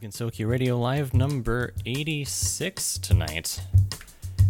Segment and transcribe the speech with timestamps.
[0.00, 3.60] This is Gensokyo Radio Live number 86 tonight.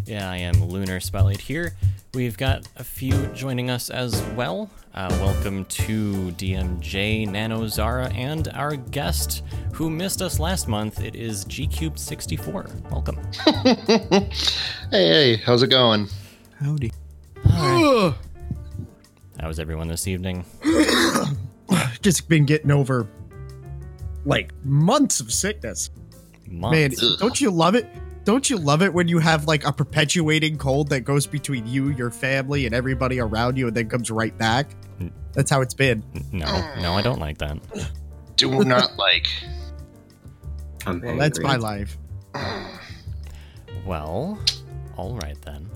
[0.07, 1.75] Yeah, I am Lunar Spotlight here.
[2.15, 4.71] We've got a few joining us as well.
[4.95, 11.01] Uh, welcome to DMJ, Nano Zara, and our guest who missed us last month.
[11.01, 12.91] It is GCube64.
[12.91, 13.19] Welcome.
[14.91, 16.09] hey, hey, how's it going?
[16.61, 16.93] Howdy.
[17.45, 18.15] How
[19.43, 20.45] was everyone this evening?
[22.03, 23.09] Just been getting over
[24.25, 25.91] like months of sickness.
[26.47, 27.03] Months.
[27.03, 27.19] Man, Ugh.
[27.19, 27.87] don't you love it?
[28.25, 31.91] Don't you love it when you have like a perpetuating cold that goes between you,
[31.91, 34.71] your family, and everybody around you and then comes right back?
[35.33, 36.03] That's how it's been.
[36.33, 36.47] No,
[36.81, 37.59] no, I don't like that.
[38.37, 39.27] Do not like.
[40.87, 41.97] I'm Well, that's my life.
[43.87, 44.39] Well,
[44.97, 45.70] all right then.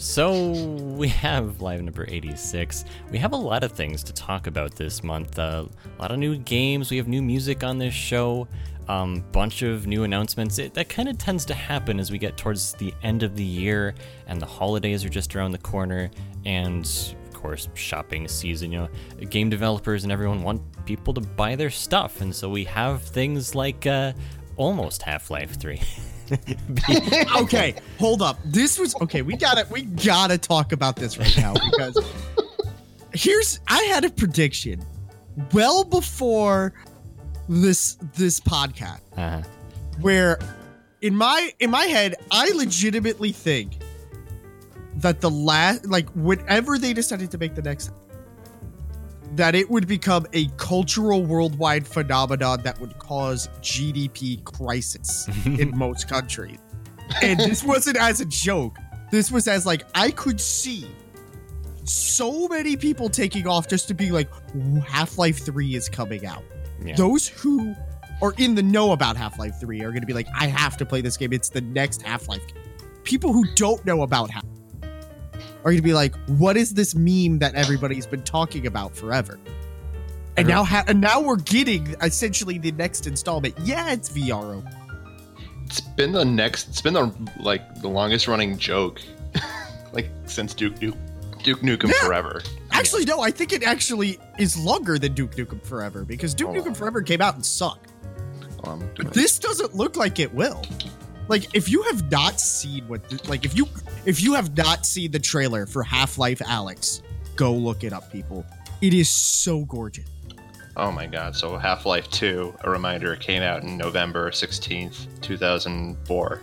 [0.00, 0.52] So
[0.96, 2.86] we have live number 86.
[3.10, 5.38] We have a lot of things to talk about this month.
[5.38, 5.66] Uh,
[5.98, 6.90] a lot of new games.
[6.90, 8.48] We have new music on this show.
[8.88, 10.58] Um, bunch of new announcements.
[10.58, 13.44] It, that kind of tends to happen as we get towards the end of the
[13.44, 13.94] year
[14.26, 16.10] and the holidays are just around the corner.
[16.46, 16.86] And
[17.26, 18.72] of course, shopping season.
[18.72, 18.78] You
[19.18, 23.02] know, game developers and everyone want people to buy their stuff, and so we have
[23.02, 24.14] things like uh,
[24.56, 25.78] almost Half-Life 3.
[27.36, 28.38] Okay, hold up.
[28.44, 29.22] This was okay.
[29.22, 31.98] We gotta we gotta talk about this right now because
[33.14, 34.84] here's I had a prediction
[35.52, 36.72] well before
[37.48, 39.42] this this podcast uh,
[40.00, 40.38] where
[41.00, 43.78] in my in my head I legitimately think
[44.96, 47.90] that the last like whenever they decided to make the next
[49.32, 56.08] that it would become a cultural worldwide phenomenon that would cause GDP crisis in most
[56.08, 56.58] countries.
[57.22, 58.76] And this wasn't as a joke.
[59.10, 60.86] This was as like I could see
[61.84, 64.28] so many people taking off just to be like
[64.86, 66.44] Half-Life 3 is coming out
[66.84, 66.94] yeah.
[66.94, 67.74] those who
[68.22, 70.86] are in the know about Half-Life 3 are going to be like, I have to
[70.86, 71.32] play this game.
[71.32, 72.62] It's the next Half-Life game.
[73.04, 74.44] People who don't know about Half
[75.60, 79.38] are going to be like, what is this meme that everybody's been talking about forever?
[80.36, 83.54] And now, ha- and now we're getting essentially the next installment.
[83.62, 84.64] Yeah, it's VR.
[85.66, 86.68] It's been the next.
[86.68, 89.00] It's been the like the longest running joke,
[89.92, 90.96] like since Duke Duke
[91.42, 92.06] Duke Nukem Yeah.
[92.06, 92.42] Forever.
[92.72, 96.54] Actually, no, I think it actually is longer than Duke Nukem Forever because Duke Oh.
[96.54, 97.92] Nukem Forever came out and sucked.
[99.12, 100.62] This doesn't look like it will
[101.30, 103.66] like if you have not seen what like if you
[104.04, 107.00] if you have not seen the trailer for half-life alyx
[107.36, 108.44] go look it up people
[108.82, 110.04] it is so gorgeous
[110.76, 111.34] oh my god!
[111.36, 116.40] So Half Life Two, a reminder, came out in November sixteenth, two thousand four.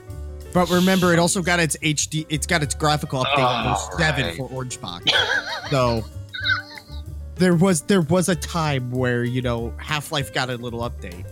[0.53, 4.25] but remember it also got its hd it's got its graphical update Oh, for 7
[4.25, 4.35] right.
[4.37, 5.05] for orange box
[5.71, 6.03] so
[7.35, 11.25] there was there was a time where you know half-life got a little update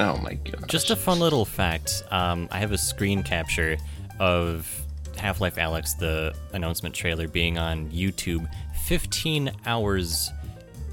[0.00, 0.68] Oh my god!
[0.68, 2.02] Just a fun little fact.
[2.10, 3.76] Um, I have a screen capture
[4.20, 4.68] of
[5.16, 8.48] Half Life Alyx, the announcement trailer, being on YouTube.
[8.84, 10.30] 15 hours,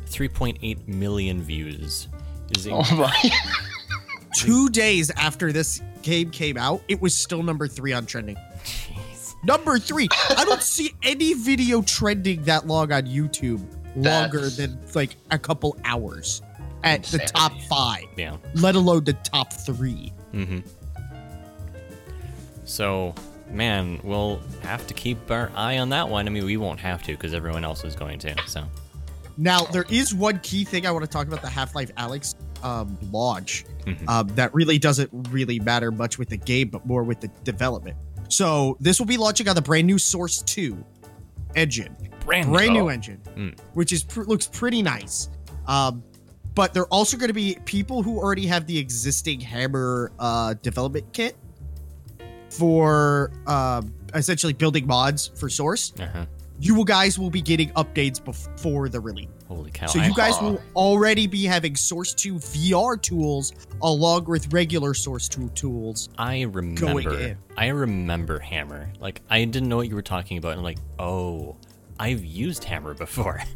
[0.07, 2.07] 3.8 million views.
[2.57, 3.29] Is Oh my!
[4.35, 9.33] two days after this game came out it was still number three on trending Jeez.
[9.43, 10.07] Number three,
[10.37, 13.61] I don't see any video trending that long on YouTube
[13.95, 16.41] longer That's- than like a couple hours
[16.85, 18.37] at the top five, Yeah.
[18.53, 20.13] let alone the top three.
[20.33, 20.59] Mm-hmm.
[22.65, 23.13] So,
[23.51, 26.27] man, we'll have to keep our eye on that one.
[26.27, 28.35] I mean, we won't have to because everyone else is going to.
[28.47, 28.63] So,
[29.37, 32.35] Now, there is one key thing I want to talk about the Half Life Alyx
[32.63, 34.07] um, launch Mhm.
[34.09, 37.97] um, that really doesn't really matter much with the game, but more with the development.
[38.29, 40.83] So, this will be launching on the brand new Source 2
[41.55, 41.95] engine.
[42.25, 42.79] brand, brand new.
[42.81, 43.55] new engine, Mm.
[43.75, 45.29] which is pr- looks pretty nice.
[45.67, 46.01] Um,
[46.55, 51.11] but they're also going to be people who already have the existing Hammer uh, development
[51.13, 51.35] kit
[52.49, 53.81] for uh,
[54.13, 55.93] essentially building mods for Source.
[55.99, 56.25] Uh-huh.
[56.57, 59.87] You guys will be getting updates before the release, Holy cow.
[59.87, 65.27] so you guys will already be having Source Two VR tools along with regular Source
[65.27, 66.07] Two tools.
[66.17, 67.35] I remember.
[67.57, 68.89] I remember Hammer.
[69.01, 70.51] Like I didn't know what you were talking about.
[70.51, 71.57] And I'm like, oh,
[71.99, 73.41] I've used Hammer before.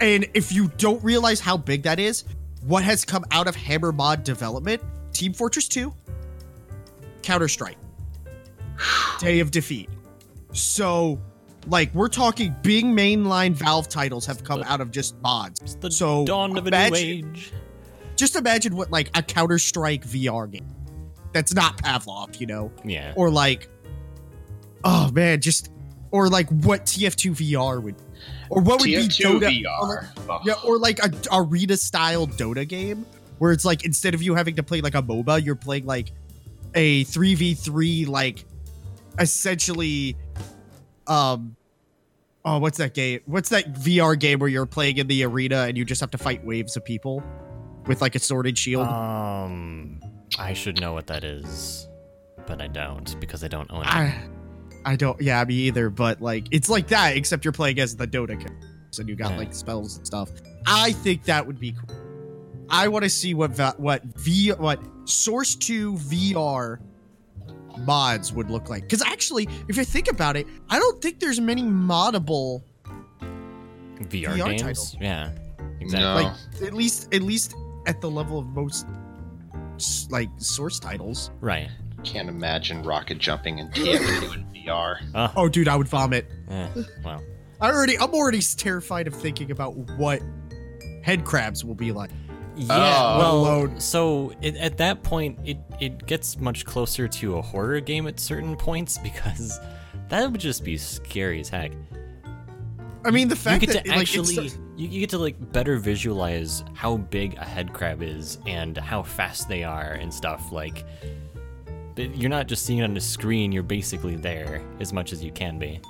[0.00, 2.24] And if you don't realize how big that is,
[2.62, 4.82] what has come out of Hammer Mod development?
[5.12, 5.92] Team Fortress 2,
[7.22, 7.78] Counter Strike,
[9.20, 9.88] Day of Defeat.
[10.52, 11.20] So,
[11.66, 15.60] like, we're talking big mainline Valve titles have come out of just mods.
[15.60, 17.52] It's the So, dawn of a imagine- new age.
[18.16, 20.66] Just imagine what, like, a Counter Strike VR game
[21.32, 22.72] that's not Pavlov, you know?
[22.84, 23.12] Yeah.
[23.16, 23.68] Or, like,
[24.84, 25.70] oh man, just,
[26.10, 27.94] or like what TF2 VR would,
[28.50, 30.40] or what would be TF2 Dota, or like- VR.
[30.44, 33.04] Yeah, or like a arena style Dota game
[33.38, 36.12] where it's like instead of you having to play like a MOBA, you're playing like
[36.74, 38.44] a 3v3 like
[39.18, 40.16] essentially
[41.06, 41.56] um
[42.44, 45.76] oh what's that game what's that vr game where you're playing in the arena and
[45.78, 47.22] you just have to fight waves of people
[47.86, 49.98] with like a sword and shield Um,
[50.38, 51.88] I should know what that is,
[52.46, 53.88] but I don't because I don't own it.
[53.88, 54.22] I,
[54.84, 58.06] I don't yeah me either but like it's like that except you're playing as the
[58.06, 59.38] dota characters and you got Yeah.
[59.38, 60.30] like spells and stuff
[60.66, 61.96] i think that would be cool
[62.70, 66.78] i want to see what va- what v what source 2 vr
[67.80, 71.40] mods would look like because actually if you think about it i don't think there's
[71.40, 72.62] many moddable
[74.00, 74.62] VR, VR games.
[74.62, 74.84] title.
[75.00, 75.30] Yeah,
[75.80, 76.24] exactly.
[76.24, 76.30] No.
[76.60, 77.54] like at least at least
[77.86, 78.86] at the level of most
[80.10, 81.68] like source titles Right.
[82.04, 84.96] Can't imagine rocket jumping and TF2 in VR.
[85.14, 86.68] Oh, oh dude i would vomit eh,
[87.04, 87.22] well.
[87.60, 90.22] i already i'm already terrified of thinking about what
[91.02, 92.10] head crabs will be like
[92.56, 92.66] Yeah.
[92.70, 93.18] Oh.
[93.18, 93.80] well, Alone.
[93.80, 98.18] so it, at that point, it it gets much closer to a horror game at
[98.20, 99.58] certain points because
[100.08, 101.72] that would just be scary as heck.
[103.04, 105.10] I mean, the fact You fact get that to like, actually, it's, you, you get
[105.10, 109.92] to like better visualize how big a head crab is and how fast they are
[109.92, 110.50] and stuff.
[110.50, 110.84] Like,
[111.27, 111.27] but
[111.98, 115.32] you're not just seeing it on the screen; you're basically there as much as you
[115.32, 115.80] can be.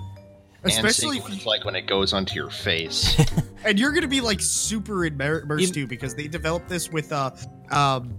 [0.64, 3.18] especially and if you, like when it goes onto your face.
[3.64, 7.30] and you're gonna be like super immersed You- too because they developed this with uh
[7.70, 8.14] um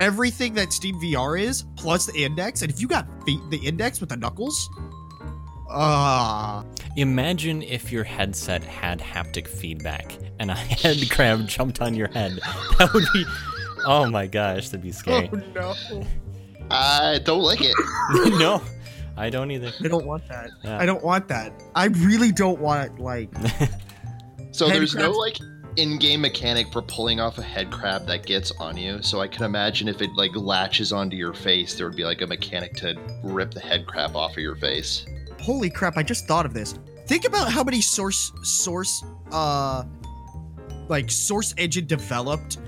[0.00, 4.00] everything that Steam VR is plus the index, and if you got feet, the index
[4.00, 4.68] with the knuckles,
[5.70, 6.64] ah,
[6.96, 12.38] Imagine if your headset had haptic feedback and a head crab jumped on your head.
[12.78, 13.24] That would be.
[13.86, 15.30] Oh my gosh, that'd be scary.
[15.32, 16.04] oh no,
[16.72, 17.74] I don't like it.
[18.38, 18.62] no,
[19.16, 19.72] I don't either.
[19.84, 20.50] I don't want that.
[20.64, 20.78] Yeah.
[20.78, 21.52] I don't want that.
[21.74, 23.30] I really don't want like
[24.52, 25.38] So Head there's no like
[25.76, 29.00] in-game mechanic for pulling off a head crab that gets on you.
[29.02, 32.20] So I can imagine if it like latches onto your face, there would be like
[32.20, 35.06] a mechanic to rip the head crab off of your face.
[35.40, 36.74] holy crap i just thought of this
[37.06, 39.02] think about how many source source
[39.32, 39.82] uh
[40.88, 42.58] like source engine developed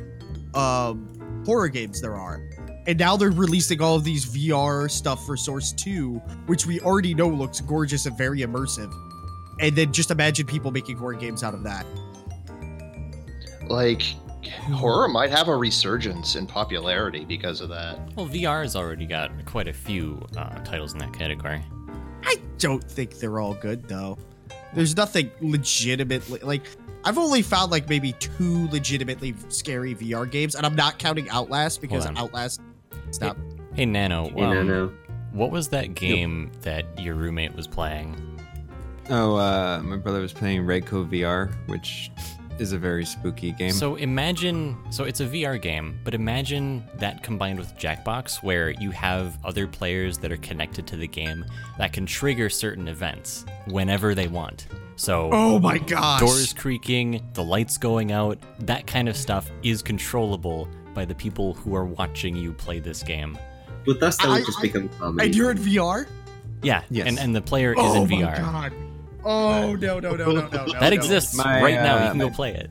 [0.55, 1.09] um
[1.47, 2.43] horror games there are
[2.87, 7.15] and now they're releasing all of these vr stuff for source 2 which we already
[7.15, 8.93] know looks gorgeous and very immersive.
[9.61, 11.87] And then just imagine people making horror games out of that.
[13.69, 14.03] Like
[14.73, 17.99] horror might have a resurgence in popularity because of that.
[18.17, 21.63] Well, VR has already got quite a few uh, titles in that category.
[22.25, 24.19] i don't think they're all good though.
[24.75, 26.63] There's nothing legitimately like
[27.05, 31.81] i've only found like maybe two legitimately scary vr games and i'm not counting outlast
[31.81, 32.61] because outlast
[33.15, 33.37] stop
[33.75, 34.93] Hey, Nano, You um, know, no.
[35.33, 38.15] what was that game that your roommate was playing?
[39.11, 42.11] Oh, uh, my brother was playing Redco VR, which
[42.59, 43.73] is a very spooky game.
[43.73, 48.93] So imagine, so it's a VR game, but imagine that combined with Jackbox, where you
[48.93, 51.45] have other players that are connected to the game
[51.79, 54.69] that can trigger certain events whenever they want.
[54.97, 56.21] So Oh my gosh.
[56.21, 61.55] doors creaking, the lights going out, that kind of stuff is controllable by the people
[61.55, 63.37] who are watching you play this game.
[63.87, 65.27] With us, that I- would just I- become comedy.
[65.27, 66.07] And you're in VR?
[66.63, 67.07] Yeah, Yes.
[67.09, 68.39] and, and the player is oh in my VR.
[68.39, 68.73] god.
[69.27, 70.73] Oh no no no no no no.
[70.81, 70.89] That no.
[70.89, 71.97] exists My, right now.
[71.99, 72.71] You uh, can go my- play it.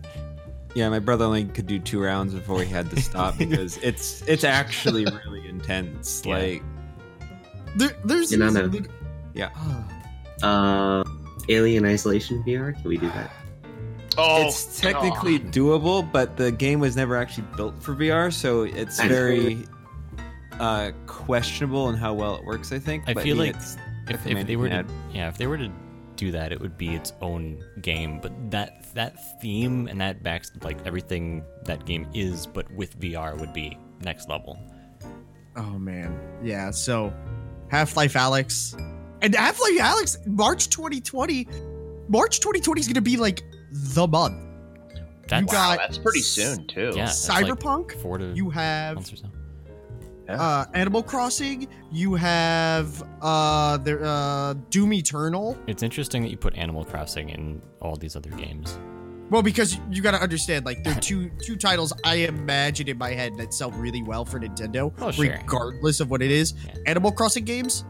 [0.75, 4.21] yeah, my brother only could do two rounds before he had to stop because it's
[4.23, 6.23] it's actually really intense.
[6.25, 6.37] Yeah.
[6.37, 6.63] Like,
[7.75, 8.71] There, there's You know, no.
[9.35, 9.49] yeah,
[10.41, 11.03] Uh,
[11.49, 12.73] Alien Isolation VR.
[12.73, 13.31] Can we do that?
[14.17, 19.01] Oh, it's technically doable, but the game was never actually built for VR, so it's
[19.01, 19.65] very
[20.59, 22.71] uh, questionable in how well it works.
[22.71, 23.03] I think.
[23.07, 23.55] I but feel like
[24.09, 25.71] if, if they were to yeah if they were to
[26.15, 30.45] do that it would be its own game but that that theme and that back
[30.61, 34.59] like everything that game is but with vr would be next level
[35.55, 36.19] Oh man.
[36.41, 37.13] Yeah, so
[37.69, 38.73] Half-Life Alyx.
[39.21, 41.47] And Half-Life Alyx March 2020
[42.09, 43.43] March 2020 is going to be like
[43.73, 44.37] the month.
[45.27, 46.91] that's got- Wow, that's pretty soon too.
[46.95, 49.27] yeah that's like Cyberpunk, four to you have months or so
[50.29, 55.57] uh Animal Crossing, you have uh there uh Doom Eternal.
[55.67, 58.77] it's interesting that you put animal crossing in all these other games
[59.29, 62.97] Well, because you got to understand, like, there are two two titles I imagine in
[62.97, 65.25] my head that sell really well for Nintendo, Oh, sure.
[65.25, 66.53] regardless of what it is.
[66.53, 66.75] Yeah.
[66.87, 67.83] Animal Crossing games,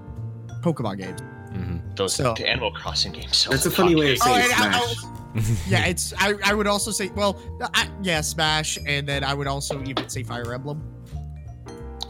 [0.62, 1.20] Pokemon games.
[1.54, 3.36] hmm Those So- Animal Crossing games.
[3.38, 5.23] So That's a funny way of Oh, saying and I- Smash.
[5.68, 6.14] Yeah, it's.
[6.20, 7.40] I, I would also say, well,
[7.74, 10.84] I, yeah, Smash, and then I would also even say Fire Emblem.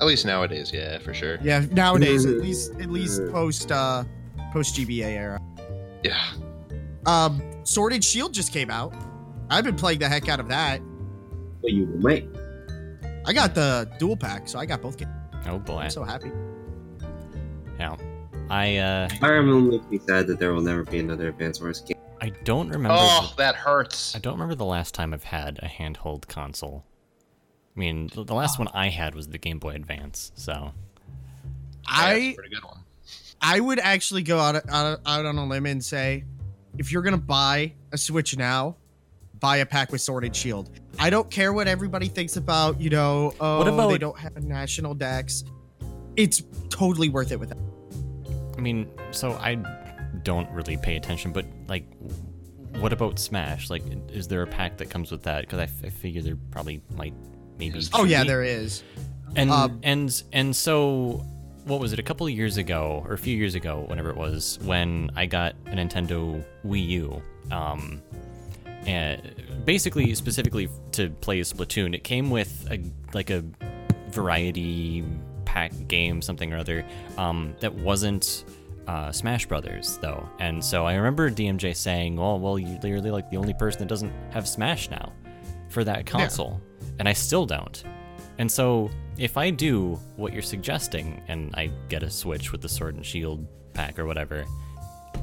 [0.01, 1.37] At least nowadays, yeah, for sure.
[1.41, 4.03] Yeah, nowadays, at least at least post uh
[4.51, 5.39] post GBA era.
[6.03, 6.19] Yeah.
[7.05, 8.93] Um, Sword and Shield just came out.
[9.49, 10.81] I've been playing the heck out of that.
[11.61, 12.27] Well, you might.
[13.25, 15.11] I got the dual pack, so I got both games.
[15.47, 15.79] Oh boy.
[15.79, 16.31] I'm so happy.
[17.79, 17.95] Yeah.
[18.49, 21.79] I uh Fire Emblem makes me sad that there will never be another Advance Wars
[21.81, 21.97] game.
[22.23, 24.15] I don't remember Oh, that hurts.
[24.15, 26.85] I don't remember the last time I've had a handheld console.
[27.75, 30.69] I mean, the the last one I had was the Game Boy Advance, so Yeah,
[31.81, 32.79] it's I a pretty good one.
[33.41, 36.23] I would actually go out, out out on a limb and say,
[36.77, 38.77] if you're gonna buy a Switch now,
[39.41, 40.69] buy a pack with Sword and Shield.
[40.99, 44.37] I don't care what everybody thinks about, you know, oh, What about- they don't have
[44.37, 45.43] a national dex.
[46.15, 47.57] It's totally worth it with that.
[48.57, 49.55] I mean, so I
[50.23, 51.85] don't really pay attention, but like,
[52.77, 53.69] what about Smash?
[53.69, 55.41] Like, is there a pack that comes with that?
[55.41, 57.13] Because I, f- I figure there probably might,
[57.57, 57.81] maybe.
[57.93, 58.29] Oh yeah, be.
[58.29, 58.83] there is.
[59.35, 61.25] And um, and and so,
[61.65, 61.99] what was it?
[61.99, 65.25] A couple of years ago, or a few years ago, whenever it was, when I
[65.25, 67.21] got a Nintendo Wii U.
[67.51, 68.01] Um,
[68.85, 72.79] and basically, specifically to play Splatoon, it came with a
[73.13, 73.43] like a
[74.09, 75.03] variety
[75.45, 76.85] pack game, something or other,
[77.17, 78.45] um, that wasn't
[78.87, 80.27] uh, Smash Brothers though.
[80.39, 83.87] And so I remember DMJ saying, "Well, well, you're really like the only person that
[83.87, 85.13] doesn't have Smash now
[85.69, 86.61] for that console,"
[86.99, 87.83] and I still don't.
[88.37, 92.69] And so if I do what you're suggesting and I get a Switch with the
[92.69, 94.45] Sword and Shield pack or whatever,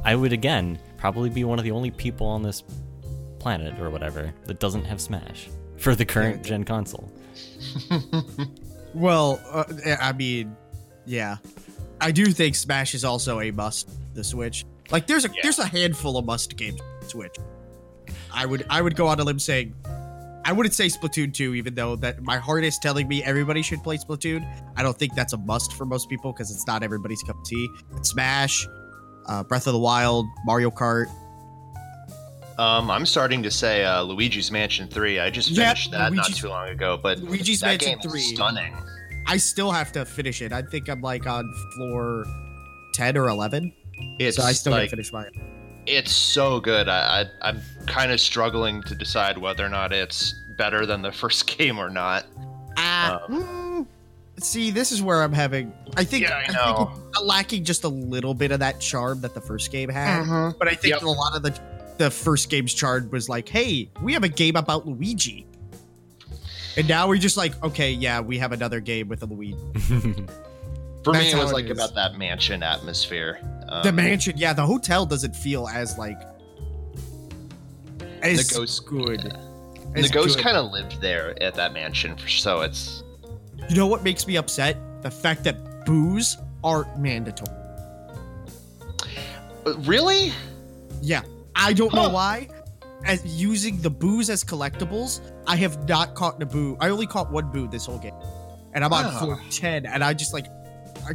[0.05, 2.63] I would again probably be one of the only people on this
[3.39, 7.11] planet or whatever that doesn't have Smash for the current gen console.
[8.95, 9.65] Well, uh,
[10.01, 10.57] I mean,
[11.07, 11.37] yeah,
[12.01, 13.89] I do think Smash is also a must.
[14.15, 15.35] The Switch, like, there's a Yeah.
[15.43, 17.37] there's a handful of must games Switch.
[18.33, 19.75] I would I would go on a limb saying,
[20.45, 23.83] I wouldn't say Splatoon 2, even though that my heart is telling me everybody should
[23.85, 24.45] play Splatoon.
[24.77, 27.45] I don't think that's a must for most people because it's not everybody's cup of
[27.45, 27.69] tea.
[28.03, 28.67] Smash,
[29.27, 31.07] uh, Breath of the Wild, Mario Kart.
[32.59, 35.19] Um, I'm starting to say uh, Luigi's Mansion 3.
[35.21, 38.21] I just finished that not too long ago, but Luigi's Mansion game 3.
[38.21, 38.75] is stunning.
[39.27, 40.53] I still have to finish it.
[40.53, 42.25] I think I'm like on floor
[42.95, 43.73] 10 or 11.
[44.19, 45.31] It's so I still like gotta finish mine.
[45.87, 46.89] it's so good.
[46.89, 51.13] I, I I'm kind of struggling to decide whether or not it's better than the
[51.23, 52.25] first game or not.
[52.77, 53.87] Ah, mm,
[54.39, 55.73] see, this is where I'm having.
[55.97, 56.93] I think, Yeah, I think know.
[57.11, 60.53] it's lacking just a little bit of that charm that the first game had.
[60.59, 61.03] But I think Yep.
[61.03, 61.59] a lot of the
[61.99, 65.47] the first game's charm was like, hey, we have a game about Luigi.
[66.77, 69.57] And now we're just like, okay, yeah, we have another game with a Luigi.
[71.05, 71.71] For That's me, it was it like is.
[71.71, 73.41] about that mansion atmosphere.
[73.69, 76.21] Um, the mansion, yeah, the hotel doesn't feel as like
[78.23, 79.21] as the ghost good.
[79.95, 83.03] The as ghost kind of lived there at that mansion, so it's
[83.69, 84.77] You know what makes me upset?
[85.03, 87.57] The fact that booze aren't mandatory.
[89.67, 90.33] Uh, really.
[91.01, 91.23] Yeah,
[91.57, 92.49] I don't know why.
[93.05, 96.77] As using the booze as collectibles, I have not caught a boo.
[96.81, 98.15] I only caught one boo this whole game,
[98.75, 99.19] and I'm on Ah.
[99.19, 99.87] floor ten.
[99.87, 100.47] And I just like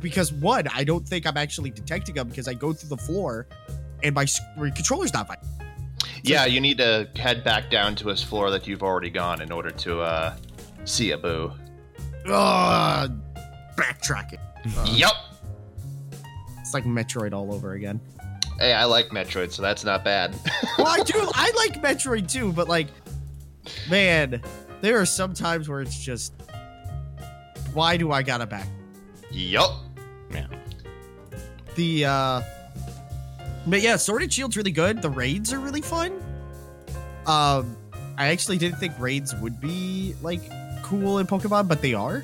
[0.01, 3.48] because one, I don't think I'm actually detecting them because I go through the floor,
[4.04, 4.25] and my,
[4.58, 5.38] my controller's not fine.
[6.24, 9.51] Yeah, you need to head back down to a floor that you've already gone in
[9.51, 10.36] order to uh,
[10.86, 11.51] see a boo.
[12.27, 13.12] Ugh,
[13.75, 14.39] backtracking.
[14.75, 15.12] Uh, Yep.
[16.62, 18.01] It's like Metroid all over again.
[18.59, 20.33] Hey, I like Metroid, so that's not bad.
[20.77, 21.29] well, I do.
[21.33, 22.87] I like Metroid too, but like,
[23.89, 24.41] man,
[24.81, 26.33] there are some times where it's just,
[27.74, 28.68] why do I gotta back?
[29.31, 29.72] yup.
[30.31, 30.48] yeah.
[31.75, 32.41] The uh,
[33.68, 35.01] but yeah, Sword and Shield's really good.
[35.01, 36.13] The raids are really fun.
[37.25, 37.75] Um,
[38.18, 40.41] I actually didn't think raids would be like
[40.83, 42.24] cool in Pokemon, but they are.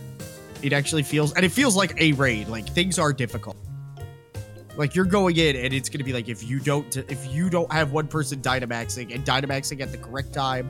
[0.61, 2.47] It actually feels, and it feels like a raid.
[2.47, 3.57] Like things are difficult.
[4.77, 7.71] Like you're going in, and it's gonna be like if you don't, if you don't
[7.71, 10.69] have one person Dynamaxing and Dynamaxing at the correct time,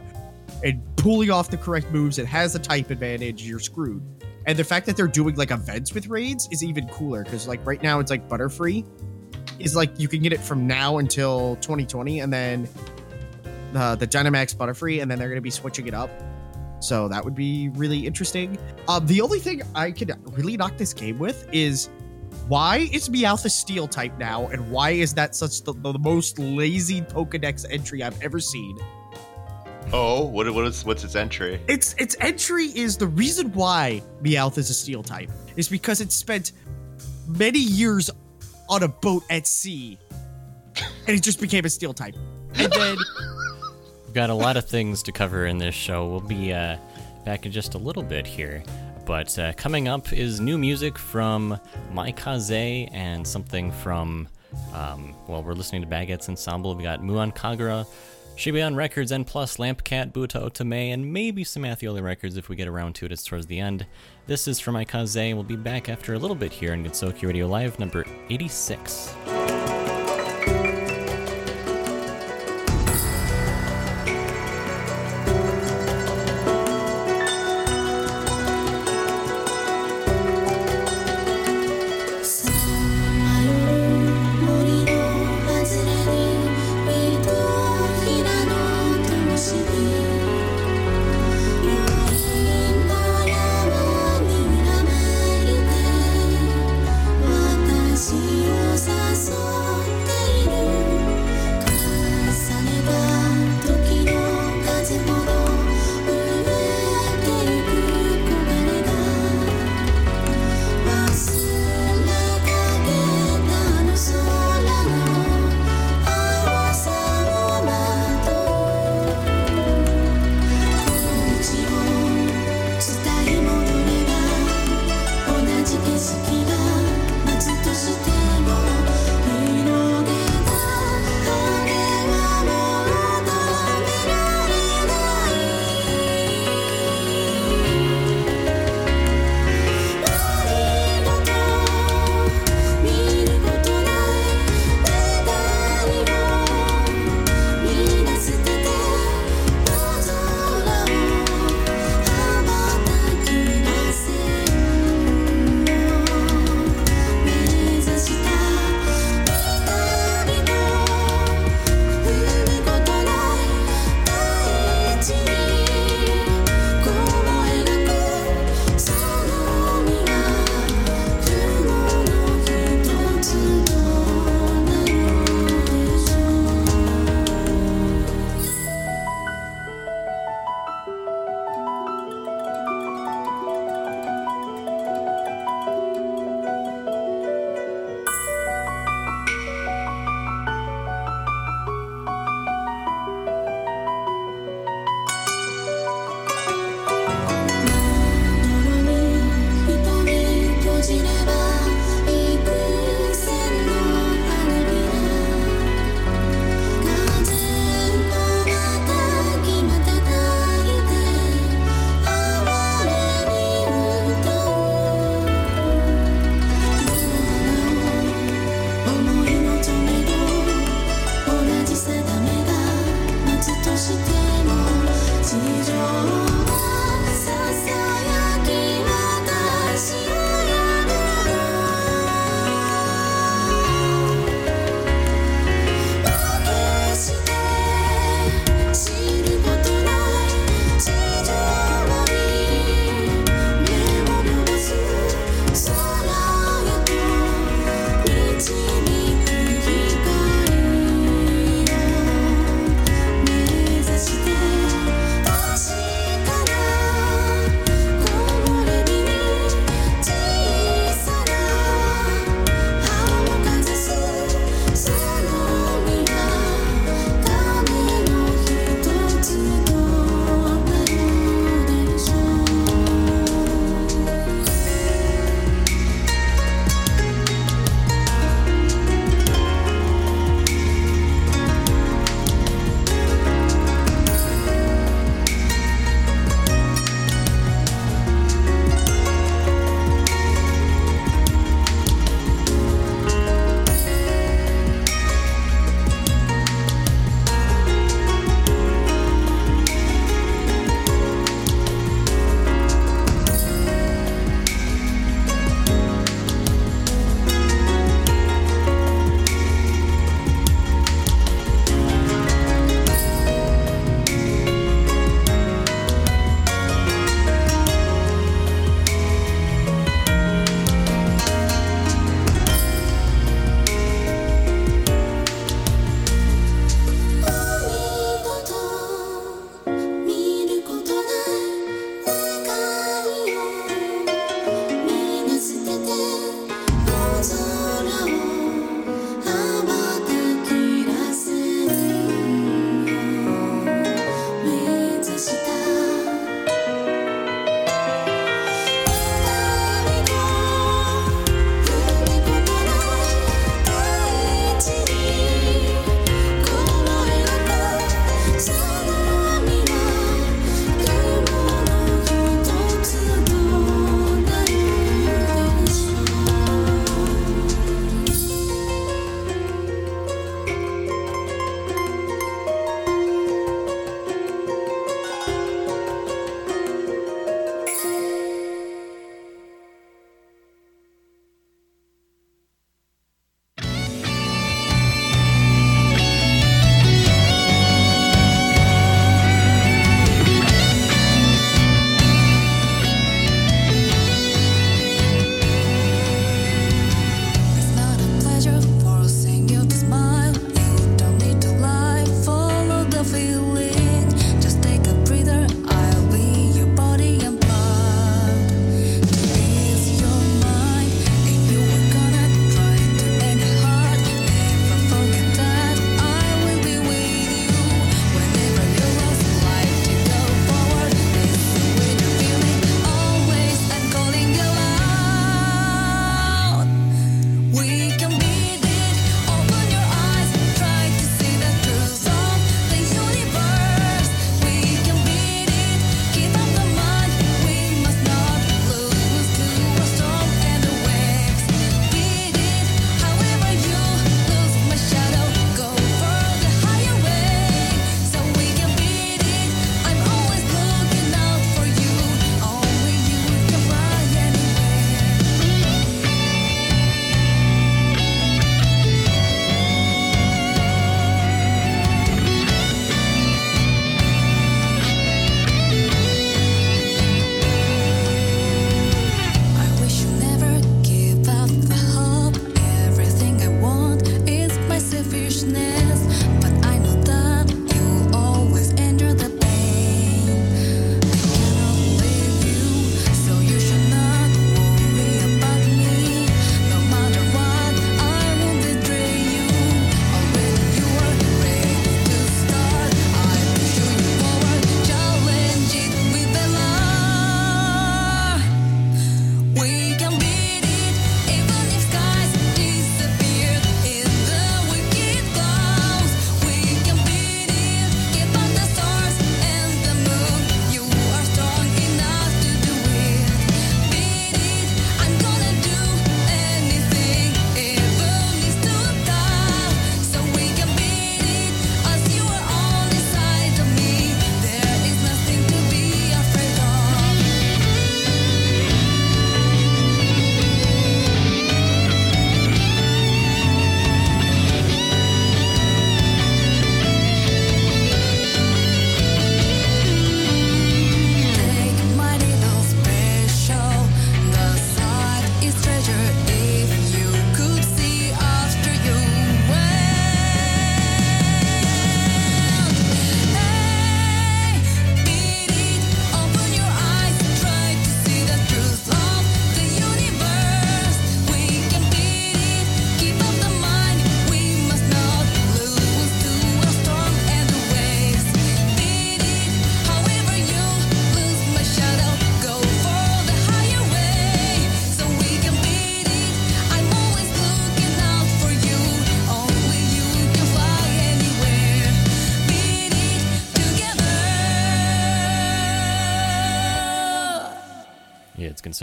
[0.63, 3.43] and pulling off the correct moves, it has a type advantage.
[3.43, 4.03] You're screwed.
[4.47, 7.63] And the fact that they're doing like events with raids is even cooler because like
[7.65, 8.85] right now it's like Butterfree
[9.59, 12.67] is like you can get it from now until 2020, and then
[13.75, 16.09] uh, the Dynamax Butterfree, and then they're gonna be switching it up.
[16.79, 18.57] So that would be really interesting.
[18.87, 21.89] Um, the only thing I could really knock this game with is
[22.51, 26.37] why is Meowth a Steel type now, and why is that such the, the most
[26.37, 28.77] lazy Pokedex entry I've ever seen?
[29.93, 31.61] Oh, what what is what's its entry?
[31.69, 36.11] Its its entry is the reason why Meowth is a Steel type is because it
[36.11, 36.51] spent
[37.25, 38.09] many years
[38.67, 39.97] on a boat at sea,
[41.07, 42.15] and it just became a Steel type,
[42.55, 42.97] and then.
[44.05, 46.05] We've got a lot of things to cover in this show.
[46.05, 46.75] We'll be uh,
[47.23, 48.61] back in just a little bit here.
[49.05, 51.59] But uh, coming up is new music from
[51.91, 54.27] Mai Kaze and something from,
[54.73, 56.75] um, well, we're listening to Baguette's Ensemble.
[56.75, 57.85] We got Muan Kagura,
[58.35, 62.67] Shibuyan Records, N Plus, Lampcat, Buta Otome, and maybe some Mathioli Records if we get
[62.67, 63.11] around to it.
[63.11, 63.85] It's towards the end.
[64.27, 65.33] This is from Ikaze.
[65.33, 69.15] We'll be back after a little bit here on Gensokyo Radio Live number 86.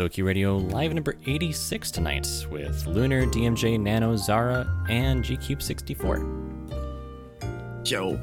[0.00, 7.90] It's Radio live number 86 tonight with Lunar, DMJ, Nano, Zara, and GCube64.
[7.90, 8.18] Yo.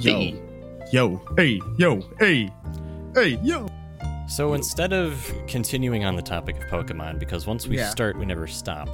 [0.00, 0.32] Yo.
[0.90, 1.20] Yo.
[1.36, 1.60] Hey.
[1.76, 2.00] Yo.
[2.18, 2.50] Hey.
[3.14, 3.38] Hey.
[3.42, 3.68] Yo.
[4.28, 7.90] So instead of continuing on the topic of Pokemon, because once we Yeah.
[7.90, 8.88] start, we never stop,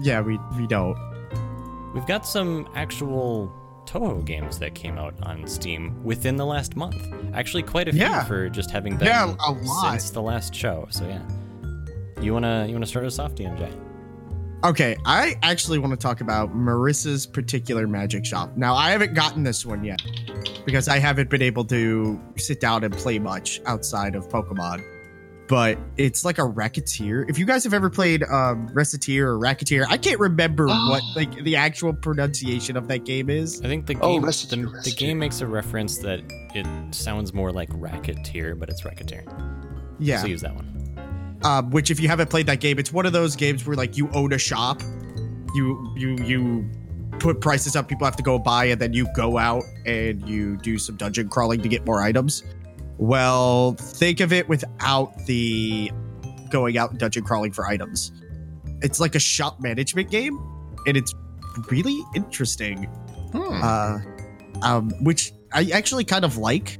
[0.00, 0.96] Yeah, we we don't.
[1.94, 3.52] we've got some actual
[3.86, 6.96] Touhou games that came out on Steam within the last month.
[7.34, 8.24] Actually, quite a few Yeah.
[8.24, 9.90] for just having been Yeah, a lot.
[9.92, 10.86] since the last show.
[10.90, 11.20] So yeah,
[12.20, 13.72] you wanna you wanna start us off, DMJ?
[14.64, 18.56] Okay, I actually want to talk about Marisa's particular magic shop.
[18.56, 20.00] Now, I haven't gotten this one yet
[20.64, 24.82] because I haven't been able to sit down and play much outside of Pokemon.
[25.46, 27.26] But it's like a racketeer.
[27.28, 31.44] If you guys have ever played um, Reciteer or Racketeer, I can't remember what like
[31.44, 33.60] the actual pronunciation of that game is.
[33.62, 36.20] I think the Oh, game Rest- the, the game makes a reference that
[36.54, 39.22] it sounds more like Racketeer, but it's Racketeer.
[40.00, 40.72] Yeah, So use that one.
[41.42, 43.96] Um, which if you haven't played that game, it's one of those games where like
[43.96, 44.82] you own a shop,
[45.54, 46.70] you you you
[47.18, 50.56] put prices up, people have to go buy, and then you go out and you
[50.58, 52.42] do some dungeon crawling to get more items.
[52.98, 55.90] Well, think of it without the
[56.50, 58.12] going out and dungeon crawling for items.
[58.82, 60.38] It's like a shop management game,
[60.86, 61.14] and it's
[61.70, 62.84] really interesting.
[63.32, 63.62] Hmm.
[63.62, 63.98] Uh,
[64.62, 66.78] um, which I actually kind of like.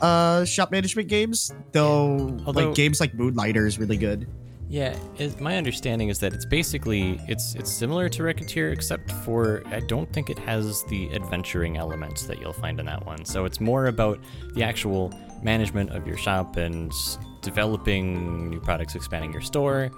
[0.00, 4.28] Uh, shop management games, though, Although- like games like Moonlighter is really good.
[4.70, 9.62] Yeah, it, my understanding is that it's basically it's it's similar to Racketeer, except for
[9.68, 13.24] I don't think it has the adventuring elements that you'll find in that one.
[13.24, 14.20] So it's more about
[14.52, 15.10] the actual
[15.42, 16.92] management of your shop and
[17.40, 19.90] developing new products, expanding your store,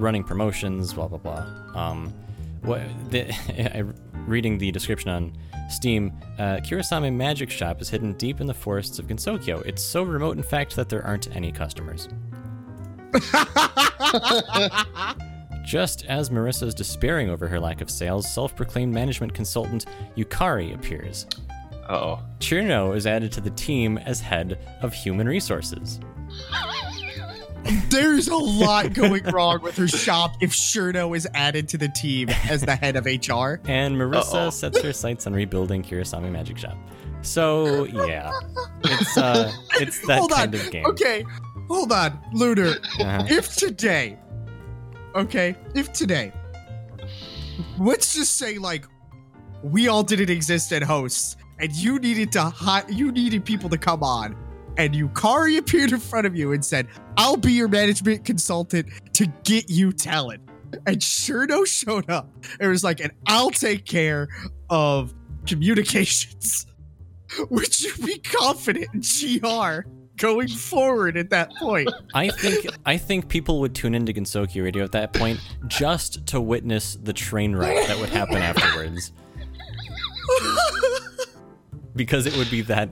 [0.00, 1.46] running promotions, blah blah blah.
[1.76, 2.12] Um,
[2.62, 3.30] what the,
[3.78, 3.84] I,
[4.26, 5.36] reading the description on
[5.68, 9.64] Steam, uh, Kirisame Magic Shop is hidden deep in the forests of Gensokyo.
[9.66, 12.08] It's so remote, in fact, that there aren't any customers.
[15.64, 20.74] Just as Marisa is despairing over her lack of sales, self proclaimed management consultant Yukari
[20.74, 21.26] appears.
[21.88, 22.20] Uh-oh.
[22.38, 26.00] Cirno is added to the team as head of human resources.
[27.88, 32.28] There's a lot going wrong with her shop if Cirno is added to the team
[32.50, 33.60] as the head of HR.
[33.68, 34.50] And Marisa Uh-oh.
[34.50, 36.76] sets her sights on rebuilding Kirisame Magic Shop.
[37.22, 38.30] So, yeah.
[38.84, 40.60] It's uh it's that Hold kind on.
[40.60, 40.86] of game.
[40.86, 41.24] Okay,
[41.68, 42.74] hold on, Lunar.
[43.00, 43.24] Uh-huh.
[43.28, 44.18] If today,
[45.14, 46.32] okay, if today,
[47.78, 48.84] let's just say like
[49.62, 53.78] we all didn't exist at hosts, and you needed to hi- you needed people to
[53.78, 54.36] come on,
[54.78, 56.86] and Yukari appeared in front of you and said,
[57.16, 60.42] "I'll be your management consultant to get you talent."
[60.86, 62.28] And Cirno showed up.
[62.60, 64.28] It was like, and I'll take care
[64.68, 65.14] of
[65.46, 66.66] communications.
[67.50, 71.90] Would you be confident in GR going forward at that point?
[72.14, 76.40] I think I think people would tune into Gensokyo Radio at that point just to
[76.40, 79.12] witness the train wreck that would happen afterwards.
[81.96, 82.88] because it would be that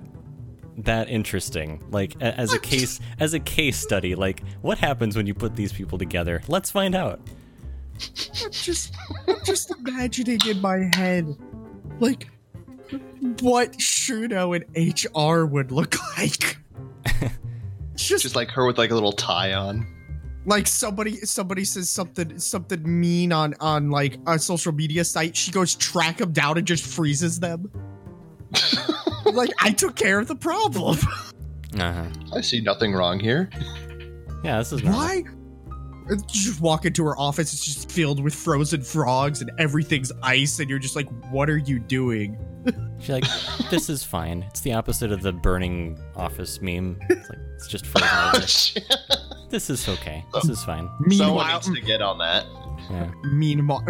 [0.79, 5.27] that interesting like a- as a case as a case study like what happens when
[5.27, 7.21] you put these people together let's find out
[7.97, 8.93] I'm just,
[9.29, 11.33] I'm just imagining in my head,
[12.01, 12.29] like,
[13.41, 14.65] what Cirno and
[15.07, 16.57] HR would look like.
[17.95, 19.87] just, Just like her with like a little tie on.
[20.45, 25.37] like somebody, somebody says something, something mean on on like a social media site.
[25.37, 27.71] She goes track them down and just freezes them.
[29.35, 30.99] like I took care of the problem.
[31.79, 33.51] uh-huh I see nothing wrong here.
[34.45, 35.01] yeah this is normal.
[35.01, 35.25] Why?
[36.11, 37.53] You just walk into her office.
[37.55, 41.57] It's just filled with frozen frogs and everything's ice, and you're just like, "What are
[41.57, 42.37] you doing?"
[43.01, 43.25] she's like
[43.71, 47.85] this is fine it's the opposite of the burning office meme it's like it's just
[47.93, 48.39] frozen over.
[49.51, 52.47] this is okay this is fine Someone Meanwhile, needs to get on that.
[52.91, 53.85] yeah Meanwhile,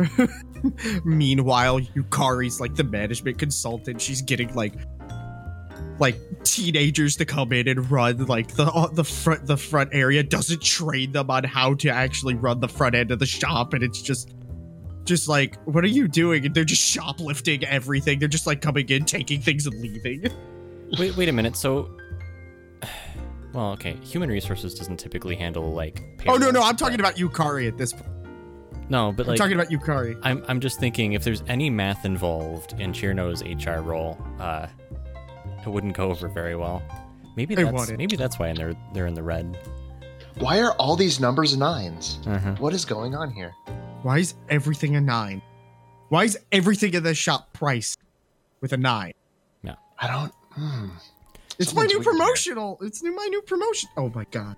[1.04, 4.00] meanwhile, Yukari's like the management consultant.
[4.00, 4.74] She's getting like,
[5.98, 10.22] like teenagers to come in and run like the uh, the front the front area.
[10.22, 13.82] Doesn't train them on how to actually run the front end of the shop, and
[13.82, 14.34] it's just,
[15.04, 16.46] just like, what are you doing?
[16.46, 18.18] And they're just shoplifting everything.
[18.18, 20.24] They're just like coming in, taking things and leaving.
[20.98, 21.56] Wait, wait a minute.
[21.56, 21.90] So,
[23.52, 23.96] well, okay.
[24.04, 26.22] Human resources doesn't typically handle like.
[26.28, 28.10] Oh no, no, I'm talking but- about Yukari at this point.
[28.90, 30.18] No, but I'm like, talking about Yukari.
[30.22, 34.66] I'm I'm just thinking if there's any math involved in Cirno's HR role, uh,
[35.66, 36.82] it wouldn't go over very well.
[37.36, 39.58] Maybe It that's maybe that's why they're they're in the red.
[40.38, 42.18] Why are all these numbers nines?
[42.26, 42.56] Uh-huh.
[42.58, 43.52] What is going on here?
[44.02, 45.42] Why is everything a nine?
[46.08, 47.98] Why is everything in the shop priced
[48.60, 49.12] with a nine?
[49.62, 50.32] Yeah, I don't.
[50.52, 50.88] Hmm.
[51.58, 52.12] It's my new weird here.
[52.12, 52.78] promotional.
[52.82, 53.88] It's new my new promotion.
[53.96, 54.56] Oh my god.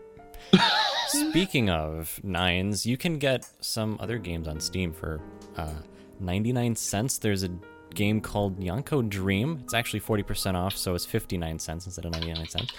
[1.09, 5.21] Speaking of nines, you can get some other games on Steam for
[5.57, 5.75] uh,
[6.21, 7.19] 99 cents.
[7.19, 7.51] There's a
[7.97, 9.61] game called Yonko Dream.
[9.65, 12.73] It's actually 40% off, so it's 59 cents instead of 99 cents.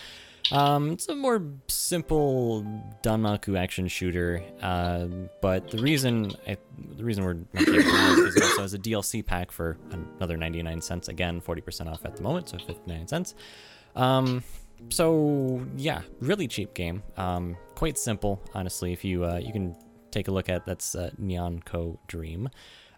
[0.52, 2.64] Um, it's a more simple
[3.04, 5.08] Danmaku action shooter, uh,
[5.42, 6.56] but the reason I,
[6.96, 11.10] the reason we're is it also has a DLC pack for another 99 cents.
[11.10, 13.36] Again, 40% off at the moment, so 59 cents.
[13.98, 14.42] Um,
[14.90, 17.04] so yeah, really cheap game.
[17.18, 18.94] Um, quite simple, honestly.
[18.94, 19.76] If you uh, you can
[20.12, 22.50] take a look at that's uh, Nyanko Dream.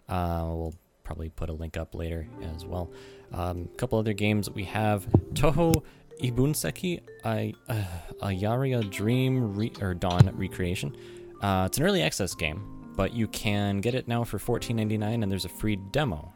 [0.08, 0.74] Uh, we'll
[1.10, 2.88] probably put a link up later as well.
[3.32, 5.82] A um, couple other games we have Touhou
[6.22, 10.96] Ibunseki I, uh, Dream Re- or Dawn Recreation.
[11.42, 12.62] Uh, it's an early access game,
[12.94, 16.32] but you can get it now for $14.99 and there's a free demo.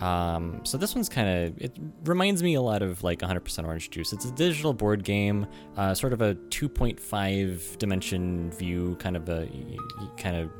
[0.00, 3.90] Um, so this one's kind of it reminds me a lot of like 100% Orange
[3.90, 4.12] Juice.
[4.12, 9.48] It's a digital board game, uh, sort of a 2.5 dimension view, kind of a
[9.52, 10.50] you, you kind of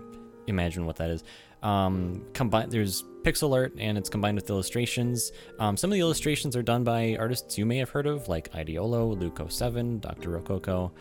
[0.49, 1.23] imagine what that is.
[1.63, 5.33] Um, combined, there's pixel art and it's combined with illustrations.
[5.59, 8.53] Um, some of the illustrations are done by artists you may have heard of, like
[8.53, 10.31] Ideolo, Luco7, Dr.
[10.31, 10.93] Rococo.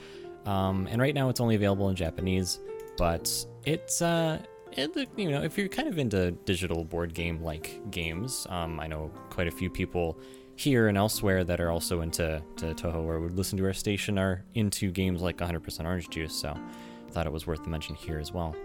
[0.45, 2.59] Um, and right now it's only available in Japanese,
[2.97, 4.39] but it's uh,
[4.71, 8.87] it, you know, if you're kind of into digital board game like games, um, I
[8.87, 10.17] know quite a few people
[10.55, 14.17] here and elsewhere that are also into to Touhou or would listen to our station
[14.17, 16.33] are into games like 100% Orange Juice.
[16.33, 18.55] So I thought it was worth the mention here as well.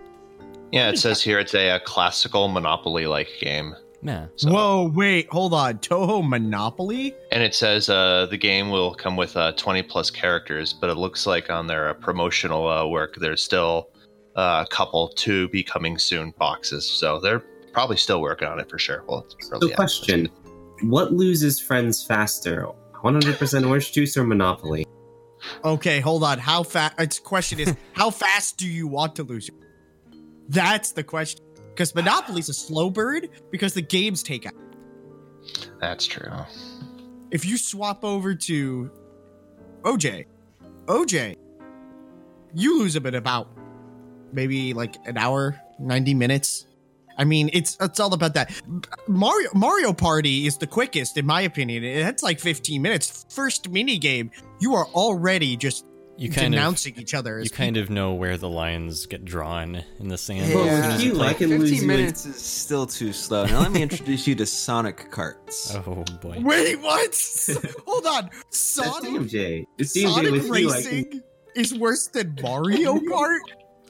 [0.72, 3.74] Yeah, it says here it's a, a classical Monopoly like game.
[4.02, 4.26] Yeah.
[4.37, 5.79] So- Whoa, wait, hold on.
[5.79, 7.14] Touhou Monopoly?
[7.33, 10.96] And it says uh, the game will come with uh, 20 plus characters, but it
[10.96, 13.88] looks like on their uh, promotional uh, work, there's still
[14.37, 16.85] uh, a couple to be coming soon boxes.
[16.85, 17.42] So they're
[17.73, 19.02] probably still working on it for sure.
[19.08, 20.29] Well, it's So, early question:
[20.83, 22.69] What loses friends faster,
[23.02, 24.87] 100% orange juice or Monopoly?
[25.64, 26.38] Okay, hold on.
[26.38, 26.98] How fast?
[27.00, 29.50] Its question is, how fast do you want to lose?
[30.49, 31.44] That's the question.
[31.69, 34.55] Because Monopoly's a slow bird because the games take out.
[35.81, 36.33] That's true.
[37.31, 38.90] If you swap over to
[39.83, 40.27] OJ,
[40.87, 41.37] OJ,
[42.55, 43.49] you lose them in about
[44.33, 46.67] maybe like an hour, 90 minutes.
[47.19, 48.53] I mean, it's it's all about that.
[49.09, 51.83] Mario Mario Party is the quickest, in my opinion.
[51.83, 53.25] It's like 15 minutes.
[53.31, 54.31] First mini game,
[54.61, 55.86] you are already just
[56.19, 57.37] You kind of denouncing each other.
[57.38, 60.54] you as kind of know where the lines get drawn in the sand.
[60.54, 61.21] Well, as soon with as you.
[61.23, 63.44] I can lose 15 you in- minutes is still too slow.
[63.44, 65.75] Now let me introduce you to Sonic Carts.
[65.87, 66.38] Oh boy.
[66.40, 67.44] Wait, what?
[67.87, 68.31] Hold on.
[68.33, 69.67] That's Sonic, DMJ.
[69.79, 70.52] It's DMJ Sonic with you.
[70.52, 71.23] Racing can,
[71.54, 73.38] is worse than Mario Kart?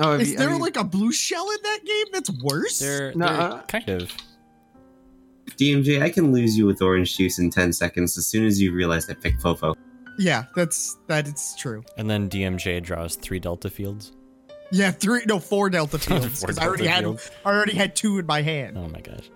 [0.01, 2.81] Oh, Is you- there I mean, like a blue shell in that game that's worse?
[2.81, 4.13] They're, No, they're uh, kind of.
[5.57, 8.73] DMJ, I can lose you with orange juice in 10 seconds as soon as you
[8.73, 9.75] realize I picked Fofo.
[10.19, 11.85] Yeah, that's that is true.
[11.97, 14.13] And then DMJ draws three Delta fields.
[14.71, 17.31] Yeah, three no four Delta Fields because I already Delta had Fields.
[17.45, 18.77] I already had two in my hand.
[18.77, 19.31] Oh my gosh.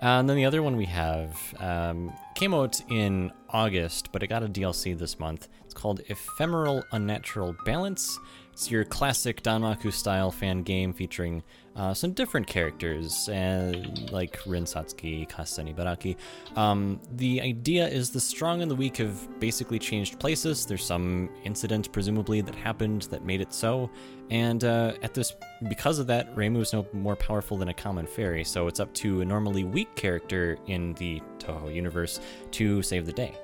[0.00, 4.28] Uh, and then the other one we have um, came out in August, but it
[4.28, 5.48] got a DLC this month.
[5.64, 8.16] It's called Ephemeral Unnatural Balance.
[8.52, 11.42] It's your classic Danmaku style fan game featuring
[11.78, 13.72] uh, some different characters, uh,
[14.10, 16.16] like Rin Satsuki, Kasen Ibaraki.
[16.56, 20.66] Um, the idea is the strong and the weak have basically changed places.
[20.66, 23.88] There's some incident, presumably, that happened that made it so.
[24.28, 25.36] And uh, at this,
[25.68, 28.42] because of that, Reimu is no more powerful than a common fairy.
[28.42, 32.20] So it's up to a normally weak character in the Touhou universe
[32.52, 33.34] to save the day.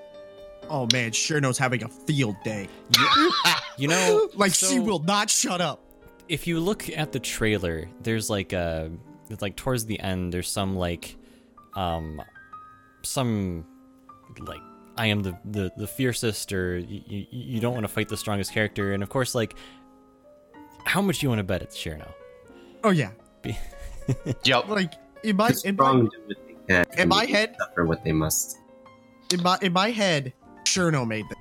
[0.69, 2.69] Oh man, Cirno's having a field day.
[3.79, 5.84] You know, like she will not shut up.
[6.29, 8.91] If you look at the trailer, there's like a
[9.41, 11.17] like towards the end there's some like
[11.75, 12.23] um
[13.03, 13.65] some
[14.41, 14.61] like
[14.97, 18.17] I am the the, the fiercest or you, you, you don't want to fight the
[18.17, 19.55] strongest character and of course like
[20.85, 22.13] how much you want to bet it's Cirno?
[22.85, 23.11] Oh yeah,
[24.45, 24.69] Yep.
[24.69, 26.87] like in my in my, strong do what they can.
[26.99, 28.59] in my head Suffer what they must.
[29.33, 30.33] in my in my head,
[30.65, 31.39] Cirno made this.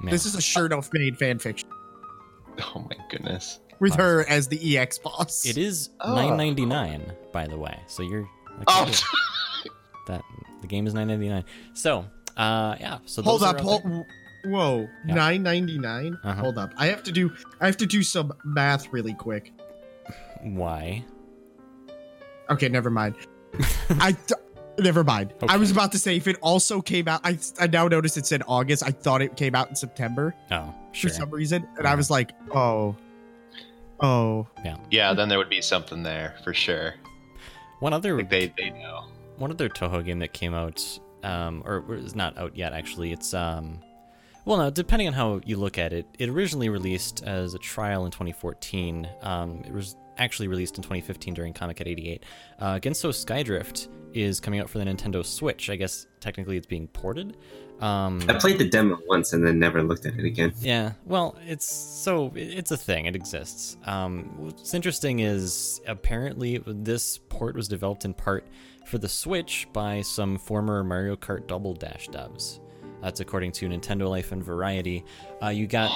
[0.00, 1.68] Man, This is a Cirno made fan fiction
[2.74, 3.60] Oh my goodness.
[3.80, 5.44] With her as the EX boss.
[5.46, 6.14] it is Oh.
[6.14, 7.78] 9.99 by the way.
[7.86, 8.22] So you're
[8.58, 8.90] like, Oh,
[10.08, 10.22] that
[10.60, 11.44] the game is 9.99.
[11.74, 12.04] So,
[12.36, 13.82] uh yeah, so Hold up, hold,
[14.44, 15.14] whoa, Yeah.
[15.14, 16.16] nine ninety nine.
[16.24, 16.40] Uh-huh.
[16.40, 19.52] Hold up, I have to do I have to do some math really quick.
[20.42, 21.04] Why?
[22.50, 23.14] Okay, never mind.
[24.00, 24.40] I th-
[24.78, 25.34] never mind.
[25.48, 27.20] I was about to say if it also came out.
[27.24, 28.82] I I now noticed it said August.
[28.86, 31.10] I thought it came out in September Oh, sure.
[31.10, 32.94] for some reason, and I was like, oh,
[34.00, 34.46] oh.
[34.64, 36.94] yeah, Yeah, then there would be something there for sure.
[37.80, 39.04] One other Like they, they know.
[39.36, 40.82] one other Touhou game that came out,
[41.22, 43.12] um, or or is not out yet actually.
[43.12, 43.80] It's um,
[44.44, 48.04] Well, no, depending on how you look at it, it originally released as a trial
[48.04, 49.08] in 2014.
[49.22, 52.24] Um, it was actually released in 2015 during Comiket 88.
[52.58, 55.70] Uh, Gensou Skydrift is coming out for the Nintendo Switch.
[55.70, 57.36] I guess technically it's being ported.
[57.80, 60.52] Um, I played the demo once and then never looked at it again.
[60.60, 63.06] yeah, well, it's so it's a thing.
[63.06, 63.76] It exists.
[63.84, 68.46] Um, what's interesting is apparently this port was developed in part
[68.86, 72.60] for the Switch by some former Mario Kart Double Dash devs.
[73.00, 75.04] That's according to Nintendo Life and Variety.
[75.42, 75.90] Uh, you got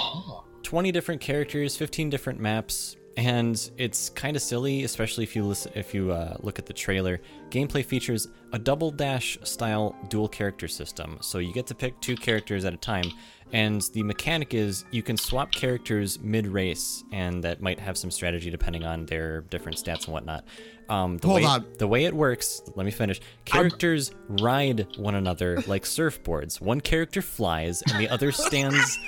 [0.62, 5.72] 20 different characters, 15 different maps, and it's kind of silly, especially if you listen,
[5.74, 7.20] if you uh, look at the trailer.
[7.50, 12.16] Gameplay features a double dash style dual character system, so you get to pick two
[12.16, 13.04] characters at a time.
[13.52, 18.10] And the mechanic is you can swap characters mid race, and that might have some
[18.10, 20.44] strategy depending on their different stats and whatnot.
[20.88, 21.66] Um, the Hold way, on.
[21.78, 23.20] The way it works, let me finish.
[23.44, 26.62] Characters ride one another like surfboards.
[26.62, 28.98] One character flies, and the other stands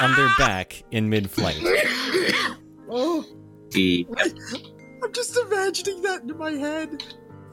[0.00, 1.62] on their back in mid flight.
[2.90, 3.24] Oh,
[3.70, 4.06] The
[5.02, 7.04] I'm just imagining that in my head.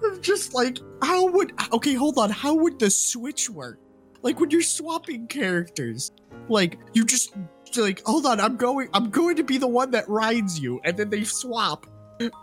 [0.04, 1.54] I'm just like, how would?
[1.72, 2.30] Okay, hold on.
[2.30, 3.80] How would the switch work?
[4.22, 6.12] Like when you're swapping characters,
[6.50, 7.34] like you just
[7.78, 8.40] like, hold on.
[8.40, 8.90] I'm going.
[8.94, 11.86] I'm going to be the one that rides you, and then they swap,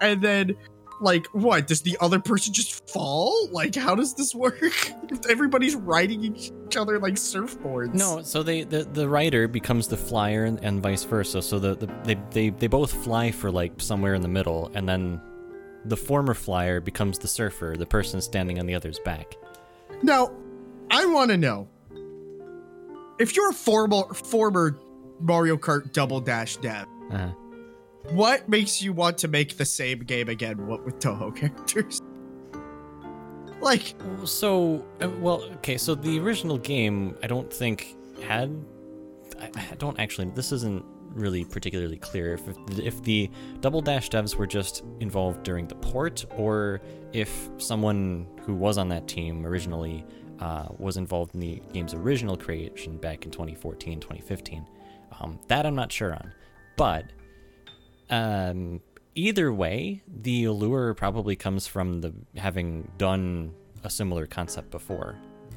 [0.01, 0.55] and then.
[1.03, 1.67] Like what?
[1.67, 3.49] Does the other person just fall?
[3.51, 4.63] Like how does this work?
[5.31, 7.95] Everybody's riding each other like surfboards.
[7.95, 11.43] No, so they the, the rider becomes the flyer and, and vice versa.
[11.43, 14.89] So the, the they, they they both fly for like somewhere in the middle, and
[14.89, 15.21] then
[15.85, 19.35] the former flyer becomes the surfer, the person standing on the other's back.
[20.03, 20.31] Now,
[20.91, 21.69] I want to know
[23.19, 24.79] if you're a former former
[25.21, 27.33] Mario Kart Double Dash dev, Uh-huh.
[28.11, 32.01] What makes you want to make the same game again, what with Touhou characters?
[33.63, 33.95] Like,
[34.25, 35.79] So, uh, well, okay.
[35.79, 38.53] So the original game, I don't think had.
[39.41, 40.31] I, don't actually.
[40.31, 42.43] This isn't really particularly clear if
[42.79, 43.31] if the
[43.61, 46.81] Double Dash devs were just involved during the port, or
[47.13, 50.05] if someone who was on that team originally
[50.41, 54.67] uh, was involved in the game's original creation back in 2014, 2015.
[55.21, 56.33] Um, that I'm not sure on,
[56.77, 57.05] but
[58.13, 58.81] um,
[59.17, 63.53] either way, the allure probably comes from the having done
[63.83, 65.17] a similar concept before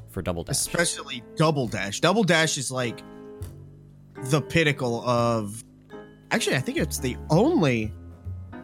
[0.10, 0.56] for Double Dash.
[0.56, 2.00] especially Double Dash.
[2.00, 3.02] Double Dash is like
[4.32, 5.64] the pinnacle of.
[6.32, 7.94] Actually, I think it's the only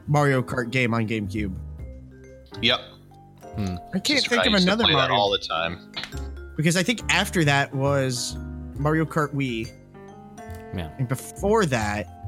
[0.08, 1.54] Mario Kart game on GameCube.
[2.62, 2.80] Yep.
[3.58, 5.38] I can't Sister think and of I used to another play that Mario all the
[5.38, 5.92] time.
[6.56, 8.36] because I think after that was
[8.78, 9.70] Mario Kart Wii,
[10.76, 10.90] Yeah.
[10.98, 12.21] and before that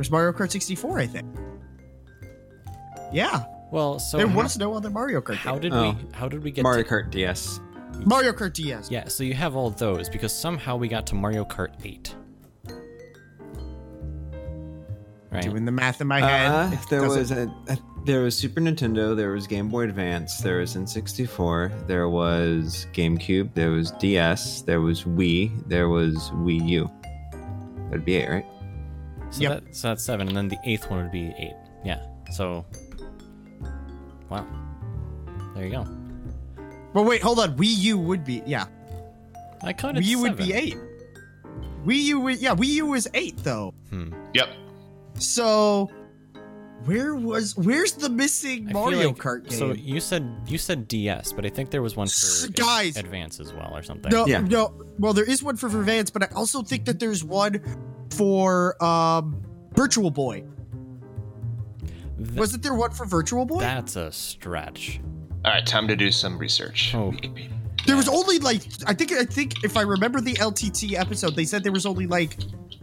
[0.00, 0.98] was Mario Kart 64.
[0.98, 1.26] I think.
[3.12, 5.34] Yeah, Well, so there how, was no other Mario Kart.
[5.36, 5.90] how did Oh.
[5.92, 7.60] we how did we get Mario to, Kart DS.
[8.06, 8.90] Mario Kart DS?
[8.90, 12.14] Yeah, so you have all those because somehow we got to Mario Kart 8.
[15.32, 15.42] Right.
[15.44, 16.50] Doing the math in my head.
[16.50, 20.38] Uh, there doesn't- was a, a there was Super Nintendo, there was Game Boy Advance,
[20.38, 26.66] there was N64, there was GameCube, there was DS, there was Wii, there was Wii
[26.70, 26.90] U.
[27.90, 28.46] That'd be it, right?
[29.30, 29.64] So, Yep.
[29.64, 31.54] that, so that's seven, and then the eighth one would be eight.
[31.84, 32.00] Yeah.
[32.32, 32.64] So,
[34.28, 34.46] wow.
[35.54, 35.86] There you go.
[36.92, 37.56] But wait, hold on.
[37.56, 38.66] Wii U would be yeah.
[39.62, 40.76] I counted Wii U would be eight.
[41.86, 43.74] Wii U, would, yeah, Wii U was eight though.
[43.90, 44.12] Hmm.
[44.34, 44.48] Yep.
[45.14, 45.90] So
[46.84, 49.58] where was where's the missing I Mario like- Kart game?
[49.58, 52.96] So you said you said DS, but I think there was one for guys.
[52.96, 54.10] Advance as well, or something.
[54.10, 54.40] no, Yeah.
[54.40, 54.72] no.
[54.98, 57.60] Well, there is one for Advance, but I also think that there's one
[58.10, 59.42] for um
[59.74, 60.44] Virtual Boy.
[62.18, 63.60] Th- Wasn't there one for Virtual Boy?
[63.60, 65.00] that's a stretch.
[65.44, 66.94] All right, time to do some research.
[66.94, 67.14] Oh.
[67.86, 71.46] There was only like I think I think if I remember the LTT episode, they
[71.46, 72.36] said there was only like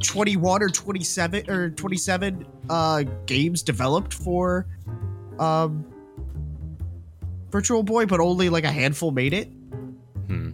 [0.04, 4.66] 21 or 27 or 27 uh games developed for
[5.38, 5.86] um
[7.52, 9.48] Virtual Boy, but only like a handful made it.
[10.28, 10.50] Hmm.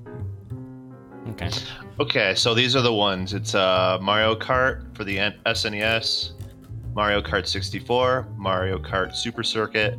[1.30, 1.50] Okay.
[2.00, 3.34] Okay, so these are the ones.
[3.34, 6.32] It's uh, Mario Kart for the N- SNES,
[6.96, 9.98] Mario Kart 64, Mario Kart Super Circuit.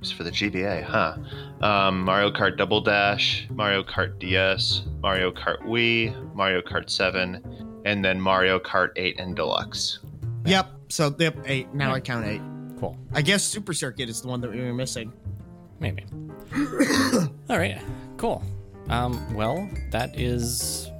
[0.00, 1.16] It's for the GBA, huh?
[1.64, 8.04] Um, Mario Kart Double Dash, Mario Kart DS, Mario Kart Wii, Mario Kart 7, and
[8.04, 10.00] then Mario Kart 8 and Deluxe.
[10.46, 10.68] Yep.
[10.88, 11.72] So yep, eight.
[11.72, 11.94] Now Yeah.
[11.94, 12.42] I count eight.
[12.78, 12.98] Cool.
[13.14, 15.12] I guess Super Circuit is the one that we were missing.
[15.80, 16.04] Maybe.
[17.48, 17.80] All right.
[18.18, 18.42] Cool.
[18.88, 20.90] Um, well, that is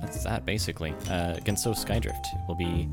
[0.00, 0.90] that's that basically.
[1.08, 2.88] Uh, Gensou Skydrift will be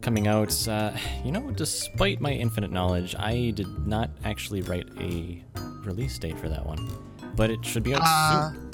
[0.00, 0.68] coming out.
[0.68, 0.92] Uh,
[1.24, 5.42] you know, despite my infinite knowledge, I did not actually write a
[5.84, 6.88] release date for that one,
[7.34, 8.70] but it should be out Uh, soon.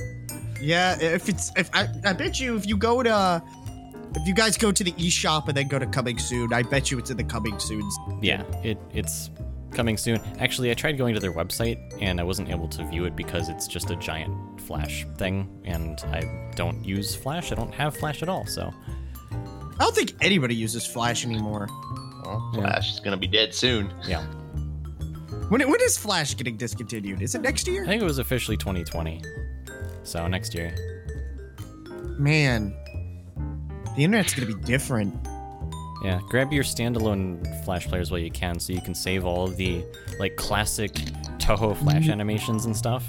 [0.60, 3.42] Yeah, if it's if I, I bet you if you go to
[4.16, 6.90] if you guys go to the eShop and then go to coming soon, I bet
[6.90, 7.82] you it's in the coming soon.
[8.22, 9.30] Yeah, it it's
[9.74, 10.20] coming soon.
[10.38, 13.48] Actually, I tried going to their website and I wasn't able to view it because
[13.48, 17.52] it's just a giant Flash thing, and I don't use Flash.
[17.52, 18.72] I don't have Flash at all, so
[19.32, 21.68] I don't think anybody uses Flash anymore.
[22.24, 22.60] Well, Yeah.
[22.60, 23.92] Flash is gonna be dead soon.
[24.06, 24.24] yeah.
[25.50, 27.20] When when is Flash getting discontinued?
[27.20, 27.84] Is it next year?
[27.84, 29.20] I think it was officially 2020,
[30.02, 30.74] so next year.
[32.18, 32.74] Man,
[33.96, 35.14] the internet's gonna be different.
[36.04, 39.56] Yeah, grab your standalone Flash players while you can, so you can save all of
[39.56, 39.82] the
[40.18, 40.92] like classic
[41.38, 42.12] Touhou Flash mm.
[42.12, 43.06] animations and stuff.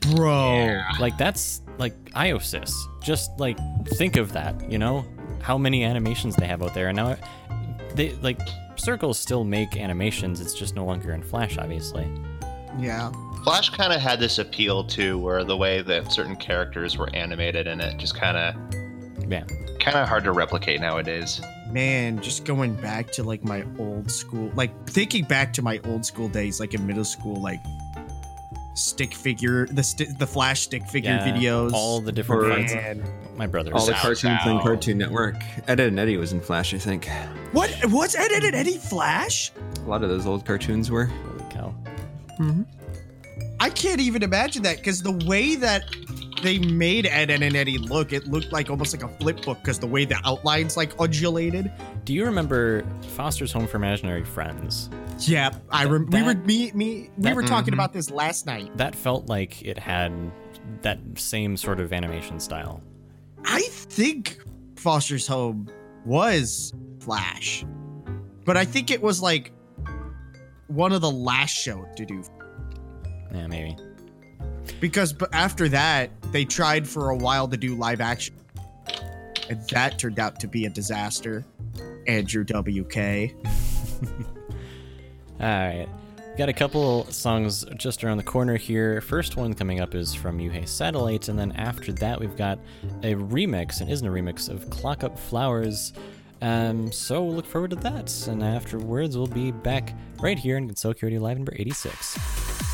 [0.00, 0.82] Bro.
[0.98, 2.72] Like that's like IOSys.
[3.00, 5.04] Just like think of that, you know,
[5.40, 7.16] how many animations they have out there, and now
[7.94, 8.40] they like
[8.76, 10.40] Circles still make animations.
[10.40, 12.08] It's just no longer in Flash, obviously.
[12.78, 13.12] Yeah.
[13.44, 17.66] Flash kind of had this appeal too, where the way that certain characters were animated
[17.66, 18.54] in it just kind of
[19.30, 19.44] Yeah,
[19.78, 21.40] kind of hard to replicate nowadays.
[21.74, 26.06] Man, just going back to like my old school, like thinking back to my old
[26.06, 27.60] school days, like in middle school, like
[28.76, 31.72] stick figure, the sti- the Flash stick figure Yeah, videos.
[31.72, 32.74] all the different Or- parts.
[32.74, 33.02] Man.
[33.36, 33.74] My brother.
[33.74, 34.62] All the Zow, cartoons on.
[34.62, 35.34] Cartoon Network.
[35.66, 37.08] Ed, Edd n Eddy was in Flash, I think.
[37.50, 37.74] What?
[37.86, 39.50] was Ed, Edd n Eddy Flash?
[39.84, 41.06] A lot of those old cartoons were.
[41.06, 41.74] Holy cow!
[42.38, 42.62] Mm-hmm.
[43.58, 45.82] I can't even imagine that because the way that
[46.44, 49.58] they made Ed, Edd n Eddy look, it looked like almost like a flip book
[49.60, 51.72] because the way the outlines like undulated.
[52.04, 52.84] Do you remember
[53.16, 54.90] Foster's Home for Imaginary Friends?
[55.20, 57.76] Yeah, I rem- we were me me we that- were talking Mhm.
[57.78, 58.76] about this last night.
[58.76, 60.12] That felt like it had
[60.82, 62.80] that same sort of animation style.
[63.44, 64.38] I think
[64.76, 65.68] Foster's Home
[66.04, 67.64] was Flash,
[68.44, 69.52] but I think it was like
[70.68, 72.22] one of the last show to do
[73.34, 73.76] Yeah, maybe.
[74.80, 78.34] Because after that they tried for a while to do live action,
[79.48, 81.44] and that turned out to be a disaster.
[82.06, 82.96] Andrew WK.
[85.40, 85.88] All right.
[86.36, 89.00] Got a couple songs just around the corner here.
[89.00, 92.58] First one coming up is from Yuuhei Satellite, and then after that, we've got
[93.04, 95.92] a remix, and isn't a remix, of Clock Up Flowers.
[96.42, 98.26] Um, so look forward to that.
[98.26, 102.73] And afterwards, we'll be back right here in Security Live number 86.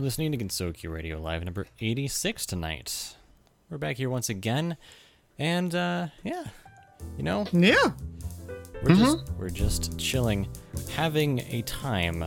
[0.00, 3.16] You're listening to Gensokyo Radio Live number 86 tonight.
[3.68, 4.78] We're back here once again,
[5.38, 6.44] and uh, yeah,
[7.18, 7.90] you know, Yeah.
[8.82, 10.48] we're just we're just chilling,
[10.94, 12.24] having a time.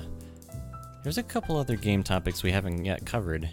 [1.02, 3.50] There's a couple other game topics we haven't yet covered.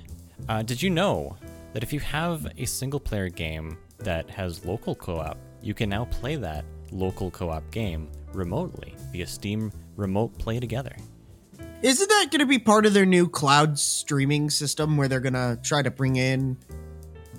[0.51, 1.39] Uh, did you know
[1.73, 6.05] that if you have a single player game that has local co-op, you can now
[6.05, 10.95] play that local co-op game remotely via Steam Remote Play Together?
[11.83, 15.33] Isn't that going to be part of their new cloud streaming system where they're going
[15.33, 16.59] to try to bring in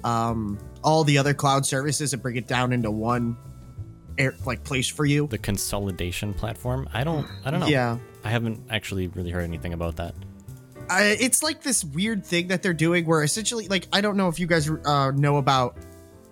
[0.03, 3.37] um, all the other cloud services and bring it down into one
[4.17, 5.27] air, like place for you?
[5.27, 6.89] The consolidation platform?
[6.91, 7.67] I don't I don't know.
[7.67, 7.97] Yeah.
[8.23, 10.15] I haven't actually really heard anything about that.
[10.89, 14.27] I, it's like this weird thing that they're doing where essentially, like, I don't know
[14.27, 15.77] if you guys uh, know about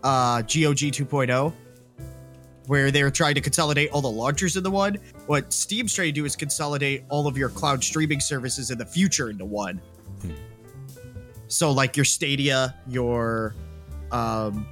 [0.03, 1.53] uh, GOG 2.0, oh,
[2.70, 4.95] where they're trying to consolidate all the launchers into one.
[5.26, 8.86] What Steam's trying to do is consolidate all of your cloud streaming services in the
[8.86, 9.82] future into one.
[10.22, 10.34] Hmm.
[11.47, 13.55] So, like your Stadia, your
[14.11, 14.67] um,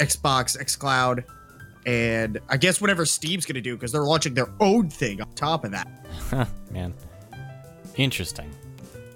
[0.00, 1.22] Xbox, xCloud,
[1.86, 5.32] and I guess whatever Steam's going to do because they're launching their own thing on
[5.34, 5.86] top of that.
[6.72, 6.92] Man.
[7.94, 8.50] Interesting.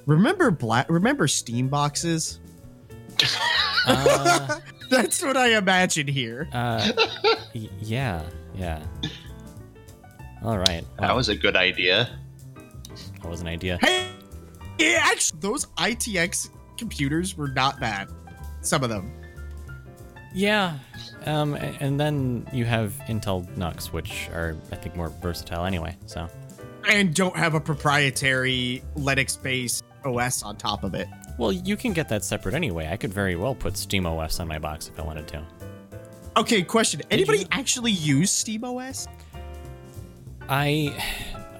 [0.06, 0.88] Remember black?
[0.88, 2.38] Remember Steam boxes?
[3.86, 4.60] Uh,
[4.90, 6.48] That's what I imagine here.
[6.52, 6.90] uh,
[7.54, 8.22] y- yeah,
[8.54, 8.82] yeah.
[10.42, 10.84] All right.
[10.98, 12.08] That was a good idea.
[13.22, 13.78] that was an idea.
[13.80, 14.08] Hey,
[14.78, 18.10] yeah, actually, those ITX computers were not bad.
[18.60, 19.10] Some of them.
[20.34, 20.78] Yeah.
[21.26, 25.96] Um, a- and then you have Intel NUCs, which are, I think, more versatile anyway.
[26.06, 26.28] So,
[26.90, 31.06] And don't have a proprietary Linux based OS on top of it.
[31.38, 32.88] Well, you can get that separate anyway.
[32.90, 35.44] I could very well put SteamOS on my box if I wanted to.
[36.36, 37.02] Okay, question.
[37.10, 37.46] Anybody you?
[37.52, 39.08] actually use SteamOS?
[40.48, 40.94] I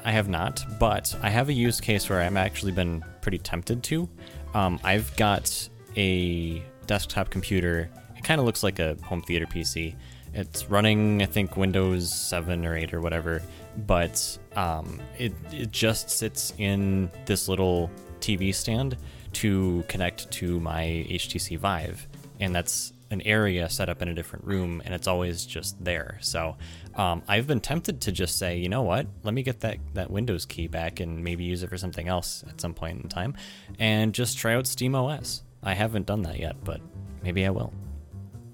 [0.05, 3.83] I have not, but I have a use case where I've actually been pretty tempted
[3.85, 4.09] to.
[4.53, 7.91] Um, I've got a desktop computer.
[8.17, 9.95] It kind of looks like a home theater PC.
[10.35, 13.41] It's running, I think, Windows 7 or 8 or whatever,
[13.87, 17.89] but um, it, it just sits in this little
[18.21, 18.97] TV stand
[19.35, 22.07] to connect to my HTC Vive.
[22.41, 26.19] And that's an area set up in a different room, and it's always just there.
[26.21, 26.57] So
[26.97, 30.11] um, I've been tempted to just say, you know what, let me get that, that
[30.11, 33.35] Windows key back and maybe use it for something else at some point in time,
[33.79, 35.43] and just try out SteamOS.
[35.63, 36.81] I haven't done that yet, but
[37.23, 37.73] maybe I will.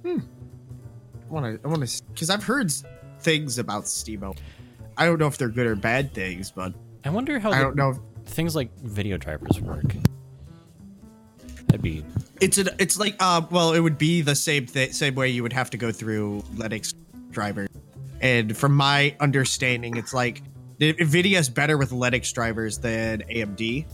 [0.04, 0.18] Hmm.
[1.28, 2.72] I want to, I want to, because I've heard
[3.20, 4.38] things about SteamOS.
[4.96, 6.74] I don't know if they're good or bad things, but
[7.04, 7.90] I wonder how I don't know.
[7.90, 9.94] If, things like video drivers work.
[11.70, 12.04] That'd be
[12.40, 15.44] it's an, it's like, uh, well, it would be the same thing, same way you
[15.44, 16.94] would have to go through Linux
[17.30, 17.68] driver.
[18.20, 20.42] And from my understanding, it's like
[20.80, 23.86] NVIDIA is better with Linux drivers than AMD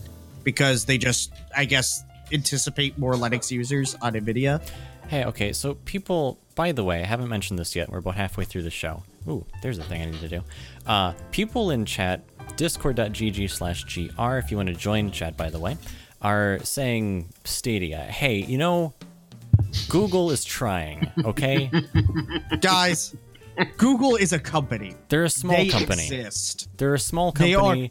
[0.42, 2.02] because they just, I guess,
[2.32, 4.66] anticipate more Linux users on NVIDIA.
[5.08, 7.90] Hey, okay, so people, by the way, I haven't mentioned this yet.
[7.90, 9.02] We're about halfway through the show.
[9.28, 10.42] Ooh, there's a thing I need to do.
[10.86, 12.24] Uh, people in chat,
[12.56, 15.76] discord.gg slash gr, if you want to join chat, by the way,
[16.22, 17.98] are saying Stadia.
[18.02, 18.94] Hey, you know,
[19.88, 21.70] Google is trying, okay?
[22.60, 23.14] Guys,
[23.76, 24.94] Google is a company.
[25.08, 26.02] They're a small they company.
[26.04, 26.68] exist.
[26.76, 27.52] They're a small company.
[27.52, 27.90] They are-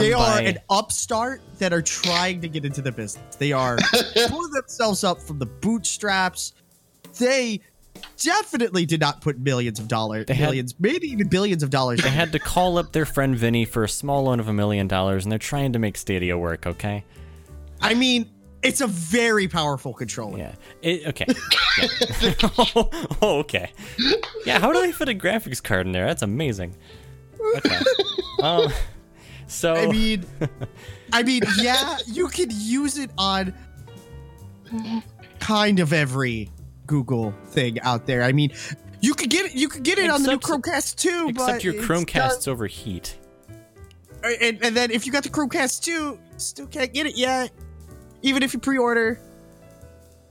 [0.00, 0.18] they by.
[0.18, 3.36] are an upstart that are trying to get into the business.
[3.36, 3.76] They are
[4.26, 6.54] pulling themselves up from the bootstraps.
[7.20, 7.60] They
[8.20, 12.00] definitely did not put millions of dollars, They had- millions, maybe even billions of dollars.
[12.02, 14.88] they had to call up their friend Vinny for a small loan of a million
[14.88, 17.04] dollars, and they're trying to make Stadia work, okay?
[17.80, 18.30] I mean,
[18.62, 20.38] it's a very powerful controller.
[20.38, 20.54] Yeah.
[20.82, 21.26] It, okay.
[22.20, 22.32] Yeah.
[23.22, 23.72] oh, okay.
[24.44, 24.58] Yeah.
[24.58, 26.06] How do they fit a graphics card in there?
[26.06, 26.76] That's amazing.
[27.58, 27.78] Okay.
[28.42, 28.70] Um.
[29.46, 29.74] So.
[29.74, 30.26] I mean,
[31.12, 33.54] I mean, yeah, you could use it on
[35.40, 36.50] kind of every
[36.86, 38.22] Google thing out there.
[38.22, 38.52] I mean,
[39.00, 39.54] you could get it.
[39.54, 41.26] You could get it on the new Except- Chromecast too.
[41.30, 43.16] except but your Chromecasts overheat.
[44.22, 47.50] and, and then if you got the Chromecast too, still can't get it yet,
[48.26, 49.20] even if you pre-order.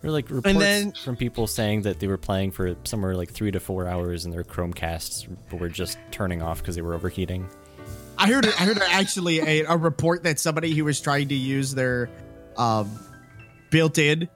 [0.04, 3.52] Or like reports then- from people saying that they were playing for somewhere like three
[3.52, 7.50] to four hours, and their Chromecasts were just turning off because they were overheating.
[8.18, 8.46] I heard.
[8.46, 12.10] I heard actually a, a report that somebody who was trying to use their
[12.56, 12.92] um,
[13.72, 14.30] built-in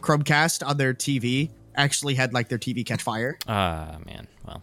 [0.00, 3.38] Chromecast on their TV actually had like their TV catch fire.
[3.48, 4.28] Ah, man.
[4.46, 4.62] Well,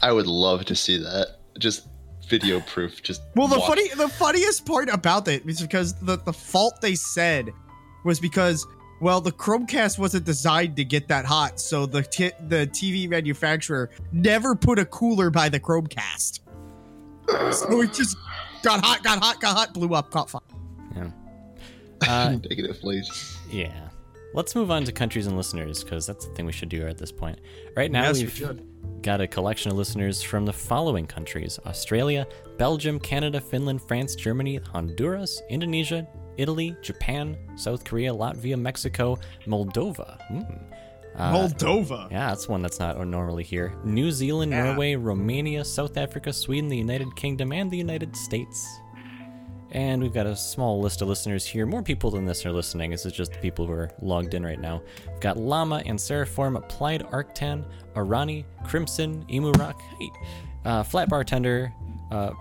[0.00, 1.36] I would love to see that.
[1.58, 1.86] Just
[2.32, 3.02] video proof.
[3.02, 6.80] Just Well, the watch- funny, the funniest part about that is because the the fault
[6.80, 7.52] they said
[8.04, 8.66] was because
[9.02, 13.90] well, the Chromecast wasn't designed to get that hot, so the t- the TV manufacturer
[14.12, 16.40] never put a cooler by the Chromecast,
[17.52, 18.16] so it just
[18.62, 20.40] got hot, got hot, got hot, blew up, caught fire.
[20.96, 21.10] yeah.
[22.08, 23.36] Uh, Negative, please.
[23.50, 23.88] yeah.
[24.34, 26.96] Let's move on to countries and listeners because that's the thing we should do at
[26.98, 27.38] this point.
[27.76, 28.66] Right now, Yes, we we've should.
[29.02, 32.26] got a collection of listeners from the following countries Australia,
[32.56, 36.06] Belgium, Canada, Finland, France, Germany, Honduras, Indonesia,
[36.38, 40.18] Italy, Japan, South Korea, Latvia, Mexico, Moldova.
[40.28, 40.40] Hmm.
[41.14, 42.10] Uh, Moldova.
[42.10, 43.74] Yeah, that's one that's not normally here.
[43.84, 44.64] New Zealand, Yeah.
[44.64, 48.66] Norway, Romania, South Africa, Sweden, the United Kingdom, and the United States.
[49.72, 51.64] And we've got a small list of listeners here.
[51.64, 52.90] More people than this are listening.
[52.90, 54.82] This is just the people who are logged in right now.
[55.08, 57.64] We've got Llama and Seraform, Applied Arctan,
[57.94, 60.10] Arani, Crimson, Emu Rock, hey,
[60.66, 61.72] uh, Flat Bartender,
[62.10, 62.32] uh,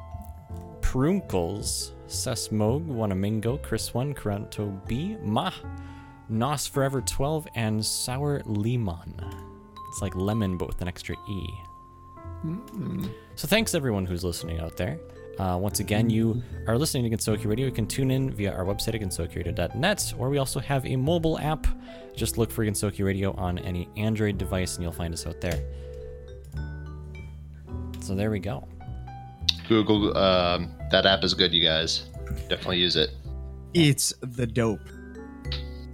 [0.82, 5.54] Prunkles, Sesmog, Wanamingo, Chris 1, Karanto B, Mah,
[6.28, 9.14] Nos Forever 12, and Sour Lemon.
[9.90, 11.48] It's like lemon, but with an extra E.
[13.36, 15.00] So thanks everyone who's listening out there.
[15.42, 17.66] Uh, once again, you are listening to Gensokyo Radio.
[17.66, 21.40] You can tune in via our website at gensokyoradio.net, or we also have a mobile
[21.40, 21.66] app.
[22.16, 25.60] Just look for Gensokyo Radio on any Android device, and you'll find us out there.
[28.02, 28.68] So there we go.
[29.68, 32.04] Google, um, that app is good, you guys.
[32.48, 33.10] Definitely use it.
[33.74, 34.88] It's the dope.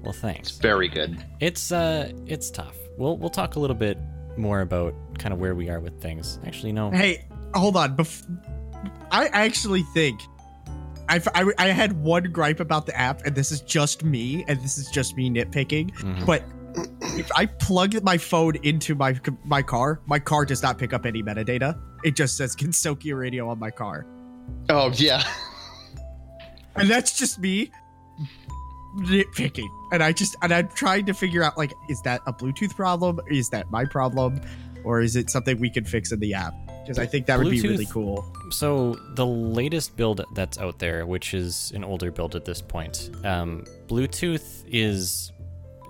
[0.04, 0.50] Well, thanks.
[0.50, 1.24] It's Very good.
[1.39, 2.76] It's uh, it's tough.
[2.98, 3.98] We'll we'll talk a little bit
[4.36, 6.38] more about kind of where we are with things.
[6.45, 6.91] Actually, no.
[6.91, 7.95] Hey, hold on.
[7.95, 8.26] Bef-
[9.12, 10.22] I actually think
[11.10, 14.60] I, I, I had one gripe about the app, and this is just me, and
[14.62, 15.91] this is just me nitpicking.
[15.95, 16.26] Mhm.
[16.26, 16.43] But
[17.18, 21.05] if I plug my phone into my my car, my car does not pick up
[21.05, 21.80] any metadata.
[22.03, 24.05] It just says Gensokyo Radio on my car,
[24.70, 25.24] Oh, yeah.
[26.76, 27.72] and that's just me
[28.99, 29.68] nitpicking.
[29.91, 33.20] And I just and I'm trying to figure out like, is that a Bluetooth problem?
[33.30, 34.41] Is that my problem,
[34.84, 36.53] or is it something we can fix in the app?
[36.88, 38.26] Because I think that would be really cool.
[38.50, 43.12] So the latest build that's out there, which is an older build at this point,
[43.26, 45.32] um, Bluetooth is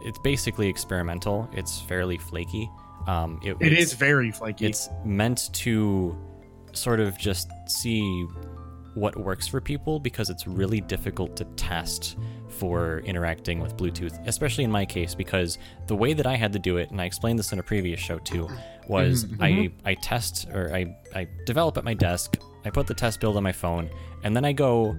[0.02, 1.48] it's basically experimental.
[1.54, 2.70] It's fairly flaky.
[3.06, 4.66] Um, it, It it's- very flaky.
[4.66, 6.18] It's meant to
[6.74, 8.26] sort of just see
[8.96, 12.18] what works for people because it's really difficult to test
[12.50, 16.60] for interacting with Bluetooth, especially in my case because the way that I had to
[16.60, 18.50] do it, and I explained this in a previous show too,
[18.90, 19.88] was mm-hmm, I mm-hmm.
[19.88, 23.44] I test or I I develop at my desk, I put the test build on
[23.44, 23.90] my phone,
[24.24, 24.96] and then I go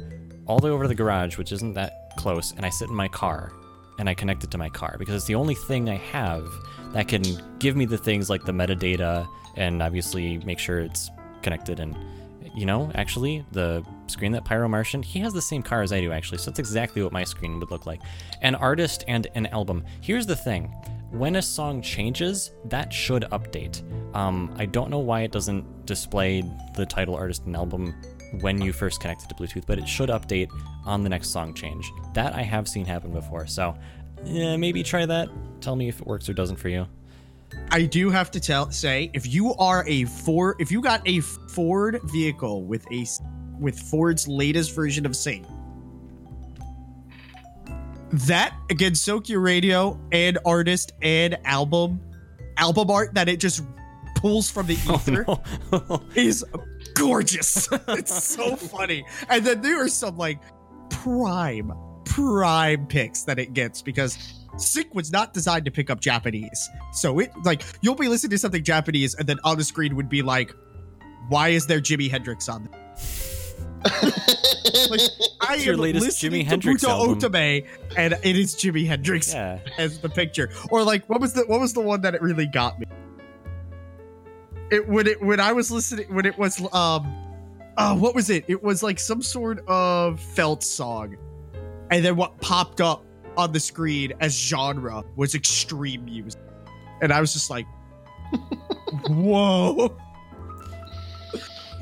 [0.47, 2.95] all the way over to the garage, which isn't that close, and I sit in
[2.95, 3.53] my car
[3.99, 6.49] and I connect it to my car because it's the only thing I have
[6.93, 7.23] that can
[7.59, 9.27] give me the things like the metadata
[9.57, 11.11] and obviously make sure it's
[11.43, 11.97] connected and
[12.55, 16.01] you know actually the screen that pyro martian he has the same car as i
[16.01, 18.01] do actually so that's exactly what my screen would look like.
[18.43, 19.85] An artist and an album.
[20.01, 20.73] Here's the thing
[21.11, 23.83] when a song changes that should update.
[24.15, 26.43] Um, i don't know why it doesn't display
[26.77, 27.95] the title artist and album
[28.41, 30.49] when you first connect it to bluetooth but it should update
[30.87, 31.91] on the next song change.
[32.15, 33.77] That i have seen happen before so
[34.25, 35.29] yeah, maybe try that.
[35.61, 36.87] Tell me if it works or doesn't for you.
[37.71, 41.21] I do have to tell say if you are a Ford if you got a
[41.21, 43.07] Ford vehicle with a
[43.59, 45.47] with Ford's latest version of Sync
[48.11, 52.01] that Gensokyo radio and artist and album
[52.57, 53.63] album art that it just
[54.17, 55.25] pulls from the oh, ether
[55.73, 56.45] Oh, is
[56.95, 57.69] gorgeous.
[57.89, 59.05] it's so funny.
[59.29, 60.41] And then there are some like
[60.91, 61.73] prime,
[62.05, 64.19] prime picks that it gets because
[64.57, 66.69] Sync was not designed to pick up Japanese.
[66.93, 70.09] So it like you'll be listening to something Japanese and then on the screen would
[70.09, 70.53] be like,
[71.29, 72.88] why is there Jimi Hendrix on there?
[73.85, 75.01] Like
[75.41, 77.19] I It's your am latest listening Jimi to Hendrix album.
[77.19, 77.67] Otome
[77.97, 80.51] and it is Jimi Hendrix yeah as the picture.
[80.71, 82.87] Or like what was the what was the one that it really got me?
[84.71, 87.15] It when it when I was listening when it was um
[87.77, 88.45] uh what was it?
[88.49, 91.17] It was like some sort of felt song.
[91.91, 93.05] And then what popped up
[93.37, 96.41] on the screen as genre was extreme music.
[97.01, 97.67] And I was just like
[99.09, 99.97] Whoa.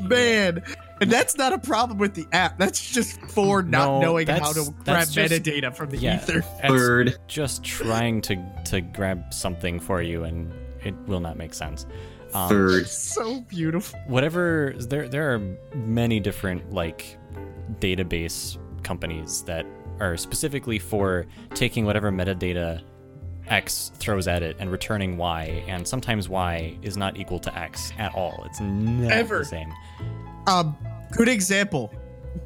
[0.01, 0.62] Man.
[1.01, 2.59] And that's not a problem with the app.
[2.59, 5.99] That's just for not No, knowing how that's- to grab that's just- metadata from the
[5.99, 6.38] yeah ether.
[6.62, 7.18] It's Bird.
[7.28, 8.36] just trying to
[8.66, 10.53] to grab something for you and
[10.84, 11.84] it will not make sense
[12.34, 12.86] um, Third.
[12.88, 13.99] So beautiful.
[14.07, 17.18] whatever there there are many different like
[17.80, 19.66] database companies that
[20.01, 22.82] are specifically for taking whatever metadata
[23.49, 27.92] x throws at it and returning y and sometimes y is not equal to x
[27.99, 29.38] at all it's never Ever.
[29.40, 29.72] the same
[30.47, 30.76] Um,
[31.12, 31.92] good example.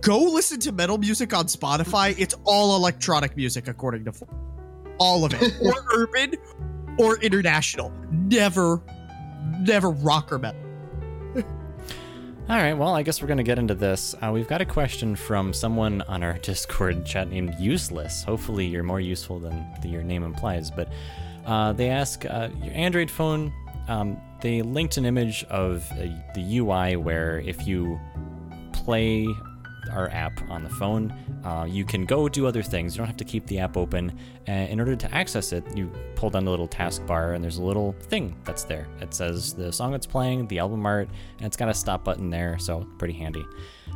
[0.01, 2.15] Go listen to metal music on Spotify.
[2.19, 4.13] It's all electronic music, according to
[4.99, 6.35] all of it, or urban,
[6.99, 7.93] or international.
[8.11, 8.83] Never,
[9.61, 10.61] never rock or metal.
[12.49, 14.15] All right, well, I guess we're going to get into this.
[14.21, 18.25] Uh, we've got a question from someone on our Discord chat named Useless.
[18.25, 20.69] Hopefully, you're more useful than the, your name implies.
[20.69, 20.89] But
[21.47, 23.53] uh, they ask uh, your Android phone,
[23.87, 28.01] um, they linked an image of uh, the UI where if you
[28.73, 29.27] play
[29.93, 31.13] our app on the phone,
[31.45, 32.95] uh, you can go do other things.
[32.95, 34.17] You don't have to keep the app open.
[34.47, 37.93] In order to access it, you pull down the little taskbar, and there's a little
[37.93, 38.87] thing that's there.
[39.01, 42.31] It says the song that's playing, the album art, and it's got a stop button
[42.31, 43.45] there, so pretty handy.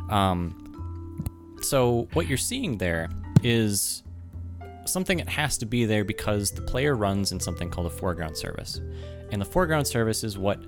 [0.09, 3.09] Um, so what you're seeing there
[3.43, 4.03] is
[4.85, 8.37] something that has to be there because the player runs in something called a foreground
[8.37, 8.79] service.
[9.31, 10.63] And the foreground service is what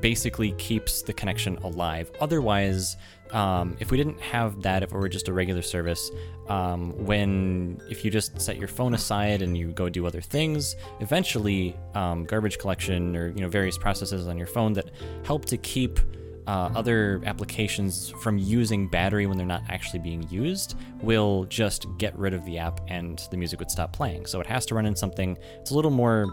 [0.00, 2.10] basically keeps the connection alive.
[2.20, 2.96] Otherwise,
[3.32, 6.10] um, if we didn't have that, if it were just a regular service,
[6.48, 10.76] um, when if you just set your phone aside and you go do other things,
[11.00, 14.90] eventually um, garbage collection or you know various processes on your phone that
[15.24, 16.00] help to keep
[16.46, 22.16] uh, other applications from using battery when they're not actually being used will just get
[22.18, 24.26] rid of the app and the music would stop playing.
[24.26, 25.38] So it has to run in something.
[25.60, 26.26] It's a little more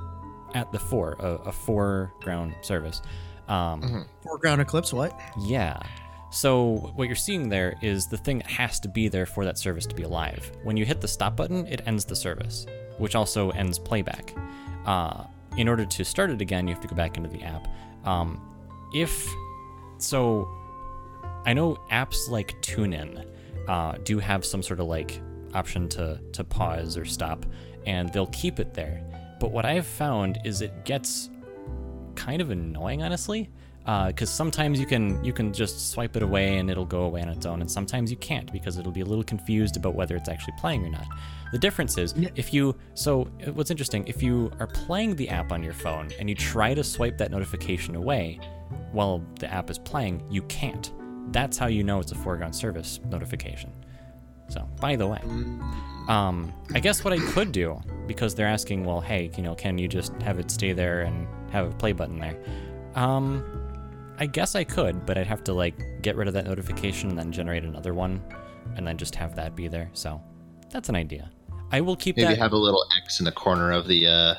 [0.57, 3.01] at the fore, a, a foreground service.
[3.47, 4.91] Um, Foreground eclipse.
[4.91, 5.17] What?
[5.45, 5.79] yeah.
[6.29, 9.57] So what you're seeing there is the thing that has to be there for that
[9.57, 10.51] service to be alive.
[10.63, 12.65] When you hit the stop button, it ends the service,
[12.97, 14.35] which also ends playback.
[14.85, 15.23] Uh,
[15.55, 17.67] in order to start it again, you have to go back into the app.
[18.03, 18.41] Um,
[18.93, 19.25] if
[19.99, 20.49] so,
[21.45, 23.25] I know apps like TuneIn
[23.69, 25.21] uh, do have some sort of like
[25.53, 27.45] option to to pause or stop,
[27.85, 29.01] and they'll keep it there.
[29.39, 31.29] But what I've found is it gets
[32.15, 33.49] kind of annoying, honestly,
[34.07, 37.29] because sometimes you can you can just swipe it away and it'll go away on
[37.29, 40.27] its own, and sometimes you can't because it'll be a little confused about whether it's
[40.27, 41.07] actually playing or not.
[41.53, 45.53] The difference is if you so uh, what's interesting if you are playing the app
[45.53, 48.39] on your phone and you try to swipe that notification away
[48.91, 50.91] while the app is playing, you can't.
[51.31, 53.71] That's how you know it's a foreground service notification.
[54.49, 55.19] So, by the way,
[56.07, 59.77] um, I guess what I could do, because they're asking, well, hey, you know, can
[59.77, 62.37] you just have it stay there and have a play button there?
[62.95, 63.43] Um,
[64.17, 67.17] I guess I could, but I'd have to like get rid of that notification and
[67.19, 68.21] then generate another one,
[68.75, 69.89] and then just have that be there.
[69.93, 70.21] So,
[70.71, 71.29] that's an idea.
[71.71, 72.37] I will keep Maybe that.
[72.37, 74.35] have a little X in the corner of the uh,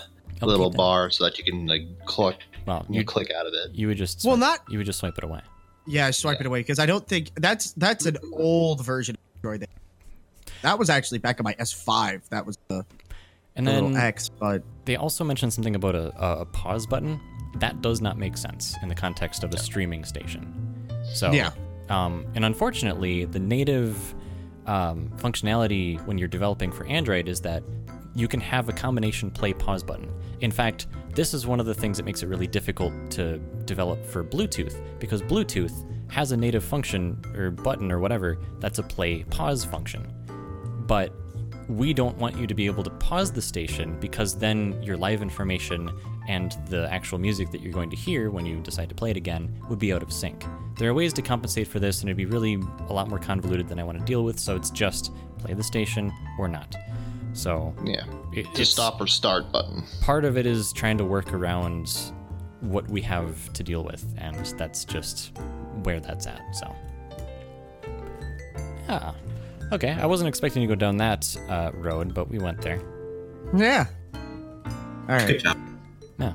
[0.47, 3.74] little bar so that you can like click Well, you you click out of it.
[3.74, 5.43] you would just Well, not- you would just swipe it away.
[5.86, 9.60] Yeah, swipe it away because I don't think that's that's an old version of Android.
[9.60, 9.68] That
[10.78, 12.28] was actually back on my S5.
[12.30, 12.85] That was the,
[13.56, 16.86] And the then little X, but They also mentioned something about a, a, a pause
[16.86, 17.20] button.
[17.56, 20.52] That does not make sense in the context of a streaming station.
[21.14, 21.51] So, Yeah.
[21.89, 24.14] Um, and unfortunately, the native
[24.66, 27.62] um, functionality when you're developing for Android is that
[28.14, 30.12] you can have a combination play pause button.
[30.40, 34.05] In fact, this is one of the things that makes it really difficult to develop
[34.05, 35.72] for Bluetooth because Bluetooth
[36.10, 40.06] has a native function or button or whatever that's a play pause function
[40.89, 41.12] but
[41.69, 45.20] we don't want you to be able to pause the station because then your live
[45.23, 45.90] information
[46.27, 49.16] and the actual music that you're going to hear when you decide to play it
[49.16, 50.44] again would be out of sync.
[50.78, 52.55] There are ways to compensate for this, and it'd be really
[52.89, 55.62] a lot more convoluted than I want to deal with, so it's just play the
[55.62, 56.74] station or not.
[57.35, 58.05] So Yeah.
[58.32, 59.85] it, The stop or start button.
[60.01, 61.94] part of it is trying to work around
[62.60, 65.32] what we have to deal with, and that's just
[65.82, 66.40] where that's at.
[66.56, 66.74] So,
[68.89, 69.12] yeah,
[69.73, 69.93] okay.
[69.93, 72.81] I wasn't expecting to go down that uh, road, but we went there.
[73.55, 73.86] yeah.
[74.15, 75.27] All right.
[75.27, 75.59] Good job.
[76.19, 76.32] Yeah,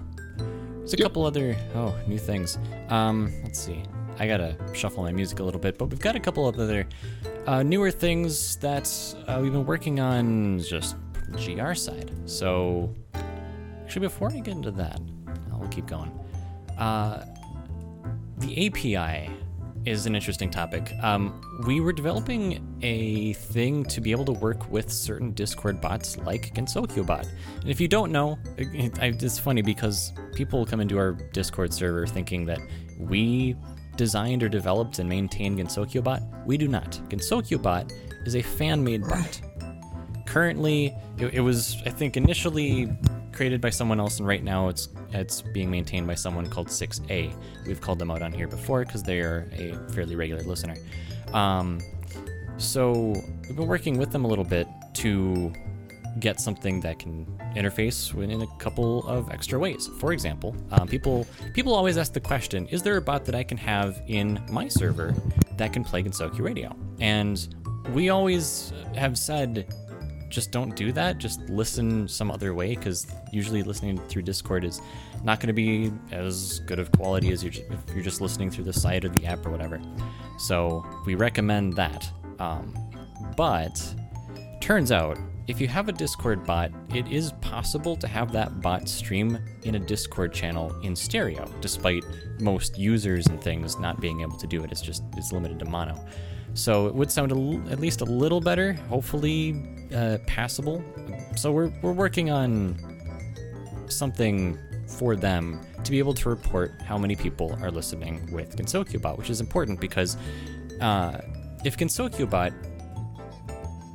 [0.78, 2.58] there's a couple other oh new things.
[2.90, 3.84] Um, let's see.
[4.20, 6.88] I gotta shuffle my music a little bit, but we've got a couple of other
[7.48, 8.90] uh, newer things that
[9.28, 10.96] uh, we've been working on just
[11.34, 12.12] GR side.
[12.26, 12.94] So,
[13.84, 15.00] actually, before I get into that,
[15.52, 16.12] I'll keep going.
[16.78, 17.26] Uh,
[18.38, 19.30] the API
[19.86, 20.94] is an interesting topic.
[21.02, 26.18] Um, we were developing a thing to be able to work with certain Discord bots
[26.18, 27.28] like Gensokyo bot.
[27.62, 31.74] And if you don't know, it- I- it's funny because people come into our Discord
[31.74, 32.60] server thinking that
[32.98, 33.56] we
[33.98, 36.22] designed or developed and maintained Gensokyo bot.
[36.46, 36.92] We do not.
[37.10, 37.92] Gensokyo bot
[38.26, 39.42] is a fan-made bot
[40.26, 42.90] currently it, it was i think initially
[43.34, 47.34] created by someone else and right now it's it's being maintained by someone called 6a
[47.66, 50.76] we've called them out on here before because they are a fairly regular listener
[51.34, 51.80] um,
[52.58, 53.14] so
[53.48, 55.52] we've been working with them a little bit to
[56.20, 59.90] get something that can interface in a couple of extra ways.
[60.00, 63.44] For example, um, people people always ask the question: Is there a bot that I
[63.44, 65.14] can have in my server
[65.58, 66.76] that can play Gensokyo Radio?
[67.00, 67.48] And
[67.94, 69.74] we always have said,
[70.34, 71.20] just don't do that.
[71.20, 74.82] Just listen some other way, because usually listening through Discord is
[75.24, 78.64] not going to be as good of quality as you're, if you're just listening through
[78.64, 79.80] the site or the app or whatever.
[80.40, 82.10] So we recommend that.
[82.40, 82.74] Um,
[83.38, 83.80] but
[84.60, 88.88] turns out, if you have a Discord bot, it is possible to have that bot
[88.88, 92.04] stream in a Discord channel in stereo, despite
[92.40, 94.72] most users and things not being able to do it.
[94.72, 96.04] It's just it's limited to mono.
[96.54, 97.32] So it would sound
[97.72, 99.62] at least a little better, hopefully
[99.94, 100.84] uh, passable.
[101.36, 102.78] So we're we're working on
[103.88, 104.58] something
[104.88, 109.30] for them to be able to report how many people are listening with GensokyoBot, which
[109.30, 110.18] is important because
[110.82, 111.20] uh,
[111.66, 112.54] if GensokyoBot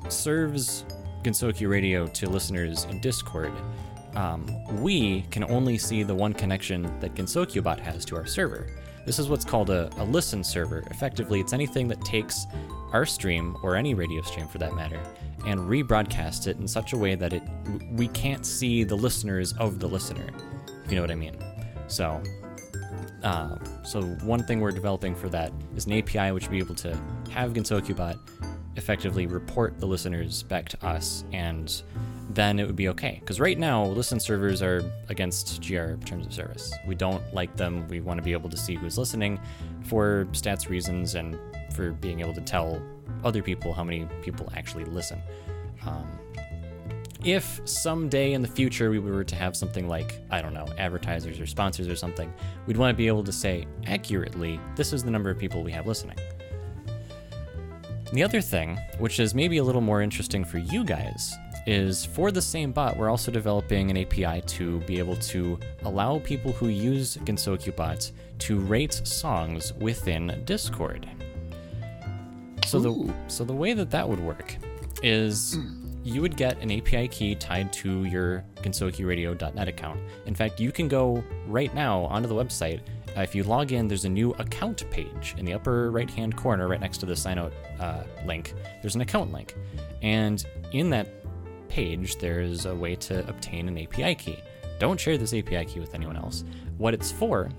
[0.09, 0.85] serves
[1.23, 3.53] Gensokyo Radio to listeners in Discord,
[4.15, 4.47] um,
[4.81, 8.67] we can only see the one connection that GensokyoBot has to our server.
[9.09, 10.81] This is what's called a, a listen server.
[10.91, 12.45] Effectively, it's anything that takes
[12.93, 15.01] our stream, or any radio stream for that matter,
[15.47, 17.43] and rebroadcasts it in such a way that it
[17.93, 20.27] we can't see the listeners of the listener.
[20.85, 21.39] If you know what I mean.
[21.87, 22.23] So,
[23.23, 26.75] uh, so one thing we're developing for that is an API which will be able
[26.75, 26.95] to
[27.31, 28.19] have GensokyoBot
[28.79, 31.83] effectively report the listeners back to us, and
[32.31, 33.19] then it would be okay.
[33.21, 36.73] Because right now, listen servers are against GR terms of service.
[36.87, 37.87] We don't like them.
[37.89, 39.41] We want to be able to see who's listening
[39.85, 41.39] for stats reasons and
[41.75, 42.81] for being able to tell
[43.25, 45.21] other people how many people actually listen.
[45.85, 46.07] Um,
[47.25, 51.41] if someday in the future we were to have something like, I don't know, advertisers
[51.41, 52.33] or sponsors or something,
[52.67, 55.73] we'd want to be able to say accurately, this is the number of people we
[55.73, 56.17] have listening.
[58.13, 61.37] The other thing, which is maybe a little more interesting for you guys,
[61.67, 66.19] is for the same bot, we're also developing an API to be able to allow
[66.21, 71.07] people who use Gensokyo bots to rate songs within Discord.
[72.65, 74.57] So the so the way that that would work
[75.03, 75.87] is hmm.
[76.03, 80.01] you would get an API key tied to your GensokyoRadio.net account.
[80.25, 82.81] In fact, you can go right now onto the website.
[83.17, 86.37] Uh, if you log in, there's a new account page in the upper right hand
[86.37, 88.55] corner, right next to the sign out uh, link.
[88.83, 89.55] There's an account link.
[90.03, 91.09] And in that
[91.69, 94.39] page, there's a way to obtain an API key.
[94.79, 96.45] Don't share this API key with anyone else.
[96.77, 97.51] What it's for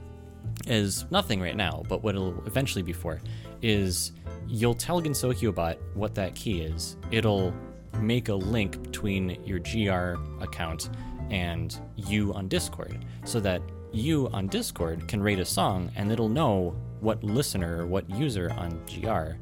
[0.68, 3.20] is nothing right now, but what it'll eventually be for
[3.62, 4.14] is
[4.48, 6.96] you'll tell GensokyoBot what that key is.
[7.12, 7.54] It'll
[8.00, 10.90] make a link between your GR account
[11.30, 16.30] and you on Discord so that you on Discord can rate a song and it'll
[16.30, 19.38] know what listener or what user on GR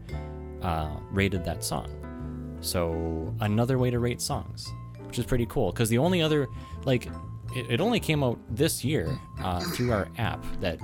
[0.65, 1.87] uh, rated that song.
[2.61, 4.71] So another way to rate songs,
[5.05, 5.71] which is pretty cool.
[5.71, 6.47] Because the only other,
[6.85, 7.07] like,
[7.55, 10.79] it, it only came out this year uh, through our app that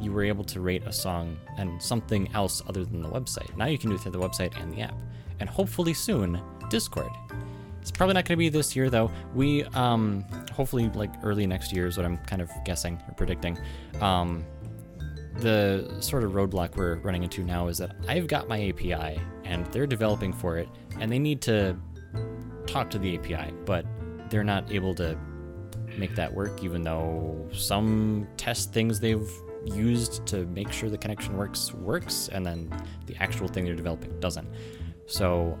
[0.00, 3.56] you were able to rate a song and something else other than the website.
[3.56, 4.94] Now you can do it through the website and the app,
[5.40, 7.10] and hopefully soon Discord.
[7.84, 9.10] It's probably not going to be this year though.
[9.34, 10.24] We um,
[10.54, 13.58] hopefully like early next year is what I'm kind of guessing or predicting.
[14.00, 14.42] Um,
[15.34, 19.66] the sort of roadblock we're running into now is that I've got my API and
[19.66, 20.66] they're developing for it,
[20.98, 21.76] and they need to
[22.66, 23.84] talk to the API, but
[24.30, 25.18] they're not able to
[25.98, 29.30] make that work, even though some test things they've
[29.66, 32.70] used to make sure the connection works works, and then
[33.04, 34.48] the actual thing they're developing doesn't.
[35.04, 35.58] So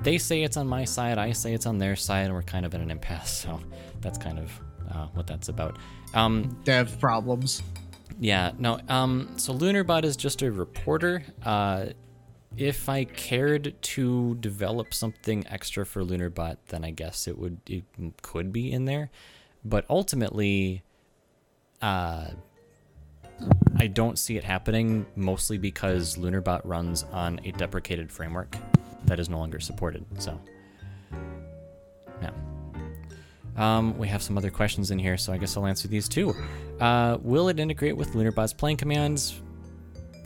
[0.00, 2.66] they say it's on my side, I say it's on their side, and we're kind
[2.66, 3.32] of in an impasse.
[3.32, 3.60] So
[4.00, 4.60] that's kind of
[4.90, 5.78] uh, what that's about.
[6.12, 7.62] Um, Dev problems.
[8.20, 8.78] yeah, no.
[8.88, 11.24] Um, so LunarBot is just a reporter.
[11.42, 11.86] Uh,
[12.56, 17.84] if I cared to develop something extra for LunarBot, then I guess it would it
[18.22, 19.10] could be in there.
[19.64, 20.82] But ultimately,
[21.82, 22.28] uh,
[23.76, 25.06] I don't see it happening.
[25.16, 28.56] Mostly because LunarBot runs on a deprecated framework
[29.06, 30.04] that is no longer supported.
[30.18, 30.40] So,
[32.22, 32.30] yeah.
[33.56, 36.34] Um, we have some other questions in here, so I guess I'll answer these too.
[36.80, 39.40] Uh, will it integrate with LunarBot's playing commands?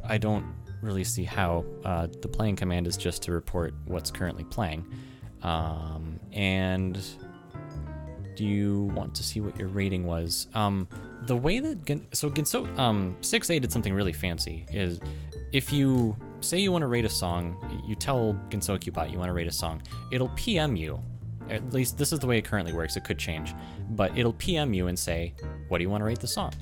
[0.04, 0.46] I don't
[0.82, 1.64] really see how.
[1.84, 4.86] Uh, the playing command is just to report what's currently playing.
[5.42, 6.98] Um, and
[8.34, 10.46] do you want to see what your rating was?
[10.54, 10.88] Um,
[11.22, 15.00] the way that Gen- so Genso um 6A did something really fancy is
[15.52, 17.56] if you say you want to rate a song,
[17.86, 21.00] you tell GensokyoBot you want to rate a song, it'll PM you.
[21.50, 22.96] At least this is the way it currently works.
[22.96, 23.54] It could change,
[23.90, 25.34] but it'll PM you and say,
[25.68, 26.52] "What do you want to rate the song?"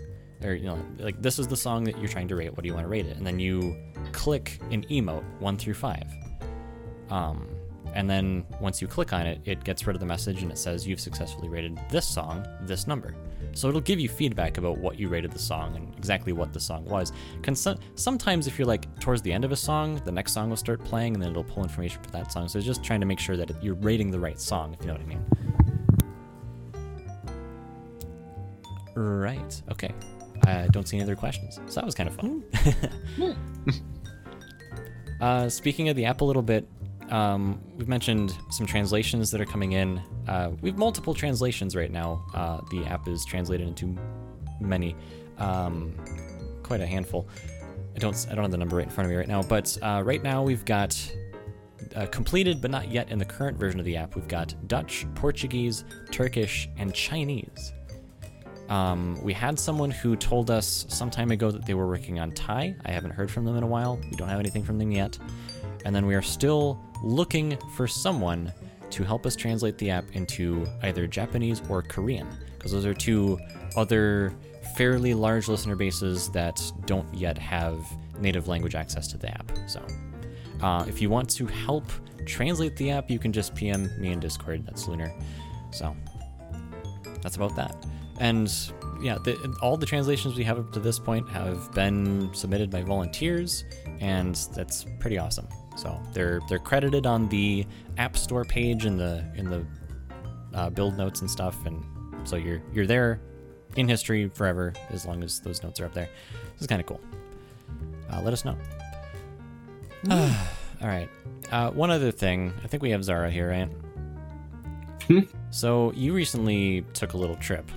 [0.44, 2.51] Or you know, like this is the song that you're trying to rate.
[2.51, 3.16] What do you want to rate it?
[3.16, 3.77] And then you
[4.12, 6.07] click an emote one through five.
[7.11, 7.48] Um,
[7.97, 10.59] and then once you click on it, it gets rid of the message and it
[10.59, 13.14] says you've successfully rated this song this number.
[13.55, 16.60] So it'll give you feedback about what you rated the song and exactly what the
[16.60, 17.12] song was.
[17.94, 20.85] Sometimes if you're like towards the end of a song, the next song will start
[20.85, 22.48] playing and then it'll pull information for that song.
[22.48, 24.89] So it's just trying to make sure that you're rating the right song, if you
[24.89, 25.24] know what I mean.
[28.94, 29.62] Right.
[29.73, 29.94] Okay.
[30.44, 31.59] I don't see any other questions.
[31.66, 32.44] So that was kind of fun.
[35.23, 36.68] uh, speaking of the app a little bit,
[37.10, 40.00] um, we've mentioned some translations that are coming in.
[40.28, 42.24] Uh, we have multiple translations right now.
[42.34, 43.96] Uh, the app is translated into
[44.60, 44.96] many,
[45.38, 45.94] um,
[46.62, 47.28] quite a handful.
[47.94, 49.76] I don't I don't have the number right in front of me right now, but
[49.82, 50.96] uh, right now we've got
[51.94, 54.14] uh, completed but not yet in the current version of the app.
[54.16, 57.72] We've got Dutch, Portuguese, Turkish, and Chinese.
[58.68, 62.32] Um, we had someone who told us some time ago that they were working on
[62.32, 62.74] Thai.
[62.84, 63.98] I haven't heard from them in a while.
[64.10, 65.18] We don't have anything from them yet.
[65.86, 68.52] And then we are still looking for someone
[68.90, 73.38] to help us translate the app into either Japanese or Korean, because those are two
[73.76, 74.34] other
[74.76, 77.78] fairly large listener bases that don't yet have
[78.18, 79.52] native language access to the app.
[79.68, 79.80] So,
[80.60, 81.84] uh, if you want to help
[82.26, 84.66] translate the app, you can just PM me in Discord.
[84.66, 85.14] That's Lunar.
[85.70, 85.94] So,
[87.22, 87.86] that's about that.
[88.18, 88.52] And
[89.00, 92.82] yeah, the, all the translations we have up to this point have been submitted by
[92.82, 93.64] volunteers,
[94.00, 95.46] and that's pretty awesome.
[95.86, 97.64] So they're they're credited on the
[97.96, 99.64] App Store page in the in the
[100.52, 101.84] uh, build notes and stuff, and
[102.24, 103.20] so you're you're there
[103.76, 106.08] in history forever as long as those notes are up there.
[106.54, 107.00] This is kind of cool.
[108.12, 108.56] Uh, let us know.
[110.10, 111.08] all right.
[111.52, 113.68] Uh, one other thing, I think we have Zara here, right?
[115.06, 115.20] Hmm?
[115.50, 117.70] So you recently took a little trip.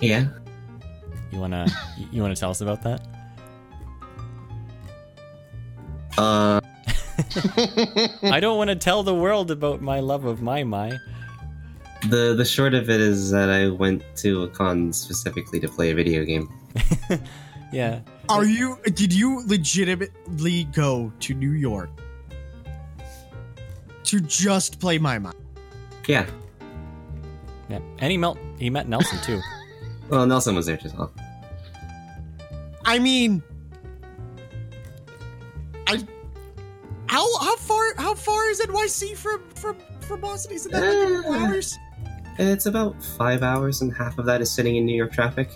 [0.00, 0.28] Yeah.
[1.32, 1.66] You wanna
[2.12, 3.15] you wanna tell us about that?
[6.18, 6.60] Uh,
[8.22, 10.98] I don't want to tell the world about my love of maimai.
[12.08, 15.90] the the short of it is that I went to a con specifically to play
[15.90, 16.48] a video game.
[17.72, 18.00] Yeah.
[18.28, 18.78] Are you?
[18.94, 21.90] Did you legitimately go to New York
[24.04, 25.34] to just play maimai?
[26.06, 26.26] Yeah.
[27.68, 27.80] Yeah.
[27.98, 29.40] And he met he met Nelson too.
[30.08, 31.10] Well, Nelson was there as well.
[32.84, 33.42] I mean,
[35.86, 35.98] I
[37.08, 40.54] how how far how far is NYC from from from Boston?
[40.54, 41.76] Isn't that like a Uh, hours?
[42.38, 45.48] It's about five hours, and half of that is sitting in New York traffic.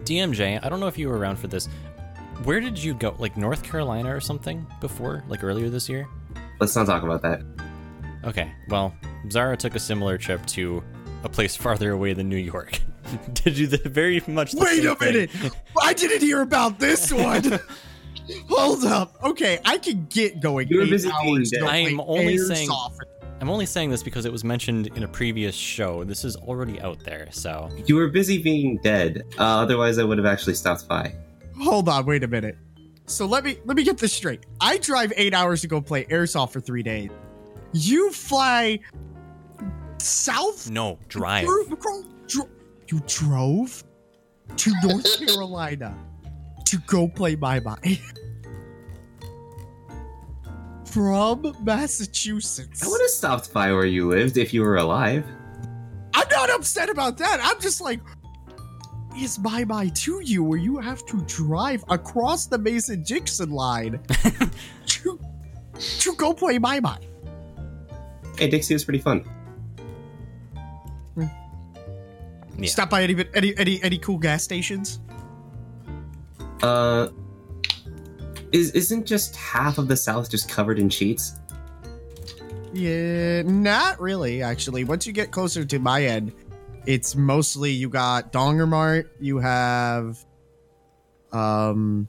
[0.00, 1.66] DMJ, I don't know if you were around for this.
[2.44, 3.14] Where did you go?
[3.18, 5.22] Like North Carolina or something before?
[5.28, 6.08] Like earlier this year?
[6.60, 7.42] Let's not talk about that.
[8.24, 8.50] Okay.
[8.68, 8.94] Well,
[9.30, 10.82] Zara took a similar trip to
[11.24, 12.80] a place farther away than New York.
[13.32, 15.12] did you the very much the Wait same a thing.
[15.14, 15.30] minute!
[15.82, 17.60] I didn't hear about this one.
[18.48, 19.16] Hold up.
[19.24, 20.68] Okay, I can get going.
[20.68, 21.62] You were eight busy being hours dead.
[21.62, 22.98] I'm only saying- Airsoft.
[23.40, 26.02] I'm only saying this because it was mentioned in a previous show.
[26.02, 29.22] This is already out there, so You were busy being dead.
[29.38, 31.14] Uh, otherwise, I would have actually stopped by.
[31.60, 32.56] Hold on, wait a minute.
[33.06, 34.40] So let me let me get this straight.
[34.60, 37.10] I drive eight hours to go play airsoft for three days.
[37.72, 38.80] You fly
[39.98, 40.70] south.
[40.70, 41.44] no drive.
[41.46, 41.76] through-
[42.26, 42.48] dro-
[42.90, 43.84] You drove
[44.56, 45.96] to North Carolina
[46.68, 47.98] to go play maimai
[50.84, 52.82] from Massachusetts.
[52.82, 55.24] I would have stopped by where you lived if you were alive.
[56.14, 57.40] I'm not upset about that.
[57.42, 58.00] I'm just like,
[59.16, 64.00] is maimai to you where you have to drive across the Mason Dixon line
[64.86, 65.18] to
[66.00, 66.98] to go play maimai.
[68.36, 69.20] Hey, Dixie was pretty fun.
[71.14, 71.26] Hmm.
[72.58, 72.68] Yeah.
[72.68, 75.00] Stop by any any any any cool gas stations.
[76.62, 77.08] Uh,
[78.52, 81.38] is isn't just half of the South just covered in Sheetz?
[82.72, 84.42] Yeah, not really.
[84.42, 86.32] Actually, once you get closer to my end,
[86.86, 89.08] it's mostly you got Dongermart.
[89.20, 90.18] You have,
[91.32, 92.08] um,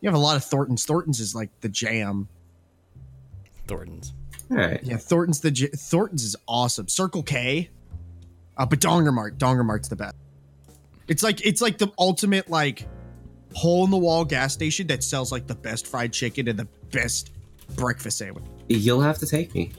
[0.00, 0.84] you have a lot of Thorntons.
[0.84, 2.28] Thorntons is like the jam.
[3.66, 4.14] Thornton's.
[4.50, 4.82] All right.
[4.82, 6.88] Yeah, Thornton's the j- Thornton's is awesome.
[6.88, 7.70] Circle K,
[8.56, 10.16] uh, but Dongermart, Dongermart's the best.
[11.08, 12.86] It's like it's like the ultimate like
[13.54, 16.68] hole in the wall gas station that sells like the best fried chicken and the
[16.92, 17.32] best
[17.76, 18.44] breakfast sandwich.
[18.68, 19.72] You'll have to take me.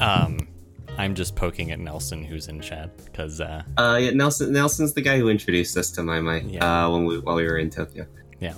[0.00, 0.48] Um,
[0.98, 4.52] I'm just poking at Nelson, who's in chat, because uh, Uh, yeah, Nelson.
[4.52, 6.86] Nelson's the guy who introduced us to maimai Yeah.
[6.86, 8.06] uh, when we while we were in Tokyo.
[8.40, 8.54] yeah.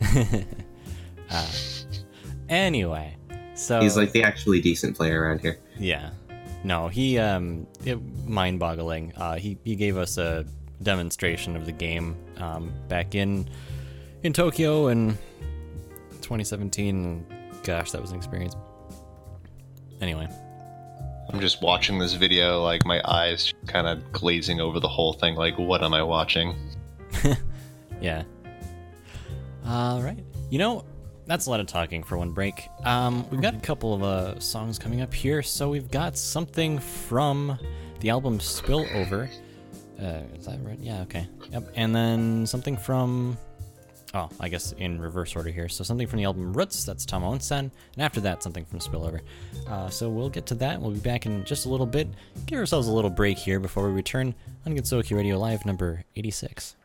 [1.30, 1.50] uh,
[2.48, 3.16] anyway,
[3.54, 5.58] so He's like the actually decent player around here.
[5.78, 6.10] Yeah.
[6.62, 9.12] No, he um it, mind-boggling.
[9.16, 10.44] Uh he he gave us a
[10.82, 13.48] demonstration of the game um back in
[14.22, 15.18] in Tokyo in
[16.22, 17.26] 2017.
[17.62, 18.56] Gosh, that was an experience.
[20.00, 20.28] Anyway,
[21.30, 25.34] I'm just watching this video, like my eyes kind of glazing over the whole thing.
[25.34, 26.54] Like, what am I watching?
[28.00, 28.24] yeah.
[29.66, 30.22] All right.
[30.50, 30.84] You know,
[31.26, 32.68] that's a lot of talking for one break.
[32.84, 35.42] Um, we've got a couple of uh, songs coming up here.
[35.42, 37.58] So we've got something from
[38.00, 39.28] the album Spillover.
[40.00, 40.78] Uh, is that right?
[40.80, 41.26] Yeah, okay.
[41.50, 41.72] Yep.
[41.76, 43.36] And then something from.
[44.12, 45.68] Oh, I guess in reverse order here.
[45.68, 47.58] So something from the album Roots, that's Tamaonsen.
[47.58, 49.22] And after that, something from Spillover.
[49.68, 50.80] Uh, so we'll get to that.
[50.80, 52.06] We'll be back in just a little bit.
[52.46, 54.32] Give ourselves a little break here before we return
[54.66, 56.76] on Gensokyo Radio Live number 86.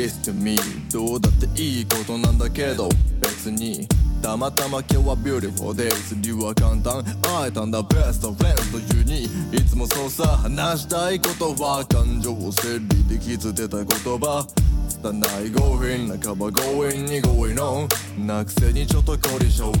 [0.00, 0.56] ろ Listen to me
[0.90, 2.88] どうだっていいことなんだけど。
[3.20, 3.86] 別に。
[4.22, 7.02] たまたま今日は Beautiful days 理由は簡単。
[7.22, 7.80] 会えたんだ。
[7.82, 14.46] Best friend というにいつもそうさ話したいことは感情を整理できず出た言葉。
[14.88, 17.88] 拙い強引半ば強引に強引の。
[18.18, 19.72] なくせにちょっと凝り性。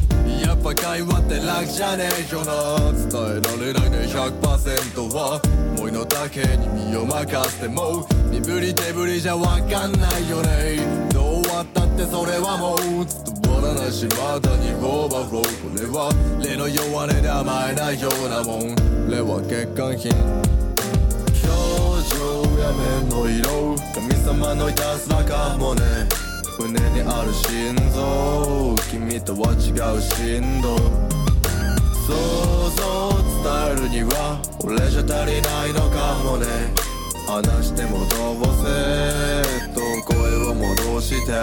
[0.42, 2.92] やっぱ会話って楽じゃねえよな。
[2.92, 3.98] 伝えられないね。
[4.08, 5.42] 100%は。
[5.76, 8.06] 思いの丈に身を任せても。
[8.30, 11.10] 身振り手振りじゃわかんないよね。
[11.12, 16.10] どうったってそれはもう伝わらないしまたにオーバーフローこれは
[16.42, 18.76] 例の弱音で甘えないようなもん。
[19.08, 20.12] 例は欠陥品。
[21.42, 21.48] 表
[22.08, 22.16] 情
[22.60, 22.80] や目
[23.10, 25.82] の色神様のいたずらかもね
[26.58, 28.74] 胸にある心臓。
[28.90, 30.76] 君とは違う振動
[32.06, 32.10] 想
[32.76, 32.80] 像
[33.42, 33.44] 伝
[33.76, 36.46] えるには俺じゃ足りないのかもね。
[37.26, 38.66] 話してもどうせ
[39.72, 40.19] と声を
[40.60, 41.32] 戻して。
[41.32, 41.38] 例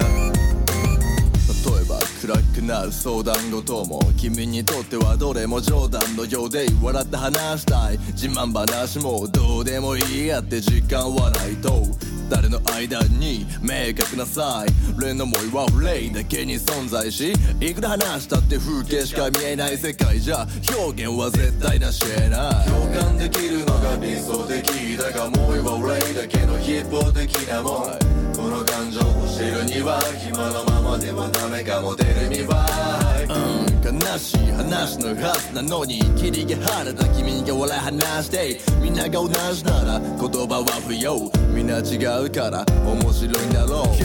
[1.81, 7.97] えば暗くなる相談事も君にとってはどれも冗談のようで笑って話したい。
[8.13, 12.16] 自慢話もどうでもいいやって時間はないと。
[12.29, 20.45] 誰の間に明確なさい例の思いは例だけに存在しいくら話したって風景しか見えない世界じゃ
[20.77, 33.99] 表現は絶対なし得ない共感できるのが理想的だが思いは例だけの一方的なもんこの感情を知るには暇のままではダメかも出るにはうん。
[33.99, 38.59] 悲しい話のはずなのにキリが晴れた君が笑い話して。
[38.81, 41.31] みんなが同じなら言葉は不要。
[41.53, 43.87] みんな違うから面白いんだろう。
[43.87, 44.03] 表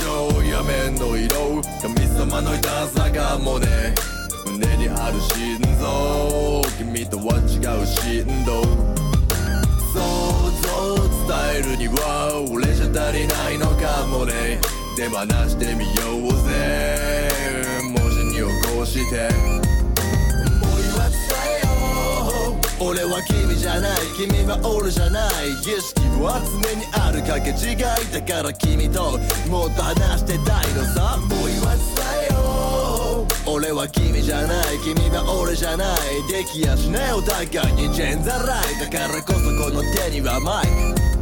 [0.00, 1.62] 情や目の色。
[1.80, 3.94] 神様のいたずらかもね。
[4.46, 6.62] 胸にある心臓。
[6.78, 8.62] 君とは違う振動
[9.92, 9.98] 想
[10.62, 10.66] 像
[11.26, 14.60] 伝えるには俺じゃ足りないのかもね。
[14.96, 17.26] 手放してみようぜ。
[18.36, 19.28] に起こして。
[22.78, 23.98] 俺は君じゃない。
[24.16, 25.48] 君は俺じゃない。
[25.50, 27.22] 意識は常にある。
[27.22, 27.76] かけ違い
[28.12, 29.18] だから君と
[29.48, 31.18] もっと話してたいのさ。
[31.18, 31.86] 思いは伝
[32.30, 34.78] えよ俺は君じゃない。
[34.84, 35.98] 君は俺じゃない。
[36.30, 37.12] できやしない。
[37.12, 41.15] お互いにジェンザライだからこそこの手にはマイク。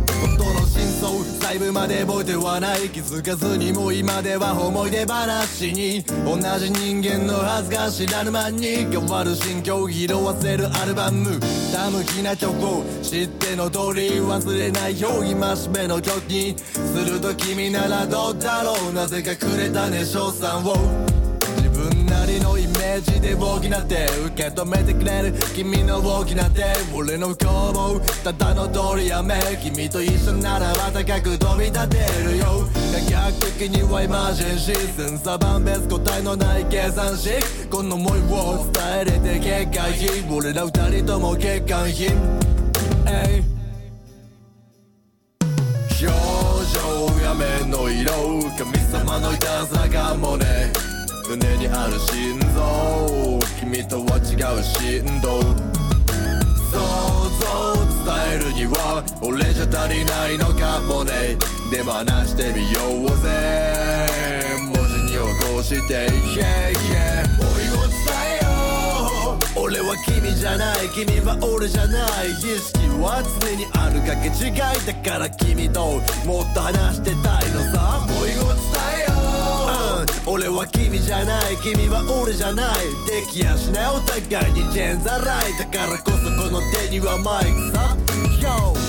[1.04, 6.02] 本当の真相細部まで覚えてはない気づかずにも今では思い出話に。
[6.24, 8.86] 同じ人間のはずが知らぬ間に。
[8.86, 11.38] 変わる心境を拾わせるアルバム。
[11.72, 18.92] たむきな曲を知っての通り忘れないよう今しめの曲にすると君ならどうだろう。
[18.92, 21.13] なぜかくれたね賞賛を。
[22.24, 26.64] なりのイメージで大きなって受け止めてくれる君の大きな手
[26.94, 32.44] 俺の不幸もただの通りやめ君と一緒ならば高く飛び立てるよ。
[32.94, 42.08] 科学的にはエマージェンシー千差万別答えのない計算式この思いを伝えれて結果品俺ら二人とも欠陥品
[43.04, 43.42] Ay
[46.00, 46.08] 表
[46.72, 48.12] 情や目の色
[48.56, 50.93] 神様のいたずらかもね。
[51.26, 55.40] 胸にある心臓君とは違う振動。
[56.70, 56.76] 想
[57.40, 57.44] 像
[58.04, 61.36] 伝えるには俺じゃ足りないのかもね。
[61.70, 63.26] でも話してみようぜ。
[64.66, 65.16] 文字に起
[65.54, 67.96] こして Yeah yeah 思いを伝
[68.40, 69.38] えよ。
[69.56, 72.30] う俺は君じゃない君は俺じゃない。
[72.32, 74.54] 意識は常にあるかけ違い
[74.86, 78.04] だから君ともっと話してたいのさ。
[78.04, 78.60] 思いを伝
[79.08, 79.14] えよ
[80.02, 80.63] う俺は
[80.94, 82.76] 君じゃない君は俺じゃない。
[83.10, 87.96] できやしないお互いにチェンザライだからこそこの手にはマイクさ。
[88.40, 88.74] Yo「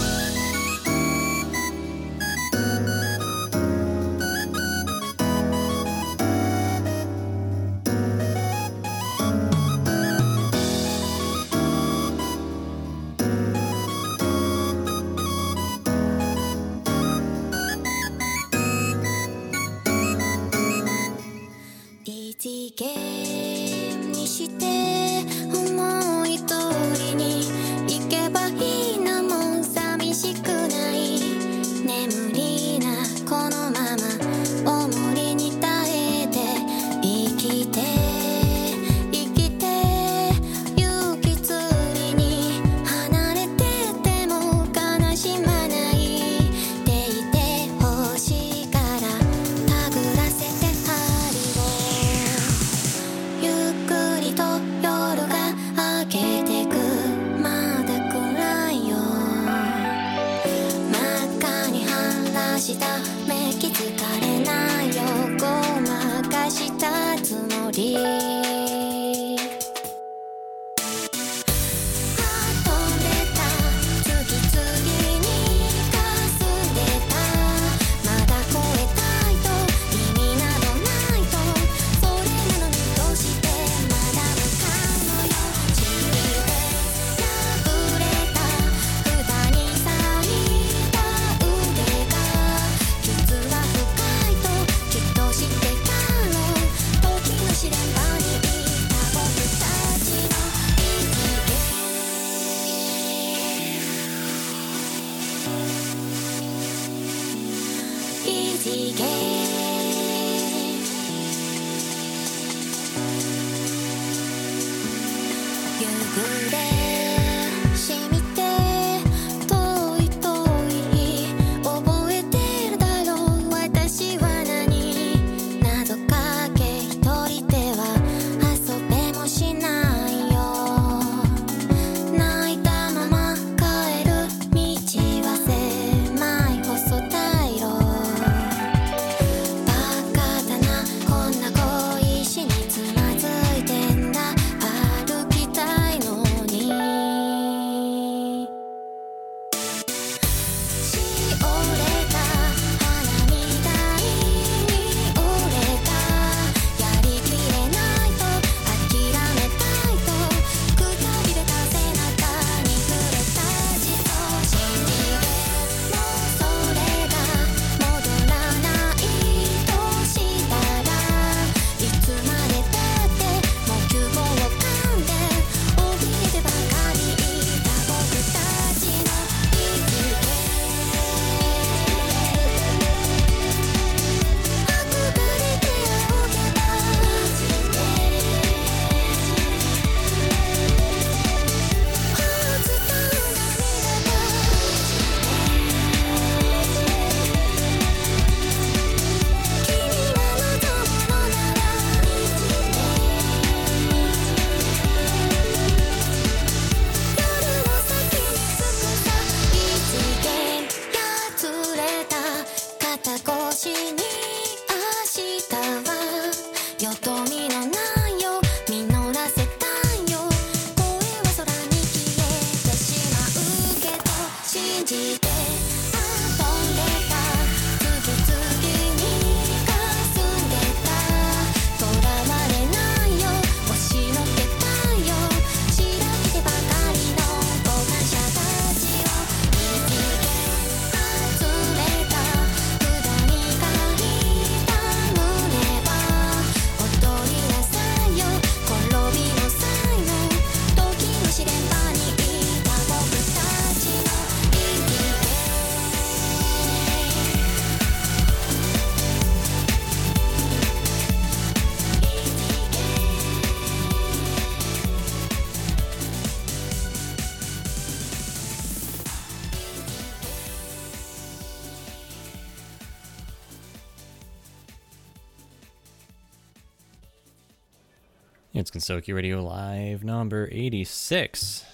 [278.85, 281.65] Gensokyo Radio Live number 86.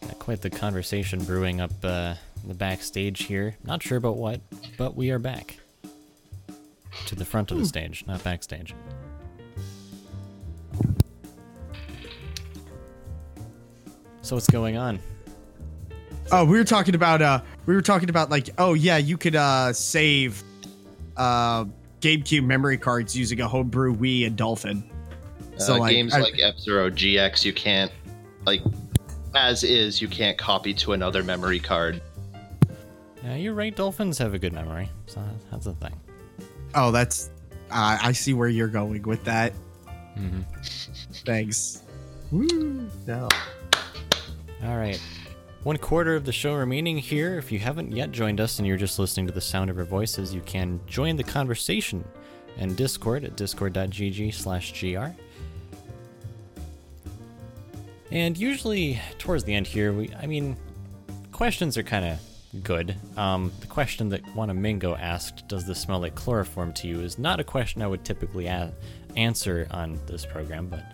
[0.00, 3.54] Got quite the conversation brewing up uh, the backstage here.
[3.62, 4.40] Not sure about what,
[4.76, 5.56] but we are back.
[7.06, 8.74] To the front of the stage, not backstage.
[14.22, 14.98] So what's going on?
[16.32, 19.36] Oh, we were talking about uh we were talking about like oh yeah, you could
[19.36, 20.42] uh save
[21.16, 21.66] uh
[22.00, 24.90] GameCube memory cards using a homebrew Wii and Dolphin.
[25.58, 27.90] So uh, like games I- like F Zero GX, you can't
[28.44, 28.62] like
[29.34, 30.00] as is.
[30.02, 32.00] You can't copy to another memory card.
[33.24, 33.74] Yeah, you're right.
[33.74, 35.98] Dolphins have a good memory, so that's a thing.
[36.74, 37.30] Oh, that's
[37.70, 39.52] uh, I see where you're going with that.
[40.14, 40.42] hmm
[41.24, 41.82] Thanks.
[42.30, 42.88] Woo.
[43.06, 43.28] No.
[44.64, 45.00] All right.
[45.64, 47.38] One quarter of the show remaining here.
[47.38, 49.84] If you haven't yet joined us and you're just listening to the sound of our
[49.84, 52.04] voices, you can join the conversation
[52.58, 55.06] in Discord at discord.gg slash gr.
[58.10, 60.56] And usually towards the end here, we I mean,
[61.32, 62.94] questions are kind of good.
[63.16, 67.40] Um, the question that Wanamingo asked, "Does this smell like chloroform to you?" is not
[67.40, 68.72] a question I would typically a-
[69.16, 70.84] answer on this program, but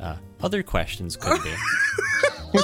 [0.00, 1.54] uh, other questions could be.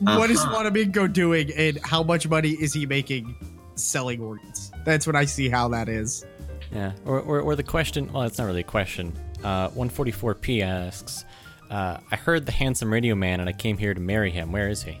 [0.00, 3.34] What is Wanamingo doing and how much money is he making
[3.74, 4.72] selling organs.
[4.84, 6.24] That's what I see how that is.
[6.72, 9.12] Yeah, or, or, or the question, well, it's not really a question.
[9.42, 11.24] Uh, 144p asks,
[11.70, 14.52] uh, I heard the handsome radio man and I came here to marry him.
[14.52, 15.00] Where is he?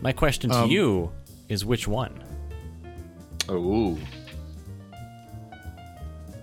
[0.00, 1.12] My question to Um, you
[1.48, 2.22] is which one?
[3.50, 3.98] Ooh.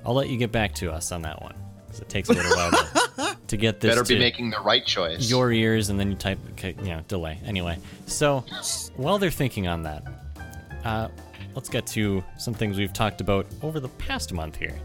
[0.05, 1.55] I'll let you get back to us on that one
[1.85, 4.85] because it takes a little while to, get this Better be to making the right
[4.85, 5.29] choice.
[5.29, 7.39] your ears and then you type, you know, delay.
[7.45, 8.43] Anyway, so
[8.95, 10.03] while they're thinking on that,
[10.85, 11.07] uh,
[11.55, 14.79] let's get to some things we've talked about over the past month here.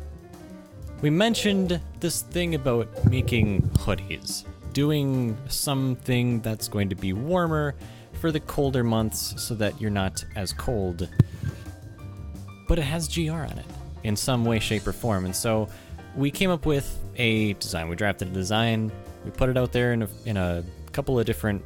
[1.03, 7.75] We mentioned this thing about making hoodies, doing something that's going to be warmer
[8.21, 11.09] for the colder months so that you're not as cold.
[12.69, 13.67] But it has GR on it
[14.03, 15.25] in some way, shape, or form.
[15.27, 15.69] And so
[16.17, 17.89] we came up with a design.
[17.89, 18.91] We drafted a design,
[19.25, 21.63] we put it out there in a, in a couple of different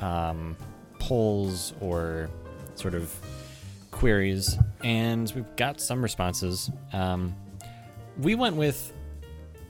[0.00, 0.56] um,
[0.98, 2.28] polls or
[2.74, 3.14] sort of
[3.90, 6.70] queries, and we've got some responses.
[6.92, 7.34] Um,
[8.20, 8.92] we went with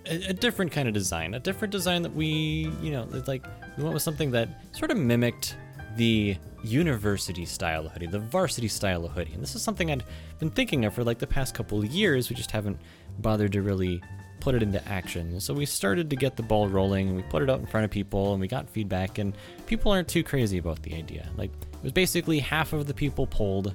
[0.07, 3.45] a, a different kind of design, a different design that we, you know, it's like
[3.77, 5.57] we went with something that sort of mimicked
[5.97, 9.33] the university style hoodie, the varsity style hoodie.
[9.33, 10.05] And this is something I'd
[10.39, 12.31] been thinking of for like the past couple of years.
[12.31, 12.79] We just haven't
[13.19, 14.03] bothered to really
[14.41, 15.39] put it into action.
[15.41, 17.85] So we started to get the ball rolling and we put it out in front
[17.85, 19.35] of people and we got feedback and
[19.67, 21.29] people aren't too crazy about the idea.
[21.37, 23.75] Like it was basically half of the people polled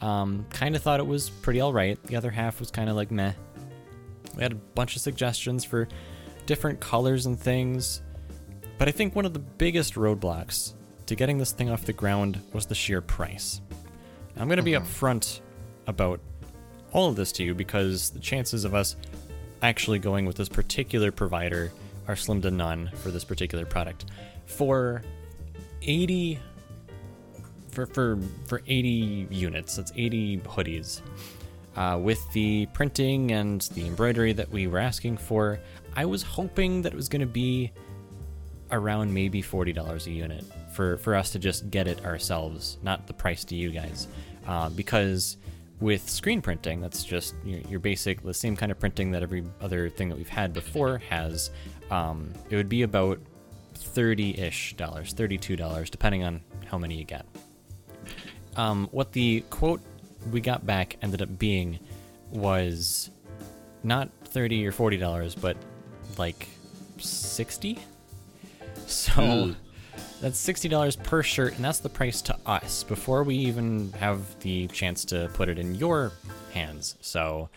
[0.00, 2.02] um, kind of thought it was pretty all right.
[2.04, 3.32] The other half was kind of like meh.
[4.36, 5.88] We had a bunch of suggestions for
[6.46, 8.02] different colors and things.
[8.78, 10.74] But I think one of the biggest roadblocks
[11.06, 13.60] to getting this thing off the ground was the sheer price.
[14.36, 14.86] I'm going to be uh-huh.
[14.86, 15.40] upfront
[15.86, 16.20] about
[16.92, 18.96] all of this to you because the chances of us
[19.62, 21.72] actually going with this particular provider
[22.06, 24.06] are slim to none for this particular product.
[24.46, 25.02] For
[25.82, 26.38] 80
[27.70, 31.02] for for for 80 units, that's 80 hoodies.
[31.78, 35.60] Uh, with the printing and the embroidery that we were asking for,
[35.94, 37.70] I was hoping that it was going to be
[38.72, 43.12] around maybe $40 a unit for, for us to just get it ourselves, not the
[43.12, 44.08] price to you guys.
[44.44, 45.36] Uh, because
[45.78, 49.44] with screen printing, that's just your, your basic, the same kind of printing that every
[49.60, 51.52] other thing that we've had before has.
[51.92, 53.20] Um, it would be about
[53.74, 57.24] 30 ish dollars, $32, depending on how many you get.
[58.56, 59.80] Um, what the quote
[60.30, 61.78] we got back ended up being
[62.30, 63.10] was
[63.82, 65.56] not 30 or 40 dollars but
[66.18, 66.48] like
[66.98, 67.78] 60
[68.88, 69.52] so hmm.
[70.20, 74.66] that's $60 per shirt and that's the price to us before we even have the
[74.68, 76.12] chance to put it in your
[76.52, 76.96] hands.
[77.00, 77.50] So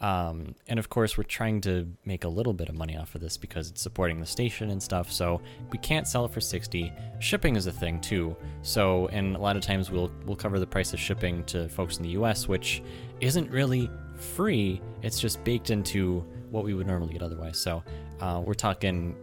[0.00, 3.20] um, and of course we're trying to make a little bit of money off of
[3.20, 5.10] this because it's supporting the station and stuff.
[5.10, 5.40] So
[5.70, 8.36] we can't sell it for 60 shipping is a thing too.
[8.62, 11.96] So and a lot of times we'll we'll cover the price of shipping to folks
[11.96, 12.82] in the us which
[13.20, 14.82] isn't really free.
[15.02, 17.58] It's just baked into what we would normally get otherwise.
[17.58, 17.82] So
[18.20, 19.16] uh, we're talking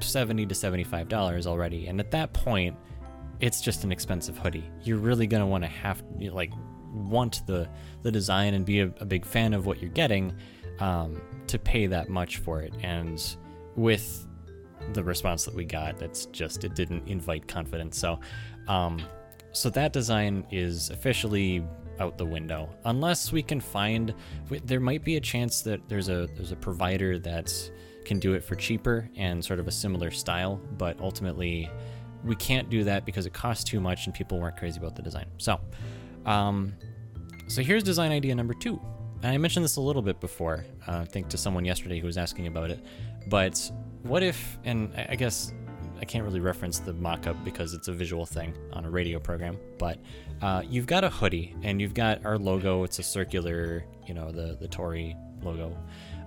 [0.00, 1.86] 70 to 75 dollars already.
[1.86, 2.76] And at that point
[3.40, 4.68] it's just an expensive hoodie.
[4.82, 6.52] You're really to want to have like
[6.98, 7.68] want the
[8.02, 10.34] the design and be a, a big fan of what you're getting
[10.80, 12.72] um, to pay that much for it.
[12.82, 13.22] And
[13.76, 14.26] with
[14.92, 17.98] the response that we got that's just it didn't invite confidence.
[17.98, 18.20] So
[18.68, 19.00] um,
[19.52, 21.64] so that design is officially
[22.00, 22.70] out the window.
[22.84, 24.14] Unless we can find
[24.64, 27.52] there might be a chance that there's a there's a provider that
[28.04, 31.70] can do it for cheaper and sort of a similar style but ultimately
[32.24, 35.02] we can't do that because it costs too much and people weren't crazy about the
[35.02, 35.26] design.
[35.38, 35.60] So
[36.28, 36.74] um,
[37.48, 38.80] so here's design idea number two.
[39.22, 42.06] And I mentioned this a little bit before, uh, I think to someone yesterday who
[42.06, 42.84] was asking about it.
[43.26, 43.70] But
[44.02, 45.52] what if, and I guess
[46.00, 49.18] I can't really reference the mock up because it's a visual thing on a radio
[49.18, 49.98] program, but
[50.40, 52.84] uh, you've got a hoodie and you've got our logo.
[52.84, 55.76] It's a circular, you know, the, the Tory logo.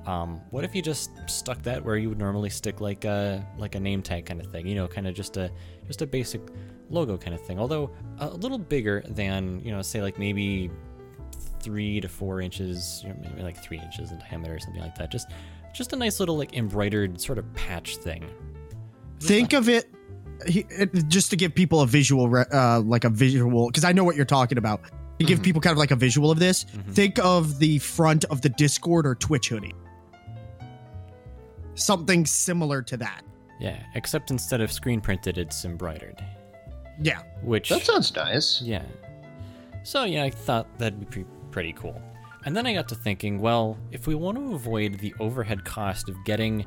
[0.05, 3.75] Um, what if you just stuck that where you would normally stick like a like
[3.75, 4.65] a name tag kind of thing?
[4.65, 5.51] You know, kind of just a
[5.85, 6.41] just a basic
[6.91, 7.59] logo kind of thing.
[7.59, 7.89] Although
[8.19, 10.69] a little bigger than you know, say like maybe
[11.61, 14.95] three to four inches, you know, maybe like three inches in diameter or something like
[14.95, 15.11] that.
[15.11, 15.29] Just
[15.73, 18.29] just a nice little like embroidered sort of patch thing.
[19.19, 19.89] Think of it,
[20.45, 24.15] it- just to give people a visual, uh, like a visual, because I know what
[24.15, 24.81] you're talking about.
[25.19, 25.43] To give Mhm.
[25.43, 26.93] people kind of like a visual of this, Mhm.
[26.93, 29.75] think of the front of the Discord or Twitch hoodie.
[31.75, 33.21] Something similar to that.
[33.59, 36.23] Yeah, except instead of screen printed, it's embroidered.
[37.01, 37.21] Yeah.
[37.41, 38.61] Which That sounds nice.
[38.61, 38.83] Yeah.
[39.83, 42.01] So yeah, I thought that'd be pre- pretty cool.
[42.45, 46.09] And then I got to thinking, well, if we want to avoid the overhead cost
[46.09, 46.65] of getting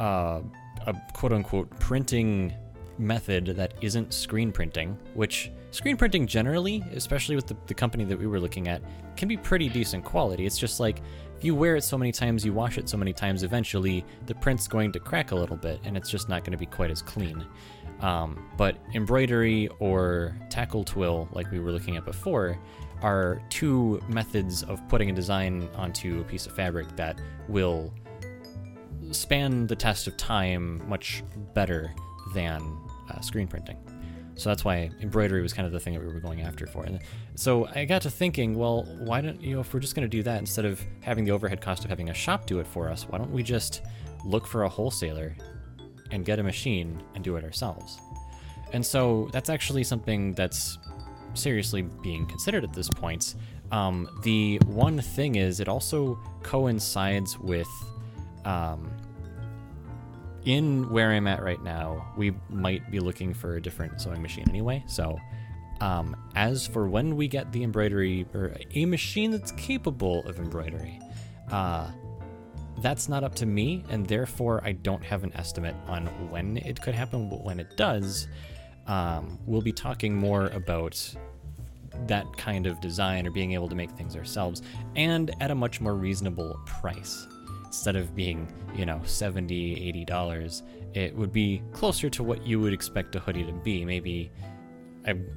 [0.00, 0.40] uh,
[0.86, 2.52] a quote unquote printing
[2.98, 8.18] method that isn't screen printing, which screen printing generally, especially with the, the company that
[8.18, 8.82] we were looking at,
[9.16, 10.44] can be pretty decent quality.
[10.46, 11.00] It's just like
[11.36, 14.34] if you wear it so many times, you wash it so many times, eventually the
[14.34, 16.90] print's going to crack a little bit and it's just not going to be quite
[16.90, 17.44] as clean.
[18.02, 22.58] Um, but embroidery or tackle twill, like we were looking at before,
[23.00, 27.92] are two methods of putting a design onto a piece of fabric that will
[29.10, 31.22] span the test of time much
[31.54, 31.94] better
[32.34, 32.60] than
[33.10, 33.76] uh, screen printing.
[34.34, 36.84] So that's why embroidery was kind of the thing that we were going after for.
[36.84, 37.00] And
[37.34, 40.16] so I got to thinking, well, why don't you know if we're just going to
[40.16, 42.88] do that instead of having the overhead cost of having a shop do it for
[42.88, 43.82] us, why don't we just
[44.24, 45.36] look for a wholesaler
[46.12, 47.98] and get a machine and do it ourselves?
[48.72, 50.78] And so that's actually something that's
[51.34, 53.34] seriously being considered at this point.
[53.70, 57.68] Um, the one thing is, it also coincides with
[58.44, 58.90] um,
[60.44, 64.48] in where I'm at right now, we might be looking for a different sewing machine
[64.48, 64.82] anyway.
[64.86, 65.18] So,
[65.80, 71.00] um, as for when we get the embroidery or a machine that's capable of embroidery,
[71.50, 71.90] uh,
[72.78, 76.80] that's not up to me, and therefore I don't have an estimate on when it
[76.80, 77.28] could happen.
[77.28, 78.28] But when it does,
[78.86, 81.14] um, we'll be talking more about
[82.06, 84.62] that kind of design or being able to make things ourselves
[84.96, 87.26] and at a much more reasonable price.
[87.66, 90.62] Instead of being you know 70 80 dollars
[90.94, 94.30] it would be closer to what you would expect a hoodie to be maybe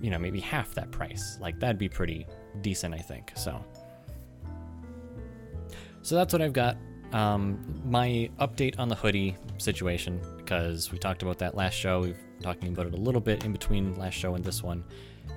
[0.02, 1.38] you know maybe half that price.
[1.40, 2.28] Like that'd be pretty
[2.62, 3.64] decent i think so.
[6.02, 6.78] So that's what i've got
[7.16, 12.02] um, my update on the hoodie situation because we talked about that last show.
[12.02, 14.84] We've been talking about it a little bit in between last show and this one.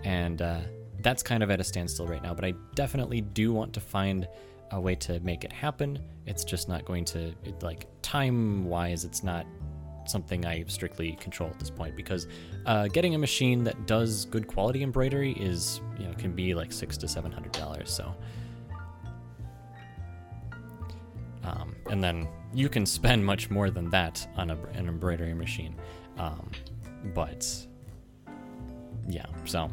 [0.04, 0.60] And uh,
[1.00, 4.26] that's kind of at a standstill right now but i definitely do want to find
[4.72, 5.98] a way to make it happen.
[6.26, 9.46] It's just not going to it, like time wise it's not
[10.06, 12.28] something i strictly control at this point because
[12.64, 16.72] uh, getting a machine that does good quality embroidery is you know can be like
[16.72, 18.14] six to seven hundred dollars so
[21.90, 25.74] and then you can spend much more than that on a, an embroidery machine
[26.18, 26.50] um,
[27.14, 27.46] but
[29.08, 29.70] yeah so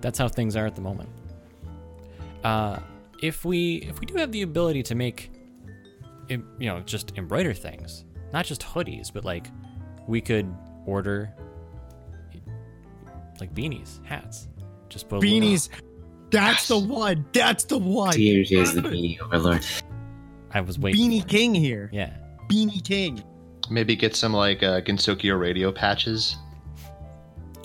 [0.00, 1.08] that's how things are at the moment
[2.44, 2.78] uh,
[3.22, 5.30] if we if we do have the ability to make
[6.28, 9.48] you know just embroider things not just hoodies but like
[10.06, 10.52] we could
[10.86, 11.32] order
[13.40, 14.48] like beanies hats
[14.88, 15.68] just put a little- Beanies.
[16.30, 17.26] That's the one.
[17.34, 18.14] That's the one.
[18.14, 19.64] DMJ is the beanie overlord.
[20.54, 21.88] I was waiting Beanie King here.
[21.92, 22.12] yeah
[22.48, 23.22] Beanie King.
[23.70, 26.36] Maybe get some like uh, Gensokyo radio patches.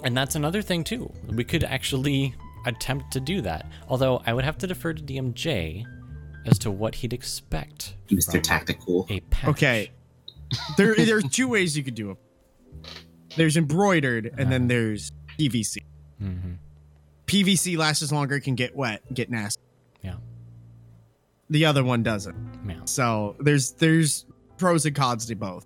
[0.04, 1.12] And that's another thing too.
[1.28, 2.34] We could actually
[2.66, 3.66] attempt to do that.
[3.90, 5.84] Although I would have to defer to DMJ
[6.46, 7.96] as to what he'd expect.
[8.10, 8.42] Mr.
[8.42, 9.06] Tactical.
[9.10, 9.50] A patch.
[9.50, 9.92] Okay.
[10.78, 12.18] There, there's two ways you could do it.
[13.36, 15.80] There's embroidered, and then there's PVC.
[16.20, 16.54] hmm
[17.26, 19.62] PVC lasts longer, it can get wet, get nasty.
[21.50, 21.54] Yeah.
[21.60, 22.36] The other one doesn't.
[22.68, 22.82] Yeah.
[22.86, 24.26] So there's there's
[24.58, 25.66] pros and cons to both.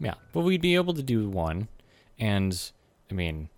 [0.00, 0.14] Yeah.
[0.32, 1.68] But we'd be able to do one,
[2.18, 2.58] and
[3.10, 3.48] I mean,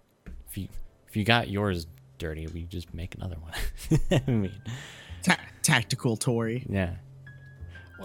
[0.48, 0.68] if you
[1.08, 1.86] if you got yours
[2.18, 3.52] dirty, we just make another one.
[4.26, 4.52] I mean,
[5.22, 6.66] Ta- tactical Tory.
[6.68, 6.94] yeah.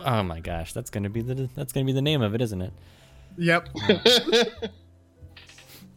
[0.05, 2.61] Oh my gosh, that's gonna be the that's gonna be the name of it, isn't
[2.61, 2.73] it?
[3.37, 3.69] Yep.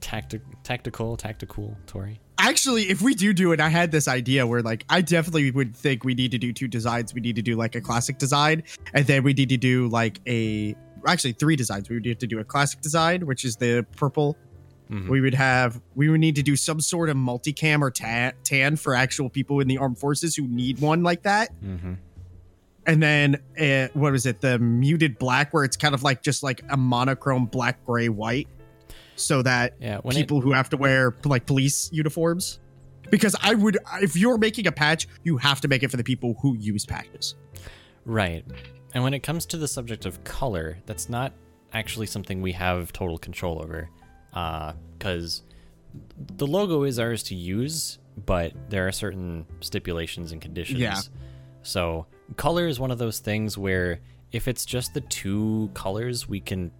[0.00, 2.18] Tactic, tactical, tactical, Tory.
[2.38, 5.76] Actually, if we do do it, I had this idea where like I definitely would
[5.76, 7.14] think we need to do two designs.
[7.14, 8.64] We need to do like a classic design,
[8.94, 10.74] and then we need to do like a
[11.06, 11.88] actually three designs.
[11.88, 14.36] We would have to do a classic design, which is the purple.
[14.90, 15.08] Mhm.
[15.08, 18.76] We would have we would need to do some sort of multicam or ta- tan
[18.76, 21.50] for actual people in the armed forces who need one like that.
[21.62, 21.94] Mm-hmm.
[22.86, 24.40] And then uh, what was it?
[24.40, 28.48] The muted black, where it's kind of like just like a monochrome black, gray, white,
[29.16, 29.98] so that Yeah.
[29.98, 32.58] When it, people who have to wear like police uniforms.
[33.10, 36.04] Because I would, if you're making a patch, you have to make it for the
[36.04, 37.34] people who use patches.
[38.06, 38.44] Right.
[38.94, 41.32] And when it comes to the subject of color, that's not
[41.74, 43.90] actually something we have total control over.
[44.32, 45.42] Uh, because
[46.36, 50.80] the logo is ours to use, but there are certain stipulations and conditions.
[50.80, 51.00] Yeah.
[51.62, 52.06] So,
[52.36, 56.70] color is one of those things where if it's just the two colors, we can.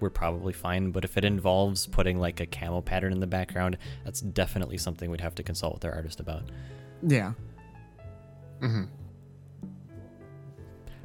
[0.00, 3.78] We're probably fine, but if it involves putting like a camo pattern in the background,
[4.04, 6.42] that's definitely something we'd have to consult with our artist about.
[7.02, 7.32] Yeah.
[8.60, 8.84] Mm-hmm.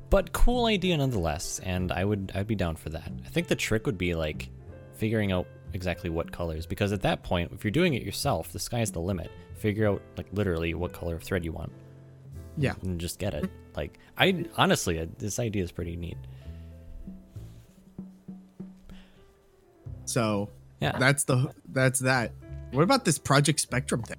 [0.09, 3.55] but cool idea nonetheless and i would i'd be down for that i think the
[3.55, 4.49] trick would be like
[4.93, 8.59] figuring out exactly what colors because at that point if you're doing it yourself the
[8.59, 11.71] sky's the limit figure out like literally what color of thread you want
[12.57, 12.73] Yeah.
[12.81, 16.17] and just get it like i honestly uh, this idea is pretty neat
[20.13, 20.49] So
[20.79, 22.31] yeah that's the that's that.
[22.71, 24.17] What about this Project Spectrum thing?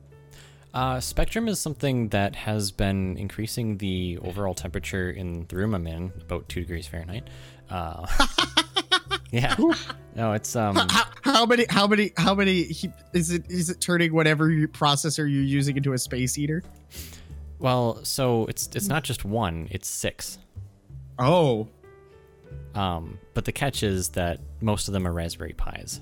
[0.74, 5.86] Uh, spectrum is something that has been increasing the overall temperature in the room I'm
[5.86, 7.30] in about two degrees Fahrenheit.
[7.70, 8.06] Uh,
[9.30, 9.54] yeah,
[10.16, 11.66] no, it's um, How, how many?
[11.70, 12.12] How many?
[12.16, 12.64] How many?
[12.64, 13.48] He, is it?
[13.48, 16.62] Is it turning whatever processor you're using into a space heater?
[17.60, 20.38] well, so it's it's not just one, it's six.
[21.20, 21.68] Oh,
[22.74, 26.00] Um, but the catch is that most of them are Raspberry Pis.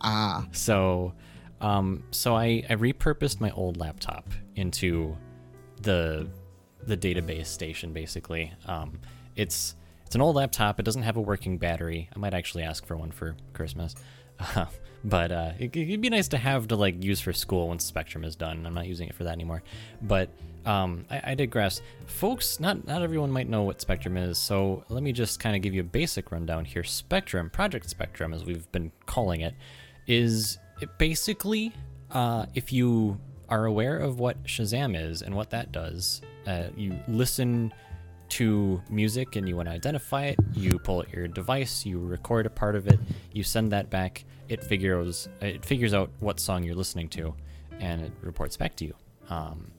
[0.00, 1.14] ah, So,
[1.60, 5.16] um, so I, I repurposed my old laptop into
[5.82, 6.28] the
[6.86, 7.92] the database station.
[7.92, 9.00] Basically, um,
[9.36, 9.74] it's
[10.06, 10.78] it's an old laptop.
[10.78, 12.08] It doesn't have a working battery.
[12.14, 13.94] I might actually ask for one for Christmas.
[15.04, 18.24] but uh, it, it'd be nice to have to like use for school once Spectrum
[18.24, 18.66] is done.
[18.66, 19.62] I'm not using it for that anymore.
[20.02, 20.30] But
[20.64, 21.82] um, I, I digress.
[22.06, 25.62] Folks, not not everyone might know what Spectrum is, so let me just kind of
[25.62, 26.84] give you a basic rundown here.
[26.84, 29.54] Spectrum, Project Spectrum, as we've been calling it,
[30.06, 31.72] is it basically
[32.10, 36.98] uh, if you are aware of what Shazam is and what that does, uh, you
[37.08, 37.72] listen
[38.34, 42.46] to music and you want to identify it, you pull out your device, you record
[42.46, 42.98] a part of it,
[43.32, 44.24] you send that back.
[44.48, 47.34] It figures it figures out what song you're listening to,
[47.78, 48.94] and it reports back to you.
[49.30, 49.70] Um,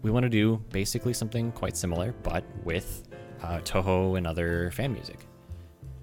[0.00, 3.06] we want to do basically something quite similar, but with
[3.42, 5.26] uh, Touhou and other fan music.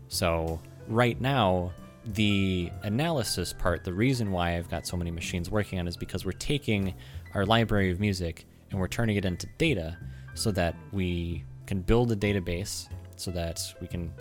[0.08, 1.74] So right now,
[2.06, 6.24] the analysis part, the reason why I've got so many machines working on is because
[6.24, 6.94] we're taking
[7.34, 9.98] our library of music and we're turning it into data
[10.36, 14.14] so that we can build a database so that we can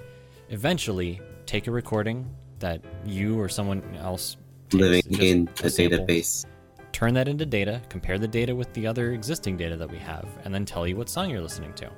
[0.50, 4.36] eventually take a recording that you or someone else
[4.70, 6.46] takes, living in a database.
[6.92, 10.26] turn that into data, compare the data with the other existing data that we have,
[10.44, 11.90] and then tell you what song you're listening to.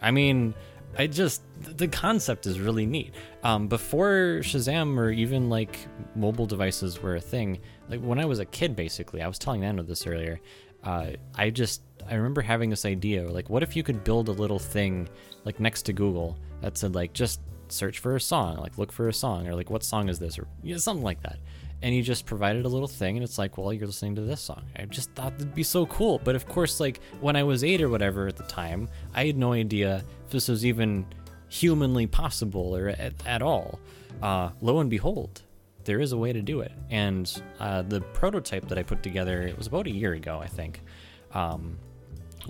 [0.00, 0.54] I mean,
[0.98, 3.14] I just the concept is really neat.
[3.42, 5.78] Um, before Shazam or even like
[6.14, 9.60] mobile devices were a thing, like when I was a kid, basically, I was telling
[9.60, 10.40] Nano this earlier.
[10.82, 14.32] Uh, I just I remember having this idea, like, what if you could build a
[14.32, 15.08] little thing
[15.44, 19.08] like next to Google that said like just search for a song, like look for
[19.08, 21.38] a song, or like what song is this, or you know, something like that.
[21.82, 24.40] And you just provided a little thing, and it's like, well, you're listening to this
[24.40, 24.64] song.
[24.76, 26.20] I just thought that'd be so cool.
[26.24, 29.36] But of course, like when I was eight or whatever at the time, I had
[29.36, 31.06] no idea if this was even
[31.48, 33.78] humanly possible or at, at all.
[34.22, 35.42] Uh, lo and behold,
[35.84, 36.72] there is a way to do it.
[36.90, 40.48] And uh, the prototype that I put together, it was about a year ago, I
[40.48, 40.80] think,
[41.32, 41.78] um,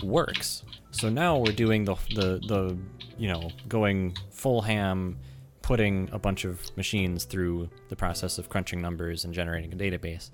[0.03, 0.63] works.
[0.91, 2.77] So now we're doing the, the, the,
[3.17, 5.17] you know, going full ham,
[5.61, 10.29] putting a bunch of machines through the process of crunching numbers and generating a database.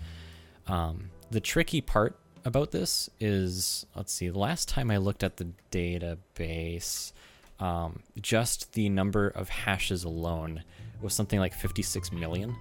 [0.68, 5.38] Um, the tricky part about this is, let's see, the last time I looked at
[5.38, 7.14] the database,
[7.60, 10.64] um, just the number of hashes alone
[11.02, 12.56] was something like 56 million.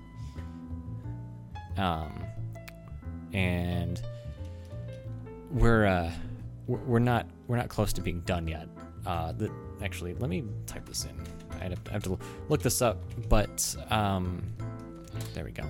[1.76, 2.24] Um,
[3.32, 4.00] and
[5.50, 6.12] we're uh,
[6.66, 8.68] we're not we're not close to being done yet.
[9.06, 9.50] Uh, the,
[9.82, 11.20] actually, let me type this in.
[11.60, 12.18] I have, have to
[12.48, 14.42] look this up, but um,
[15.34, 15.64] there we go.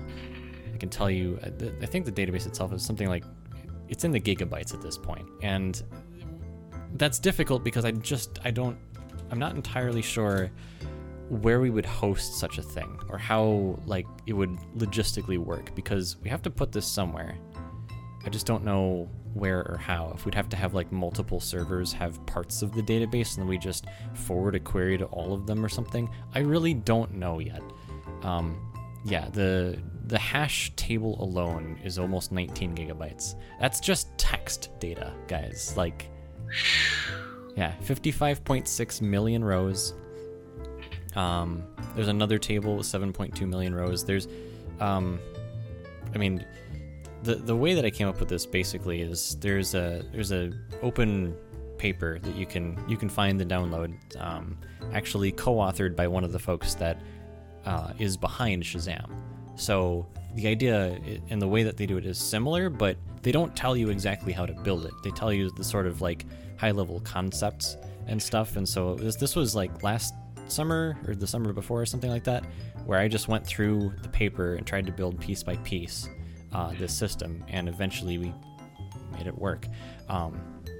[0.73, 1.39] I can tell you.
[1.43, 1.49] uh,
[1.81, 3.23] I think the database itself is something like
[3.89, 5.81] it's in the gigabytes at this point, and
[6.95, 8.77] that's difficult because I just I don't
[9.31, 10.51] I'm not entirely sure
[11.29, 16.17] where we would host such a thing or how like it would logistically work because
[16.21, 17.37] we have to put this somewhere.
[18.25, 20.11] I just don't know where or how.
[20.15, 23.47] If we'd have to have like multiple servers have parts of the database and then
[23.47, 27.39] we just forward a query to all of them or something, I really don't know
[27.39, 27.61] yet.
[28.21, 28.57] Um,
[29.05, 33.35] yeah, the the hash table alone is almost 19 gigabytes.
[33.59, 35.73] That's just text data, guys.
[35.77, 36.09] Like,
[37.55, 39.93] yeah, 55.6 million rows.
[41.15, 41.63] Um,
[41.95, 44.03] there's another table with 7.2 million rows.
[44.03, 44.27] There's,
[44.79, 45.19] um,
[46.13, 46.45] I mean,
[47.23, 50.51] the the way that I came up with this basically is there's a there's a
[50.81, 51.35] open
[51.77, 54.57] paper that you can you can find the download, um,
[54.93, 57.01] actually co-authored by one of the folks that
[57.65, 59.09] uh, is behind Shazam.
[59.55, 63.55] So the idea and the way that they do it is similar, but they don't
[63.55, 64.93] tell you exactly how to build it.
[65.03, 66.25] They tell you the sort of like
[66.57, 67.77] high level concepts
[68.07, 68.57] and stuff.
[68.57, 70.13] And so this, this was like last
[70.47, 72.43] summer or the summer before or something like that,
[72.85, 76.09] where I just went through the paper and tried to build piece by piece
[76.53, 78.33] uh, this system, and eventually we
[79.11, 79.67] made it work.
[80.09, 80.39] Um,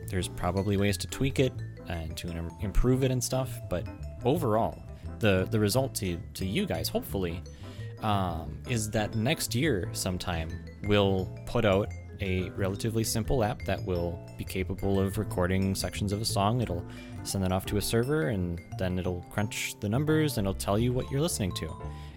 [0.09, 1.53] there's probably ways to tweak it
[1.87, 3.85] and to im- improve it and stuff, but
[4.23, 4.81] overall,
[5.19, 7.41] the the result to to you guys, hopefully,
[8.01, 10.49] um, is that next year sometime
[10.83, 11.91] we'll put out
[12.21, 16.61] a relatively simple app that will be capable of recording sections of a song.
[16.61, 16.85] It'll
[17.23, 20.77] send that off to a server, and then it'll crunch the numbers and it'll tell
[20.79, 21.69] you what you're listening to.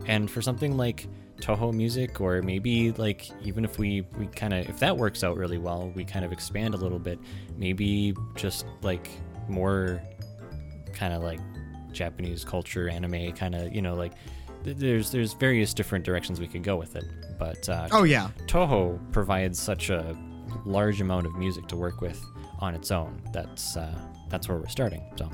[0.07, 1.09] And for something like
[1.41, 5.37] Touhou Music, or maybe like even if we we kind of if that works out
[5.37, 7.19] really well, we kind of expand a little bit.
[7.57, 9.09] Maybe just like
[9.49, 10.03] more
[10.93, 11.41] kind of like
[11.93, 14.13] Japanese culture, anime, kind of you know like
[14.65, 17.05] th- there's there's various different directions we could go with it.
[17.39, 18.31] But uh, Oh yeah.
[18.47, 20.17] Touhou provides such a
[20.65, 22.23] large amount of music to work with
[22.61, 23.21] on its own.
[23.33, 23.99] That's uh,
[24.31, 25.03] that's where we're starting.
[25.17, 25.31] So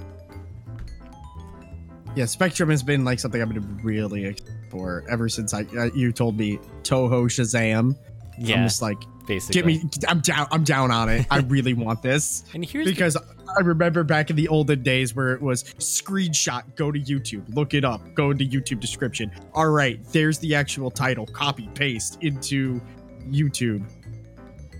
[2.17, 5.91] Yeah, Spectrum has been like something I've been really excited for ever since I uh,
[5.95, 7.95] you told me Touhou Shazam.
[8.39, 8.97] I'm just like,
[9.27, 9.61] basically.
[9.61, 9.91] get me.
[10.09, 10.47] I'm down.
[10.51, 11.27] I'm down on it.
[11.31, 15.15] I really want this And here's the- because I remember back in the olden days
[15.15, 19.31] where it was screenshot, go to YouTube, look it up, go into YouTube description.
[19.53, 21.27] All right, there's the actual title.
[21.27, 22.81] Copy paste into
[23.29, 23.85] YouTube.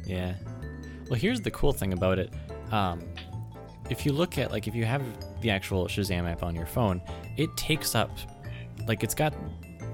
[0.07, 0.35] Yeah.
[1.11, 2.33] Well, here's the cool thing about it.
[2.71, 3.03] Um,
[3.91, 5.03] if you look at like if you have
[5.43, 7.03] the actual Shazam app on your phone,
[7.37, 8.11] it takes up
[8.89, 9.35] like it's got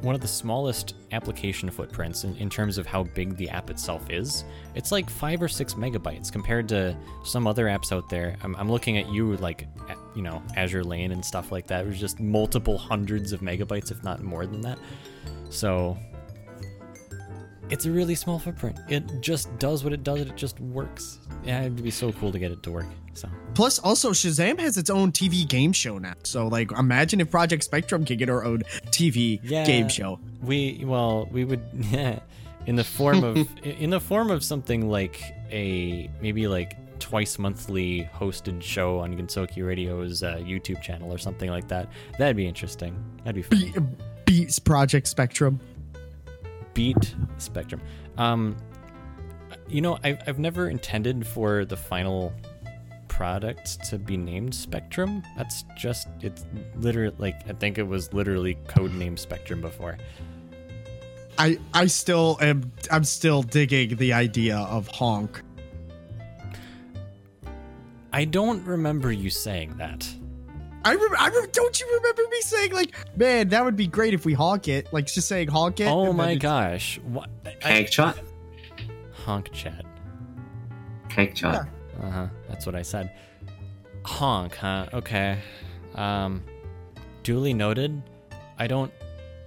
[0.03, 4.09] one of the smallest application footprints in, in terms of how big the app itself
[4.11, 4.45] is.
[4.75, 8.37] It's like five or six megabytes compared to some other apps out there.
[8.43, 9.67] I'm, I'm looking at you like
[10.15, 11.85] you know Azure Lane and stuff like that.
[11.85, 14.79] It was just multiple hundreds of megabytes, if not more than that.
[15.51, 15.97] So
[17.71, 18.79] it's a really small footprint.
[18.89, 20.21] It just does what it does.
[20.21, 21.19] It just works.
[21.45, 22.87] Yeah, it'd be so cool to get it to work.
[23.21, 26.15] So Plus, also Shazam has its own TV game show now.
[26.23, 29.65] So, like, imagine if Project Spectrum could get our own TV Yeah.
[29.65, 30.21] game show.
[30.43, 31.63] we well we would
[32.67, 35.21] in the form of in the form of something like
[35.51, 41.49] a maybe like twice monthly hosted show on Gensokyo Radio's uh, YouTube channel or something
[41.51, 41.89] like that.
[42.19, 42.93] That'd be interesting.
[43.25, 43.43] That'd be
[43.73, 43.97] fun.
[43.97, 44.05] Be-
[44.41, 45.59] beats Project Spectrum.
[46.75, 47.81] beat Spectrum.
[48.19, 48.57] Um,
[49.69, 52.33] you know, I've, I've never intended for the final
[53.19, 55.25] product to be named Spectrum.
[55.37, 56.47] That's just, it's
[56.77, 59.99] literally, like, I think it was literally codenamed Spectrum before.
[61.37, 62.73] I I still am.
[62.91, 65.43] I'm still digging the idea of honk.
[68.13, 70.09] I don't remember you saying that.
[70.85, 74.15] I, rem- I rem- don't you remember me saying like, man, that would be great
[74.15, 74.93] if we honk it.
[74.93, 75.87] Like just saying honk it.
[75.89, 76.99] Oh my gosh.
[77.05, 77.31] What?
[77.47, 78.19] I, Cake shot.
[79.25, 79.85] honk chat.
[81.09, 81.69] Cake shot.
[82.03, 82.27] Uh huh.
[82.49, 83.11] That's what I said.
[84.05, 84.87] Honk, huh?
[84.93, 85.39] Okay.
[85.95, 86.43] Um,
[87.23, 88.03] duly noted.
[88.59, 88.93] I don't.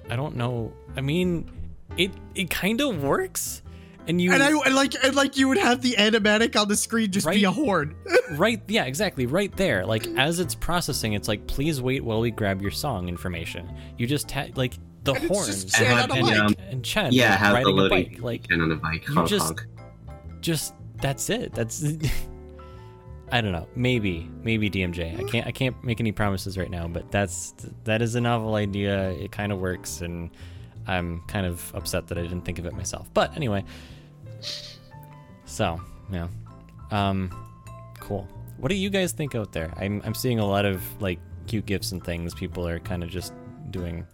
[0.10, 0.74] I don't know.
[0.96, 1.50] I mean,
[1.98, 3.62] it it kind of works,
[4.08, 6.76] and you And I and like and like you would have the animatic on the
[6.76, 7.96] screen just be a horn.
[8.32, 8.62] right.
[8.68, 9.26] Yeah, exactly.
[9.26, 9.86] Right there.
[9.86, 13.74] Like as it's processing, it's like, please wait while we grab your song information.
[13.98, 14.74] You just ha- like
[15.04, 16.40] the And it's horn just And Chad have on a the, bike.
[16.40, 18.22] um, and Chad yeah, like, have the riding a loading bike.
[18.22, 19.08] Like can on a bike.
[19.08, 19.66] you just- honk.
[20.42, 21.54] just that's it.
[21.54, 21.82] That's
[23.32, 23.68] I don't know.
[23.76, 25.20] Maybe maybe DMJ.
[25.20, 27.54] I can't I can't make any promises right now, but that's
[27.86, 29.12] that is a novel idea.
[29.12, 30.30] It kind of works, and
[30.88, 33.10] I'm kind of upset that I didn't think of it myself.
[33.14, 33.64] But anyway,
[35.46, 35.80] so
[36.12, 36.28] yeah,
[36.92, 37.30] um,
[38.00, 38.28] cool.
[38.58, 39.74] What do you guys think out there?
[39.78, 42.34] I'm I'm seeing a lot of like cute gifts and things.
[42.34, 43.34] People are kind of just
[43.72, 44.06] doing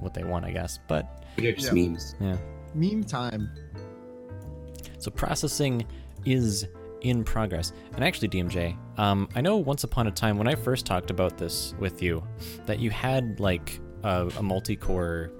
[0.00, 0.78] what they want, I guess.
[0.88, 1.88] But They're just Yeah.
[1.88, 2.14] memes.
[2.20, 2.36] yeah.
[2.74, 3.48] Meme time.
[4.98, 5.86] So processing
[6.24, 6.66] is
[7.08, 7.72] in progress.
[7.94, 11.38] And actually, DMJ, um, I know once upon a time when I first talked about
[11.38, 12.22] this with you,
[12.66, 15.32] that you had like a, a multi-core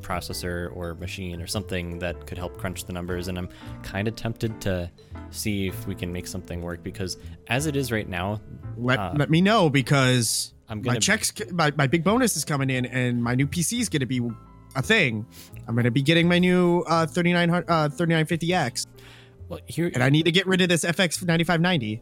[0.00, 3.28] processor or machine or something that could help crunch the numbers.
[3.28, 3.48] And I'm
[3.82, 4.90] kind of tempted to
[5.30, 7.18] see if we can make something work because
[7.48, 8.40] as it is right now,
[8.76, 12.44] Let Uh, let me know because I'm my gonna checks, my, my big bonus is
[12.44, 14.20] coming in, and my new PC is going to be
[14.76, 15.26] a thing.
[15.66, 18.86] I'm going to be getting my new uh, 3900 uh, 3950X,
[19.50, 19.90] well here.
[19.92, 22.00] and I need to get rid of this FX 9590.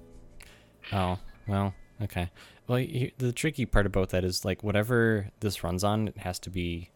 [0.92, 1.18] Oh,
[1.48, 2.30] well, okay.
[2.68, 6.38] Well, he- the tricky part about that is like whatever this runs on, it has
[6.40, 6.90] to be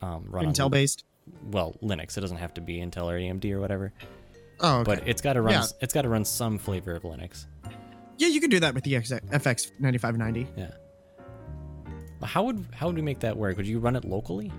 [0.00, 1.04] um, run on Intel based.
[1.50, 2.16] well Linux.
[2.16, 3.92] It doesn't have to be Intel or AMD or whatever.
[4.60, 4.94] Oh, okay.
[4.96, 5.52] But it's got to run.
[5.52, 5.64] Yeah.
[5.80, 7.46] It's got to run some flavor of Linux.
[8.16, 10.46] yeah, you can do that with the FX 9590.
[10.56, 10.70] Yeah.
[12.20, 13.56] But How would how would we make that work?
[13.56, 14.50] Would you run it locally?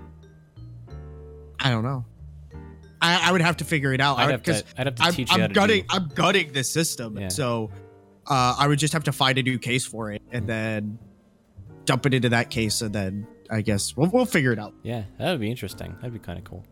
[1.59, 2.05] I don't know.
[3.01, 4.63] I, I would have to figure it out I'd have to.
[4.77, 5.85] I'd have to I'm, teach you I'm gutting.
[5.89, 7.29] I'm gutting this system, Yeah.
[7.29, 7.71] so
[8.27, 10.99] uh, I would just have to find a new case for it and then
[11.85, 14.73] dump it into that case, and then I guess we'll we'll figure it out.
[14.83, 15.95] Yeah, that would be interesting.
[15.97, 16.65] That'd be kind of cool.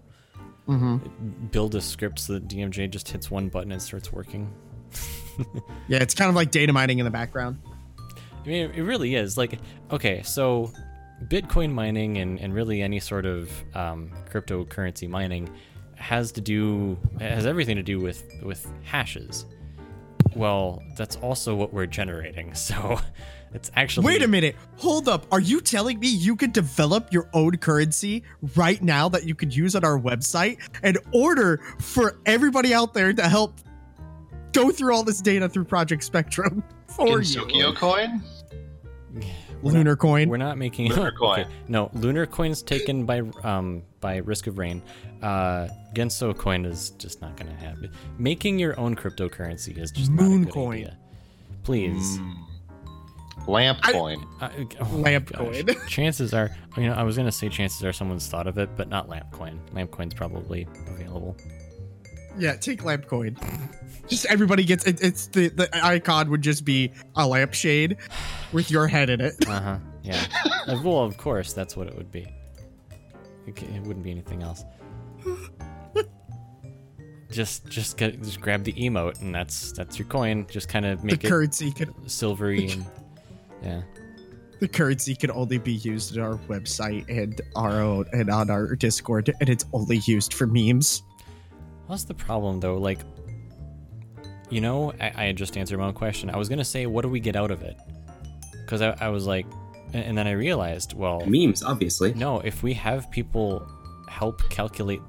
[0.67, 1.47] Mm-hmm.
[1.47, 4.53] Build a script so that DMJ just hits one button and starts working.
[5.87, 7.59] Yeah, it's kind of like data mining in the background.
[8.43, 9.37] I mean, it really is.
[9.37, 9.59] Like,
[9.91, 10.71] okay, so
[11.25, 15.47] Bitcoin mining and, and really any sort of um, cryptocurrency mining,
[15.97, 19.45] has to do has everything to do with with hashes.
[20.35, 22.53] Well, that's also what we're generating.
[22.55, 22.99] So
[23.53, 24.55] it's actually Wait a minute.
[24.77, 25.25] Hold up.
[25.31, 28.23] Are you telling me you could develop your own currency
[28.55, 33.13] right now that you could use on our website and order for everybody out there
[33.13, 33.59] to help
[34.51, 37.41] go through all this data through Project Spectrum for you?
[37.41, 38.21] Gensokyo coin?
[39.63, 40.29] Lunar coin.
[40.29, 41.47] We're not making Lunar coin.
[41.67, 44.81] No, lunar coin's taken by um by risk of rain.
[45.21, 47.91] Uh, Genso coin is just not gonna happen.
[48.17, 50.73] Making your own cryptocurrency is just not a Moon good coin.
[50.75, 50.97] idea.
[51.63, 52.19] Please.
[53.47, 54.25] Lamp I- coin.
[54.39, 55.61] Uh, oh Lamp gosh.
[55.63, 55.75] coin.
[55.87, 58.87] chances are, you know, I was gonna say chances are someone's thought of it, but
[58.87, 59.59] not lamp coin.
[59.73, 61.35] Lamp coin's probably available.
[62.37, 63.35] Yeah, take lamp coin.
[64.07, 67.97] Just everybody gets it, it's the the icon would just be a lampshade
[68.53, 69.33] with your head in it.
[69.49, 69.77] Uh huh.
[70.03, 70.23] Yeah.
[70.83, 72.25] Well, of course, that's what it would be.
[73.47, 74.63] It, it wouldn't be anything else.
[77.31, 80.45] just, just get, just grab the emote, and that's that's your coin.
[80.49, 82.85] Just kind of The make it currency could silvery and
[83.63, 83.81] yeah.
[84.59, 88.75] the currency can only be used in our website and our own and on our
[88.75, 91.03] Discord, and it's only used for memes.
[91.87, 92.77] What's the problem though?
[92.77, 92.99] Like,
[94.49, 96.29] you know, I, I just answered my own question.
[96.29, 97.77] I was gonna say, what do we get out of it?
[98.51, 99.45] Because I, I was like,
[99.93, 102.13] and, and then I realized, well, Memes, obviously.
[102.13, 103.67] no, if we have people
[104.09, 105.01] help calculate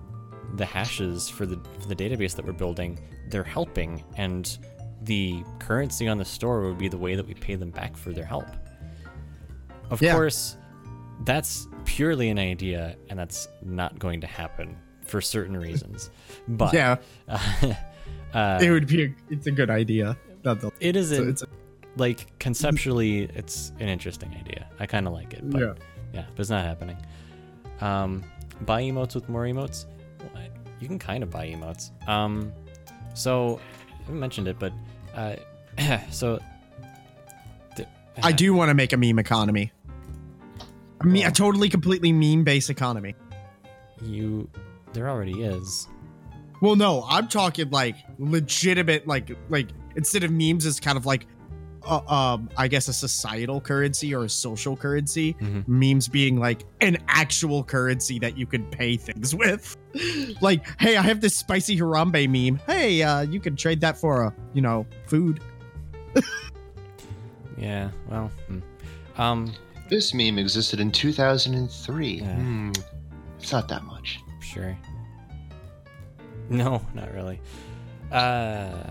[0.54, 2.98] the hashes for the for the database that we're building,
[3.28, 4.58] they're helping, and
[5.02, 8.12] the currency on the store would be the way that we pay them back for
[8.12, 8.46] their help.
[9.90, 10.14] Of Yeah.
[10.14, 10.56] course,
[11.24, 16.10] that's purely an idea, and that's not going to happen for certain reasons.
[16.48, 16.96] But yeah,
[18.34, 19.04] uh, it would be.
[19.04, 20.16] A, it's a good idea.
[20.44, 20.72] nonetheless.
[20.80, 21.46] it So isn't it's a,
[21.98, 24.66] like conceptually, it's an interesting idea.
[24.78, 25.74] I kind of like it, but Yeah.
[26.12, 26.24] yeah.
[26.34, 26.96] but it's not happening.
[27.80, 28.24] Um,
[28.62, 29.86] buy emotes with more emotes.
[30.34, 30.42] Well,
[30.80, 31.90] you can kind of buy emotes.
[32.08, 32.52] Um,
[33.14, 33.60] so
[33.90, 34.72] I haven't mentioned it, but
[35.14, 35.36] uh,
[36.10, 36.38] so
[37.76, 37.88] th-
[38.22, 39.72] I do want to make a meme economy.
[41.00, 43.14] I mean, a totally, completely meme-based economy.
[44.02, 44.50] You,
[44.92, 45.86] there already is.
[46.60, 51.26] Well, no, I'm talking like legitimate, like like instead of memes, it's kind of like,
[51.88, 55.34] uh, um, I guess a societal currency or a social currency.
[55.40, 55.66] Mhm.
[55.66, 59.76] Memes being like an actual currency that you can pay things with.
[60.40, 62.60] like, hey, I have this spicy Harambe meme.
[62.66, 65.40] Hey, uh, you can trade that for a, you know, food.
[67.56, 67.90] Yeah.
[68.08, 68.30] Well.
[68.46, 68.60] hmm.
[69.20, 69.52] Um.
[69.88, 72.08] This meme existed in 2003.
[72.08, 72.34] Yeah.
[72.36, 72.72] Hmm.
[73.40, 74.20] It's not that much.
[74.40, 74.76] Sure.
[76.50, 77.40] No, not really.
[78.12, 78.84] Uh,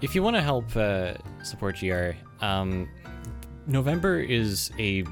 [0.00, 2.10] if you want to help uh, support GR,
[2.40, 2.88] um,
[3.66, 5.04] November is a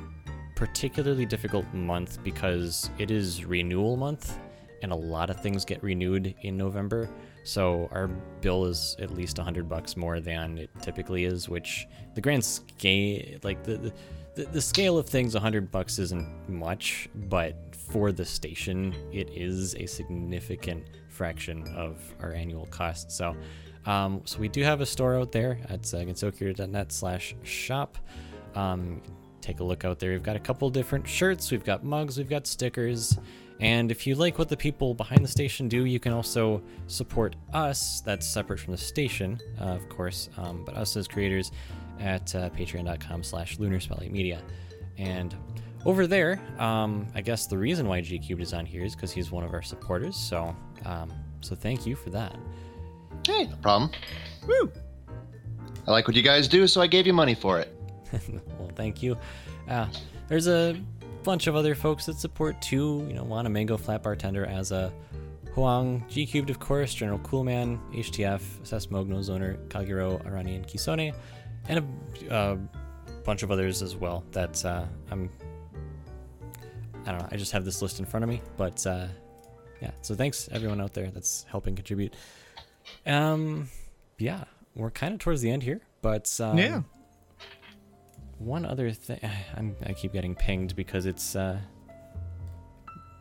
[0.54, 4.38] particularly difficult month because it is renewal month,
[4.82, 7.08] and a lot of things get renewed in November.
[7.44, 8.08] So our
[8.40, 13.38] bill is at least hundred bucks more than it typically is, which the grand scale,
[13.42, 13.76] like the.
[13.76, 13.92] the
[14.34, 19.76] the, the scale of things 100 bucks isn't much but for the station it is
[19.76, 23.36] a significant fraction of our annual cost so
[23.86, 27.98] um, so we do have a store out there at uh, gensokyo.net slash shop
[28.54, 29.02] um,
[29.40, 32.30] take a look out there we've got a couple different shirts we've got mugs we've
[32.30, 33.18] got stickers
[33.60, 37.36] and if you like what the people behind the station do, you can also support
[37.52, 38.00] us.
[38.00, 41.52] That's separate from the station, uh, of course, um, but us as creators
[42.00, 43.78] at uh, patreon.com slash lunar.
[44.98, 45.36] And
[45.84, 49.12] over there, um, I guess the reason why G Cubed is on here is because
[49.12, 50.16] he's one of our supporters.
[50.16, 50.54] So,
[50.84, 52.36] um, so thank you for that.
[53.26, 53.90] Hey, no problem.
[54.46, 54.70] Woo!
[55.86, 57.74] I like what you guys do, so I gave you money for it.
[58.58, 59.16] well, thank you.
[59.68, 59.86] Uh,
[60.28, 60.80] there's a
[61.22, 63.04] bunch of other folks that support too.
[63.08, 64.92] You know, Wanamingo, Flat Bartender, as a
[65.54, 71.14] Huang, G Cubed, of course, General Coolman, HTF, Assess Mogno's owner, Kagiro, Arani, and Kisone,
[71.68, 71.86] and
[72.28, 72.56] a uh,
[73.24, 75.30] bunch of others as well that uh, I'm.
[77.06, 77.28] I don't know.
[77.30, 79.06] I just have this list in front of me, but uh,
[79.82, 79.90] yeah.
[80.00, 82.16] So thanks everyone out there that's helping contribute.
[83.06, 83.68] Um,
[84.18, 84.44] yeah,
[84.74, 86.82] we're kind of towards the end here, but um, Yeah.
[88.38, 89.20] one other thing,
[89.56, 91.58] I'm, I keep getting pinged because it's uh,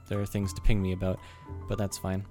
[0.10, 1.20] there are things to ping me about,
[1.68, 2.26] but that's fine.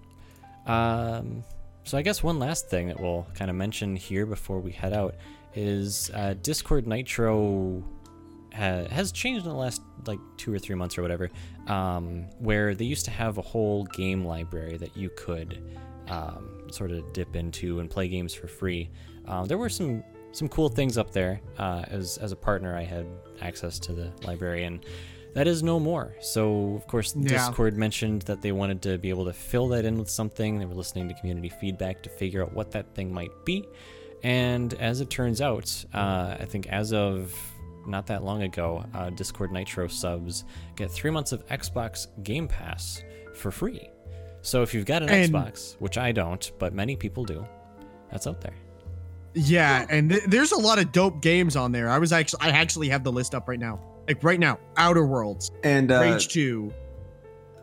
[0.67, 1.43] Um,
[1.85, 4.93] so I guess one last thing that we'll kind of mention here before we head
[4.93, 5.17] out
[5.55, 7.83] is uh, Discord Nitro
[8.55, 11.29] ha- has changed in the last like two or three months or whatever,
[11.67, 15.61] um, where they used to have a whole game library that you could
[16.09, 18.91] um, sort of dip into and play games for free.
[19.27, 21.41] Um, there were some some cool things up there.
[21.59, 23.07] Uh, as as a partner, I had
[23.41, 24.85] access to the library, and
[25.35, 26.15] that is no more.
[26.21, 27.29] So, of course, Yeah.
[27.29, 30.59] Discord mentioned that they wanted to be able to fill that in with something.
[30.59, 33.67] They were listening to community feedback to figure out what that thing might be.
[34.23, 37.35] And as it turns out, uh, I think as of
[37.87, 40.45] not that long ago, uh, Discord Nitro subs
[40.77, 43.03] get three months of Xbox Game Pass
[43.35, 43.89] for free.
[44.43, 47.47] So if you've got an And- Xbox, which I don't, but many people do,
[48.11, 48.55] that's out there.
[49.35, 51.89] Yeah, and th- there's a lot of dope games on there.
[51.89, 53.81] I was actually I actually have the list up right now.
[54.07, 56.71] Like right now, Outer Worlds, And uh, Rage 2.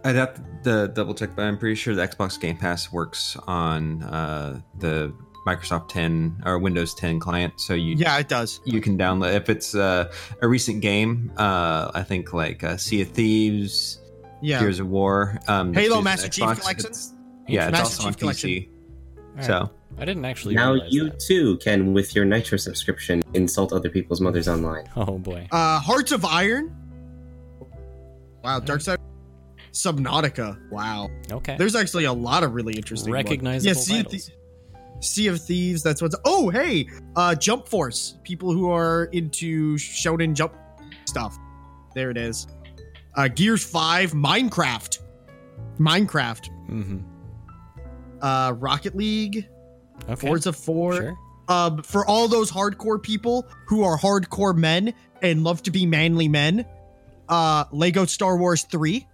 [0.06, 4.01] I'd have to double check, but I'm pretty sure the Xbox Game Pass works on
[4.03, 5.14] uh, the
[5.45, 7.60] Microsoft 10 or Windows 10 client.
[7.60, 8.61] So you Yeah, it does.
[8.64, 10.10] you can download if it's uh,
[10.41, 11.31] a recent game.
[11.38, 13.99] Uh, I think like uh, Sea of Thieves,
[14.41, 14.59] Yeah.
[14.61, 16.59] Gears of War, um, Halo Master on Chief Xbox.
[16.61, 16.85] Collection?
[16.87, 17.13] It's-
[17.47, 18.49] Yeah, it's Master also on Chief Collection.
[18.49, 18.69] PC.
[19.17, 19.45] All right.
[19.45, 21.19] So I didn't actually Now you that.
[21.19, 24.85] too can, with your Nitro subscription, insult other people's mothers online.
[24.95, 25.47] Oh boy.
[25.51, 26.75] Uh Hearts of Iron.
[28.43, 28.99] Wow, Dark Side
[29.73, 30.57] Subnautica.
[30.71, 31.09] Wow.
[31.31, 31.55] Okay.
[31.57, 33.23] There's actually a lot of really interesting ones.
[33.25, 34.31] Recognizable Yeah, sea of, titles.
[35.01, 35.83] Sea of Thieves.
[35.83, 36.15] That's what's.
[36.25, 38.17] Oh, hey, uh, Jump Force.
[38.23, 40.53] People who are into Shonen Jump
[41.05, 41.37] stuff.
[41.95, 42.47] There it is.
[43.15, 44.99] Uh, Gears Five, Minecraft,
[45.80, 46.98] Minecraft, Mm-hmm.
[48.22, 49.48] uh, Rocket League,
[50.10, 50.15] Okay.
[50.27, 50.94] Forza Four.
[50.95, 51.18] Sure.
[51.49, 56.27] Um, for all those hardcore people who are hardcore men and love to be manly
[56.27, 56.64] men,
[57.27, 59.07] uh, Lego Star Wars Three.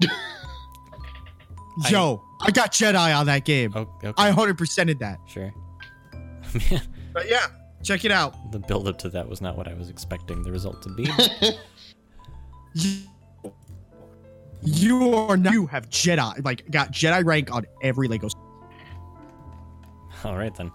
[1.90, 3.72] Yo, I got Jedi on that game.
[3.74, 4.12] Oh, okay.
[4.18, 5.18] I 100%ed that.
[5.28, 5.52] Sure.
[7.14, 7.46] But yeah,
[7.82, 8.34] check it out.
[8.52, 11.06] the build up to that was not what I was expecting the result to be.
[14.62, 18.28] You- You are now, you have Jedi like got Jedi rank on every Lego.
[20.24, 20.70] All right then.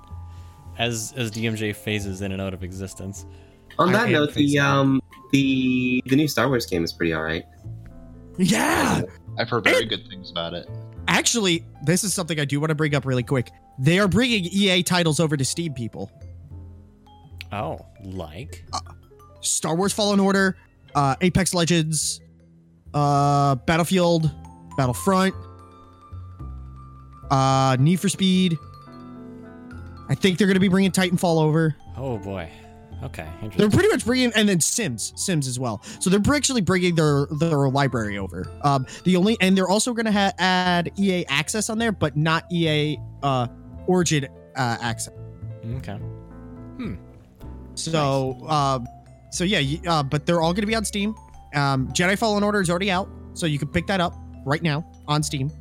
[0.78, 3.26] As as DMJ phases in and out of existence.
[3.80, 5.02] On that note, the facing- um
[5.32, 7.46] the the new Star Wars game is pretty alright.
[8.38, 9.02] Yeah,
[9.40, 10.70] I've heard very good things about it.
[11.08, 13.50] actually, this is something I do want to bring up really quick.
[13.80, 15.74] They are bringing EA titles over to Steam.
[15.74, 16.12] People,
[17.52, 18.80] Oh, like uh,
[19.42, 20.56] Star Wars Fallen Order,
[20.94, 22.22] uh, Apex Legends,
[22.94, 24.32] uh, Battlefield,
[24.78, 25.34] Battlefront,
[27.30, 28.58] uh, Need for Speed.
[30.10, 31.76] I think they're going to be bringing Titanfall over.
[31.98, 32.50] oh boy.
[33.04, 35.84] Okay, They're pretty much bringing, and then Sims, Sims as well.
[36.00, 38.52] So they're actually bringing their their library over.
[38.64, 42.18] Um, the only, and they're also going to ha- add EA Access on there, but
[42.18, 43.48] not EA uh,
[43.86, 45.14] Origin uh, Access.
[45.76, 45.94] Okay.
[45.98, 46.96] Hmm.
[47.76, 48.80] So, uh,
[49.30, 51.14] so yeah, uh, but they're all going to be on Steam.
[51.58, 54.16] Um, Jedi Fallen Order is already out, so you can pick that up
[54.46, 55.52] right now on Steam.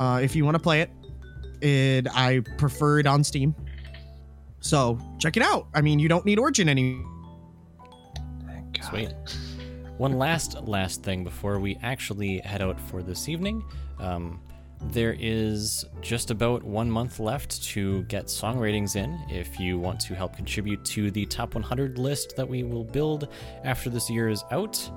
[0.00, 0.90] Uh, if you want to play it,
[1.62, 3.54] and I prefer it on Steam.
[4.60, 5.68] So check it out.
[5.74, 7.00] I mean, you don't need Origin any.
[8.72, 8.84] God.
[8.90, 9.14] Sweet.
[9.98, 13.62] One last last thing before we actually head out for this evening.
[14.00, 14.40] Um,
[14.90, 19.18] there is just about one month left to get song ratings in.
[19.28, 23.28] If you want to help contribute to the top 100 list that we will build
[23.64, 24.90] after this year is out,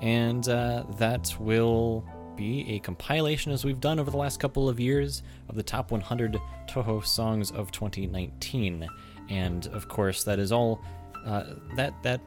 [0.00, 2.04] and uh, that will
[2.36, 5.90] be a compilation, as we've done over the last couple of years, of the top
[5.90, 8.88] 100 Touhou songs of 2019.
[9.28, 10.82] And of course, that is all
[11.26, 11.44] uh,
[11.76, 12.20] that that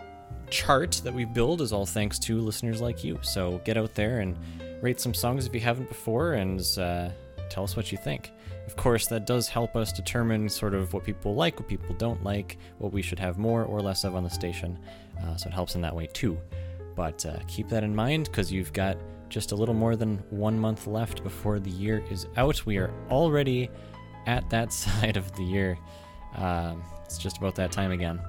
[0.50, 3.20] chart that we build is all thanks to listeners like you.
[3.22, 4.38] So get out there and
[4.82, 7.10] rate some songs if you haven't before, and uh,
[7.50, 8.32] tell us what you think.
[8.68, 12.24] Of course, that does help us determine sort of what people like, what people don't
[12.24, 14.80] like, what we should have more or less of on the station.
[15.24, 16.38] Uh, so it helps in that way too.
[16.96, 18.98] But uh, keep that in mind because you've got
[19.30, 22.66] just a little more than one month left before the year is out.
[22.66, 23.70] We are already
[24.26, 25.78] at that side of the year.
[26.36, 28.20] Um, it's just about that time again.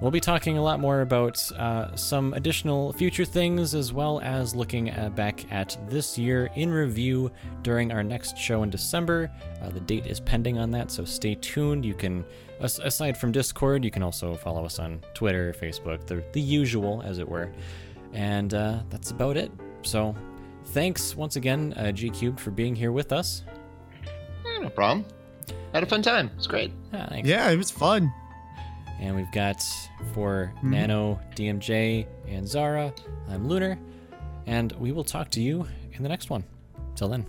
[0.00, 4.54] We'll be talking a lot more about uh, some additional future things as well as
[4.54, 7.30] looking uh, back at this year in review
[7.62, 9.30] during our next show in December.
[9.62, 11.82] Uh, the date is pending on that, so stay tuned.
[11.82, 12.26] You can,
[12.60, 17.00] as- aside from Discord, you can also follow us on Twitter, Facebook, the, the usual,
[17.02, 17.50] as it were.
[18.12, 19.50] And uh, that's about it.
[19.80, 20.14] So
[20.66, 23.44] thanks once again, uh, G Cubed, for being here with us.
[24.04, 25.06] Eh, no problem.
[25.72, 26.30] Had a fun time.
[26.36, 26.70] It's great.
[26.92, 27.26] Ah, thanks.
[27.26, 28.12] Yeah, it was fun.
[29.00, 29.62] And we've got
[30.14, 30.70] for Mhm.
[30.70, 32.92] Nano, DMJ, and Zara,
[33.28, 33.78] I'm Lunar,
[34.46, 36.44] and we will talk to you in the next one.
[36.94, 37.26] Till then.